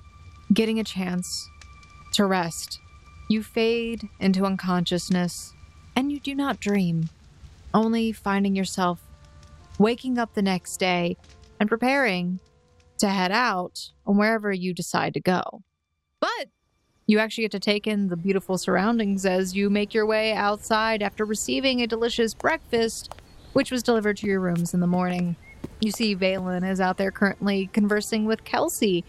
[0.53, 1.49] getting a chance
[2.15, 2.79] to rest.
[3.29, 5.55] You fade into unconsciousness,
[5.97, 7.09] and you do not dream,
[7.73, 9.01] only finding yourself
[9.79, 11.17] waking up the next day
[11.59, 12.41] and preparing
[12.99, 15.63] to head out on wherever you decide to go.
[16.21, 16.49] But
[17.07, 21.03] you actually get to take in the beautiful surroundings as you make your way outside
[21.03, 23.13] after receiving a delicious breakfast,
[23.53, 25.37] which was delivered to your rooms in the morning.
[25.81, 29.05] You see Valen is out there currently conversing with Kelsey,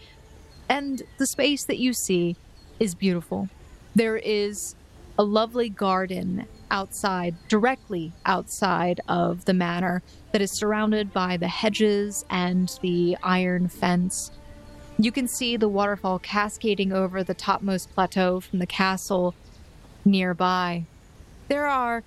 [0.68, 2.36] and the space that you see
[2.80, 3.48] is beautiful.
[3.94, 4.74] There is
[5.16, 10.02] a lovely garden outside, directly outside of the manor,
[10.32, 14.32] that is surrounded by the hedges and the iron fence.
[14.98, 19.34] You can see the waterfall cascading over the topmost plateau from the castle
[20.04, 20.84] nearby.
[21.48, 22.04] There are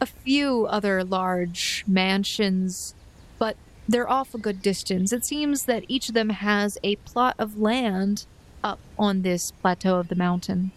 [0.00, 2.94] a few other large mansions,
[3.38, 3.56] but
[3.86, 5.12] they're off a good distance.
[5.12, 8.26] It seems that each of them has a plot of land
[8.64, 10.72] up on this plateau of the mountain.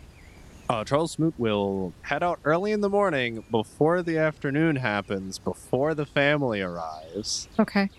[0.68, 5.94] Uh, Charles Smoot will head out early in the morning before the afternoon happens, before
[5.94, 7.90] the family arrives, Okay.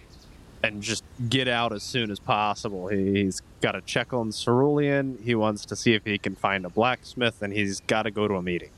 [0.62, 2.88] And just get out as soon as possible.
[2.88, 5.18] He, he's got to check on Cerulean.
[5.22, 8.28] He wants to see if he can find a blacksmith, and he's got to go
[8.28, 8.70] to a meeting.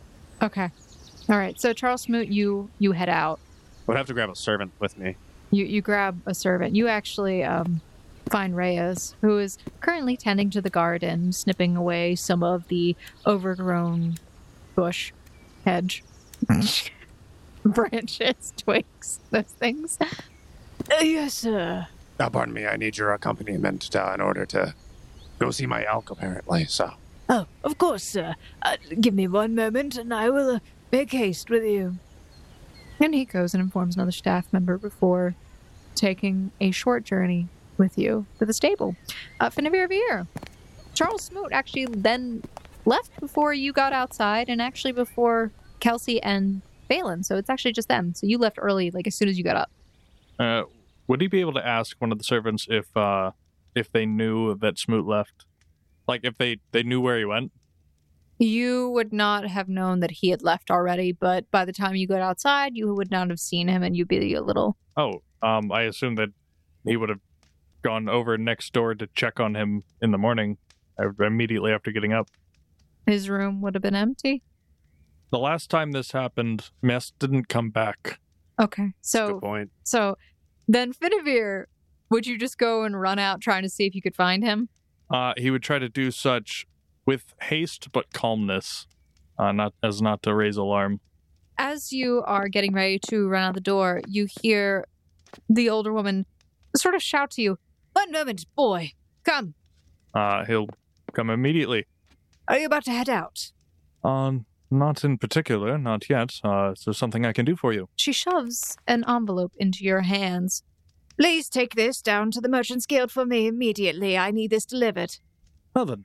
[0.43, 0.71] Okay.
[1.29, 1.61] All right.
[1.61, 3.41] So Charles Smoot, you you head out.
[3.87, 5.17] We'll have to grab a servant with me.
[5.51, 6.75] You you grab a servant.
[6.77, 7.81] You actually um,
[8.29, 12.97] find Reyes, who is currently tending to the garden, snipping away some of the
[13.27, 14.17] overgrown
[14.75, 15.13] bush,
[15.65, 16.05] hedge,
[17.65, 19.99] branches, twigs, those things.
[20.91, 21.87] Uh, yes, sir.
[22.19, 24.75] Now, pardon me, I need your accompaniment uh, in order to
[25.39, 26.65] go see my elk, apparently.
[26.65, 26.95] So,
[27.29, 28.35] Oh, of course, sir.
[28.63, 30.59] Uh, give me one moment and I will uh,
[30.91, 31.97] make haste with you.
[33.01, 35.35] And he goes and informs another staff member before
[35.95, 38.97] taking a short journey with you to the stable.
[39.39, 40.27] Uh, Finavir Vier.
[40.95, 42.43] Charles Smoot actually then
[42.87, 47.25] left before you got outside and actually before Kelsey and Valen.
[47.25, 48.15] So it's actually just them.
[48.15, 49.71] So you left early, like as soon as you got up.
[50.39, 50.63] Uh,
[51.09, 53.33] would he be able to ask one of the servants if uh,
[53.75, 55.45] if they knew that Smoot left?
[56.07, 57.51] Like if they they knew where he went.
[58.39, 62.07] You would not have known that he had left already, but by the time you
[62.07, 64.77] got outside, you would not have seen him and you'd be a little.
[64.97, 66.29] Oh, um, I assume that
[66.87, 67.19] he would have
[67.83, 70.57] gone over next door to check on him in the morning,
[71.03, 72.29] uh, immediately after getting up.
[73.07, 74.45] His room would have been empty.
[75.33, 78.21] The last time this happened, Mess didn't come back.
[78.61, 78.85] Okay.
[78.87, 79.71] Good So, point.
[79.83, 80.17] so
[80.69, 81.65] then Finavir,
[82.11, 84.69] would you just go and run out trying to see if you could find him?
[85.11, 86.67] Uh, he would try to do such
[87.07, 88.87] with haste but calmness,
[89.39, 91.01] uh, not as not to raise alarm.
[91.57, 94.87] As you are getting ready to run out the door, you hear
[95.49, 96.27] the older woman
[96.77, 97.59] sort of shout to you,
[97.95, 98.93] One moment, boy.
[99.25, 99.55] Come.
[100.15, 100.69] Uh, he'll
[101.15, 101.87] come immediately.
[102.47, 103.53] Are you about to head out?
[104.05, 106.41] Um, not in particular, not yet.
[106.45, 107.89] Uh, is there something I can do for you?
[107.97, 110.63] She shoves an envelope into your hands.
[111.19, 114.17] Please take this down to the Merchants Guild for me immediately.
[114.17, 115.17] I need this delivered.
[115.75, 116.05] Well then,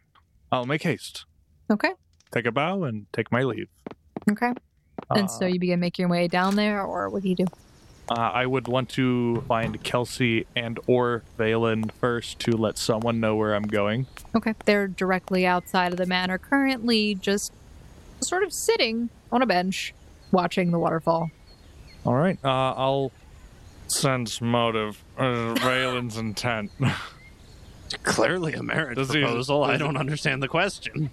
[0.51, 1.25] I'll make haste.
[1.71, 1.91] Okay.
[2.31, 3.67] Take a bow and take my leave.
[4.31, 4.53] Okay.
[5.15, 7.45] and so Uh, you begin making your way down there, or what do you do?
[8.09, 13.35] Uh, I would want to find Kelsey and or Valen first to let someone know
[13.35, 14.07] where I'm going.
[14.35, 14.53] Okay.
[14.65, 17.53] They're directly outside of the manor, currently just
[18.23, 19.93] sort of sitting on a bench
[20.31, 21.29] watching the waterfall.
[22.05, 22.37] All right.
[22.43, 23.11] Uh, I'll
[23.87, 25.03] sense motive.
[25.17, 26.71] Uh, Valen's intent.
[28.03, 29.63] Clearly a marriage Does he- proposal.
[29.63, 31.11] I don't understand the question.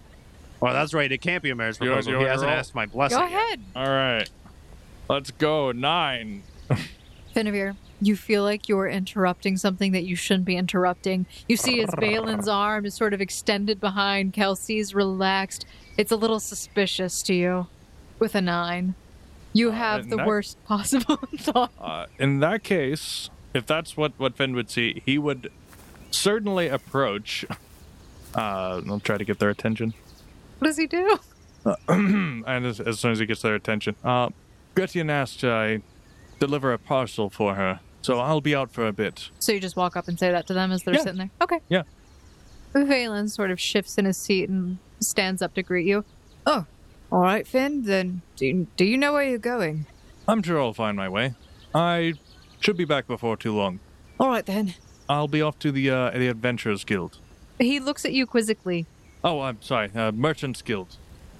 [0.60, 1.10] Well, that's right.
[1.10, 2.12] It can't be a marriage You- proposal.
[2.12, 2.58] you he wanna hasn't roll?
[2.58, 3.18] asked my blessing.
[3.18, 3.32] Go yet.
[3.34, 4.30] ahead, All right.
[5.08, 5.72] Let's go.
[5.72, 6.42] Nine.
[7.36, 7.76] Finavir.
[8.02, 11.26] You feel like you're interrupting something that you shouldn't be interrupting.
[11.48, 15.66] You see as Valen's arm is sort of extended behind Kelsey's relaxed.
[16.00, 17.66] It's a little suspicious to you
[18.18, 18.94] with a nine.
[19.52, 21.72] You Uh, have the that- worst possible thought.
[21.78, 25.52] Uh, in that case, if that's what what Finn would see, he would
[26.10, 27.44] certainly approach.
[28.34, 29.92] Uh, I'll try to get their attention.
[30.58, 31.18] What does he do?
[31.66, 34.30] Uh, and as, as soon as he gets their attention, uh,
[34.74, 35.82] Gretchen asked I
[36.38, 39.28] deliver a parcel for her, so I'll be out for a bit.
[39.38, 41.02] So you just walk up and say that to them as they're Yeah.
[41.02, 41.30] sitting there?
[41.42, 41.58] Okay.
[41.68, 41.82] Yeah.
[42.72, 46.04] Valen sort of shifts in his seat and stands up to greet you.
[46.46, 46.66] Oh,
[47.12, 47.82] all right, Finn.
[47.84, 49.86] Then do you, do you know where you're going?
[50.28, 51.34] I'm sure I'll find my way.
[51.74, 52.14] I
[52.60, 53.80] should be back before too long.
[54.18, 54.74] All right, then.
[55.08, 57.18] I'll be off to the uh, the Adventurers Guild.
[57.58, 58.86] He looks at you quizzically.
[59.24, 60.96] Oh, I'm sorry, uh, Merchants Guild.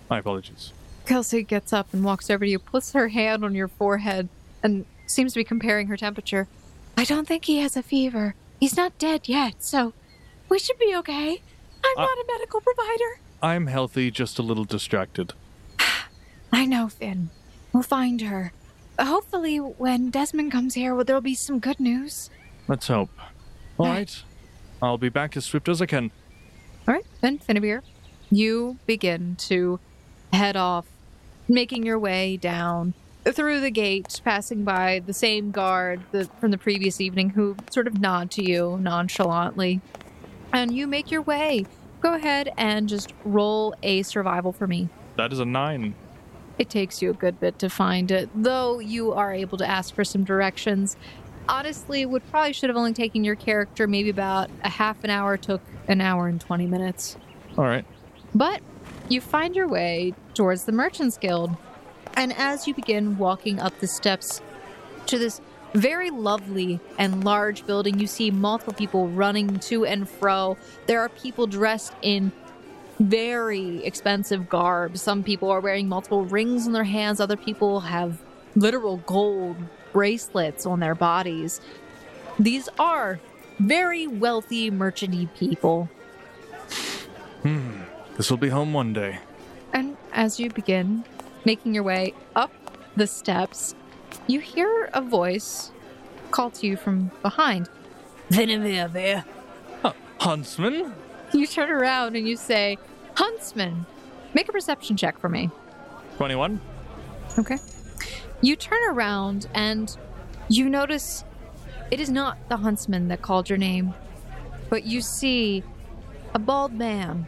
[0.09, 0.73] My apologies.
[1.07, 4.29] Kelsey gets up and walks over to you, puts her hand on your forehead,
[4.63, 6.47] and seems to be comparing her temperature.
[6.97, 8.35] I don't think he has a fever.
[8.59, 9.93] He's not dead yet, so
[10.49, 11.41] we should be okay.
[11.85, 13.21] I'm Uh, not a medical provider.
[13.43, 15.33] I'm healthy, just a little distracted.
[16.53, 17.31] I know, Finn.
[17.73, 18.53] We'll find her.
[18.99, 22.31] Uh, hopefully, when Desmond comes here, well, there'll be some good news.
[22.69, 23.11] Let's hope.
[23.79, 24.23] All right,
[24.83, 26.11] I'll be back as swift as I can.
[26.87, 27.83] All right, then, Finavir,
[28.31, 29.81] you begin to
[30.33, 30.87] head off,
[31.49, 32.95] making your way down
[33.25, 37.87] through the gate, passing by the same guard the, from the previous evening who sort
[37.87, 39.81] of nod to you nonchalantly.
[40.53, 41.67] And you make your way.
[42.01, 44.89] Go ahead and just roll a survival for me.
[45.17, 45.95] That is a nine.
[46.59, 49.95] It takes you a good bit to find it, though you are able to ask
[49.95, 50.97] for some directions.
[51.49, 55.37] Honestly, would probably should have only taken your character maybe about a half an hour,
[55.37, 57.17] took an hour and 20 minutes.
[57.57, 57.85] All right.
[58.35, 58.61] But
[59.09, 61.57] you find your way towards the Merchants Guild.
[62.15, 64.43] And as you begin walking up the steps
[65.07, 65.41] to this
[65.75, 70.57] very lovely and large building, you see multiple people running to and fro.
[70.87, 72.33] There are people dressed in
[72.99, 74.99] very expensive garb.
[74.99, 78.21] Some people are wearing multiple rings on their hands, other people have
[78.57, 79.57] literal gold
[79.93, 81.61] bracelets on their bodies.
[82.39, 83.21] These are
[83.59, 85.89] very wealthy, merchanty people.
[87.43, 87.83] Hmm.
[88.17, 89.19] This will be home one day.
[89.73, 91.05] And as you begin
[91.45, 92.53] making your way up
[92.97, 93.75] the steps,
[94.27, 95.73] you hear a voice
[96.31, 97.69] call to you from behind.
[98.31, 99.25] Finavir there.
[100.21, 100.93] Huntsman?
[101.33, 102.77] You turn around and you say,
[103.15, 103.87] Huntsman,
[104.35, 105.51] make a perception check for me.
[106.17, 106.61] 21?
[107.39, 107.57] Okay.
[108.43, 109.97] You turn around and
[110.49, 111.25] you notice
[111.91, 113.95] it is not the huntsman that called your name,
[114.69, 115.65] but you see
[116.35, 117.27] a bald man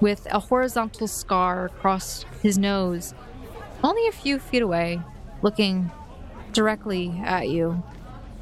[0.00, 3.14] with a horizontal scar across his nose,
[3.84, 5.00] only a few feet away,
[5.42, 5.90] looking
[6.52, 7.82] directly at you.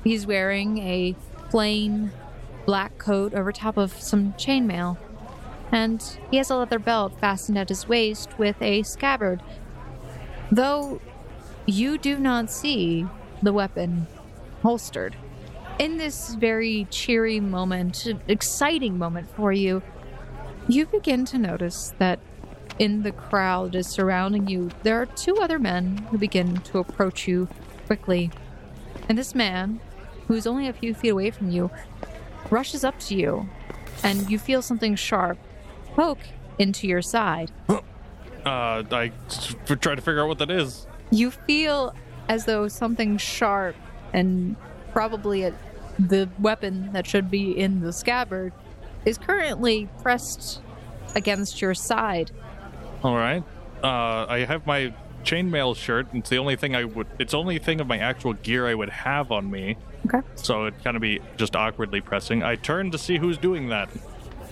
[0.04, 1.14] He's wearing a
[1.50, 2.12] plain
[2.66, 4.96] black coat over top of some chainmail,
[5.72, 9.42] and he has a leather belt fastened at his waist with a scabbard.
[10.50, 11.00] Though
[11.66, 13.06] you do not see
[13.42, 14.06] the weapon
[14.62, 15.16] holstered.
[15.78, 19.82] In this very cheery moment, exciting moment for you,
[20.68, 22.20] You begin to notice that
[22.78, 27.26] in the crowd is surrounding you, there are two other men who begin to approach
[27.26, 27.48] you
[27.90, 28.30] quickly.
[29.08, 29.80] And this man,
[30.28, 31.72] who's only a few feet away from you,
[32.48, 33.48] rushes up to you,
[34.04, 35.38] and you feel something sharp
[35.96, 36.20] poke
[36.58, 37.50] into your side.
[38.42, 39.12] Uh, I
[39.66, 40.86] try to figure out what that is.
[41.10, 41.94] You feel
[42.26, 43.76] as though something sharp
[44.14, 44.56] and
[44.92, 45.52] probably a,
[45.98, 48.54] the weapon that should be in the scabbard
[49.04, 50.62] is currently pressed
[51.14, 52.30] against your side.
[53.04, 53.44] All right.
[53.84, 56.06] Uh, I have my chainmail shirt.
[56.12, 57.06] It's the only thing I would.
[57.18, 59.76] It's the only thing of my actual gear I would have on me.
[60.06, 60.26] Okay.
[60.36, 62.42] So it kind of be just awkwardly pressing.
[62.42, 63.90] I turn to see who's doing that.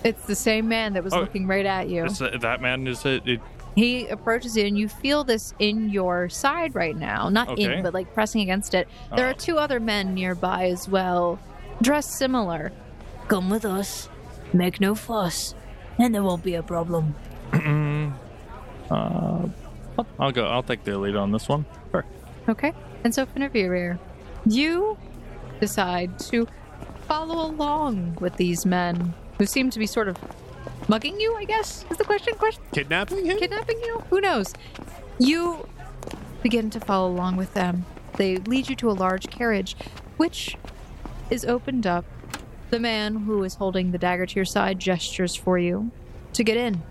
[0.03, 1.19] It's the same man that was Oh.
[1.21, 2.05] looking right at you.
[2.05, 3.41] Is that, uh, that man is it, it?
[3.75, 7.29] He approaches you, and you feel this in your side right now.
[7.29, 7.77] Not Okay.
[7.77, 8.87] in, but like pressing against it.
[9.15, 9.29] There Oh.
[9.31, 11.39] are two other men nearby as well,
[11.81, 12.71] dressed similar.
[13.27, 14.09] Come with us.
[14.53, 15.53] Make no fuss,
[15.99, 17.15] and there won't be a problem.
[18.91, 19.47] Uh,
[20.19, 20.45] I'll go.
[20.45, 21.65] I'll take the lead on this one.
[21.91, 22.05] Sure.
[22.47, 22.73] Okay.
[23.03, 23.99] And so, Finavir,
[24.45, 24.97] you
[25.59, 26.47] decide to
[27.07, 30.17] follow along with these men who seem to be sort of
[30.87, 32.35] mugging you, I guess, is the question.
[32.35, 33.37] Question Kidnapping him?
[33.37, 34.03] kidnapping you?
[34.09, 34.53] Who knows?
[35.17, 35.67] You
[36.43, 37.85] begin to follow along with them.
[38.17, 39.75] They lead you to a large carriage,
[40.17, 40.57] which
[41.29, 42.05] is opened up.
[42.69, 45.91] The man who is holding the dagger to your side gestures for you
[46.33, 46.83] to get in.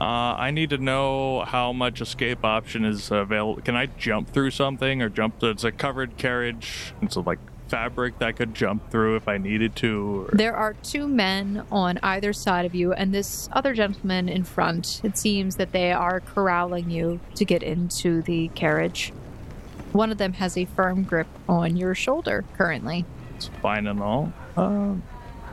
[0.00, 3.62] Uh, I need to know how much escape option is available.
[3.62, 5.42] Can I jump through something or jump?
[5.42, 6.92] It's a covered carriage.
[7.00, 7.38] It's like
[7.68, 10.26] fabric that I could jump through if I needed to.
[10.30, 10.36] Or...
[10.36, 15.00] There are two men on either side of you, and this other gentleman in front.
[15.04, 19.12] It seems that they are corralling you to get into the carriage.
[19.92, 23.04] One of them has a firm grip on your shoulder currently.
[23.36, 24.32] It's fine and all.
[24.56, 24.94] Uh,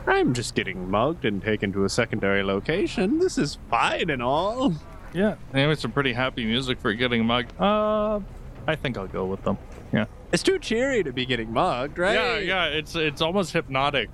[0.06, 3.18] I'm just getting mugged and taken to a secondary location.
[3.18, 4.74] This is fine and all.
[5.14, 5.36] yeah.
[5.54, 7.52] Anyway, some pretty happy music for getting mugged.
[7.60, 8.20] Uh,
[8.66, 9.58] I think I'll go with them.
[9.92, 10.06] Yeah.
[10.32, 12.14] It's too cheery to be getting mugged, right?
[12.14, 12.64] Yeah, yeah.
[12.66, 14.08] It's it's almost hypnotic.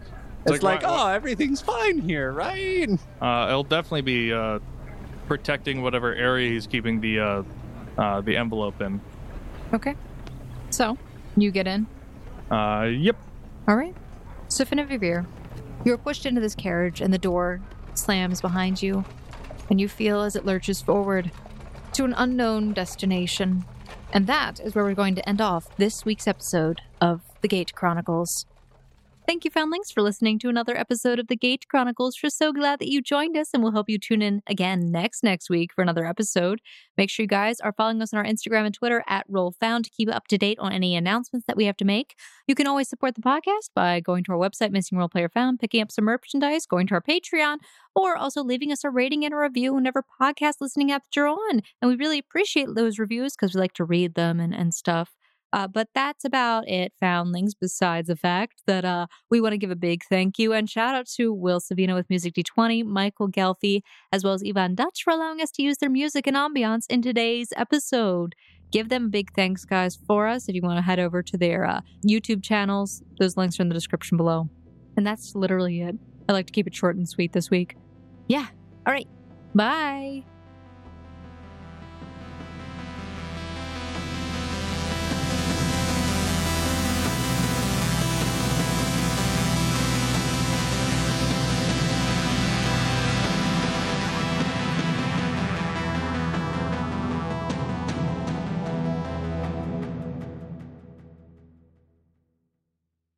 [0.47, 2.89] It's like, why- oh, everything's fine here, right?
[3.21, 4.59] Uh, it'll definitely be uh,
[5.27, 7.43] protecting whatever area he's keeping the uh,
[7.99, 9.01] uh, the envelope in.
[9.73, 9.95] Okay.
[10.71, 10.97] So,
[11.37, 11.87] you get in.
[12.51, 13.17] Uh, yep.
[13.67, 13.95] All right.
[14.49, 14.65] So,
[15.79, 17.61] Finavir, you're pushed into this carriage, and the door
[17.95, 19.05] slams behind you,
[19.71, 21.31] and you feel as it lurches forward
[21.93, 23.65] to an unknown destination.
[24.13, 27.75] And that is where we're going to end off this week's episode of The Gate
[27.75, 28.47] Chronicles.
[29.29, 32.17] Thank you, Foundlings, for listening to another episode of The Gate Chronicles.
[32.23, 35.23] We're so glad that you joined us, and we'll hope you tune in again next
[35.23, 36.63] next week for another episode.
[36.97, 39.91] Make sure you guys are following us on our Instagram and Twitter at RollFound to
[39.91, 42.17] keep up to date on any announcements that we have to make.
[42.47, 45.61] You can always support the podcast by going to our website, Missing Role Player Found,
[45.61, 47.59] picking up some merchandise, going to our Patreon,
[47.95, 51.61] or also leaving us a rating and a review whenever podcast listening app you're on.
[51.83, 55.18] And we really appreciate those reviews because we like to read them and, and stuff.
[55.53, 59.71] Uh, but that's about it, Foundlings, besides the fact that uh, we want to give
[59.71, 63.81] a big thank you and shout out to Will Savino with Music D20, Michael Gelfi,
[64.13, 67.01] as well as Ivan Dutch for allowing us to use their music and ambiance in
[67.01, 68.35] today's episode.
[68.71, 70.49] Give them big thanks, guys, for us.
[70.49, 73.69] If you want to head over to their uh, YouTube channels, those links are in
[73.69, 74.49] the description below.
[74.97, 75.97] And that's literally it.
[76.29, 77.77] I like to keep it short and sweet this week.
[78.29, 78.47] Yeah.
[78.87, 79.09] All right.
[79.55, 80.25] Bye.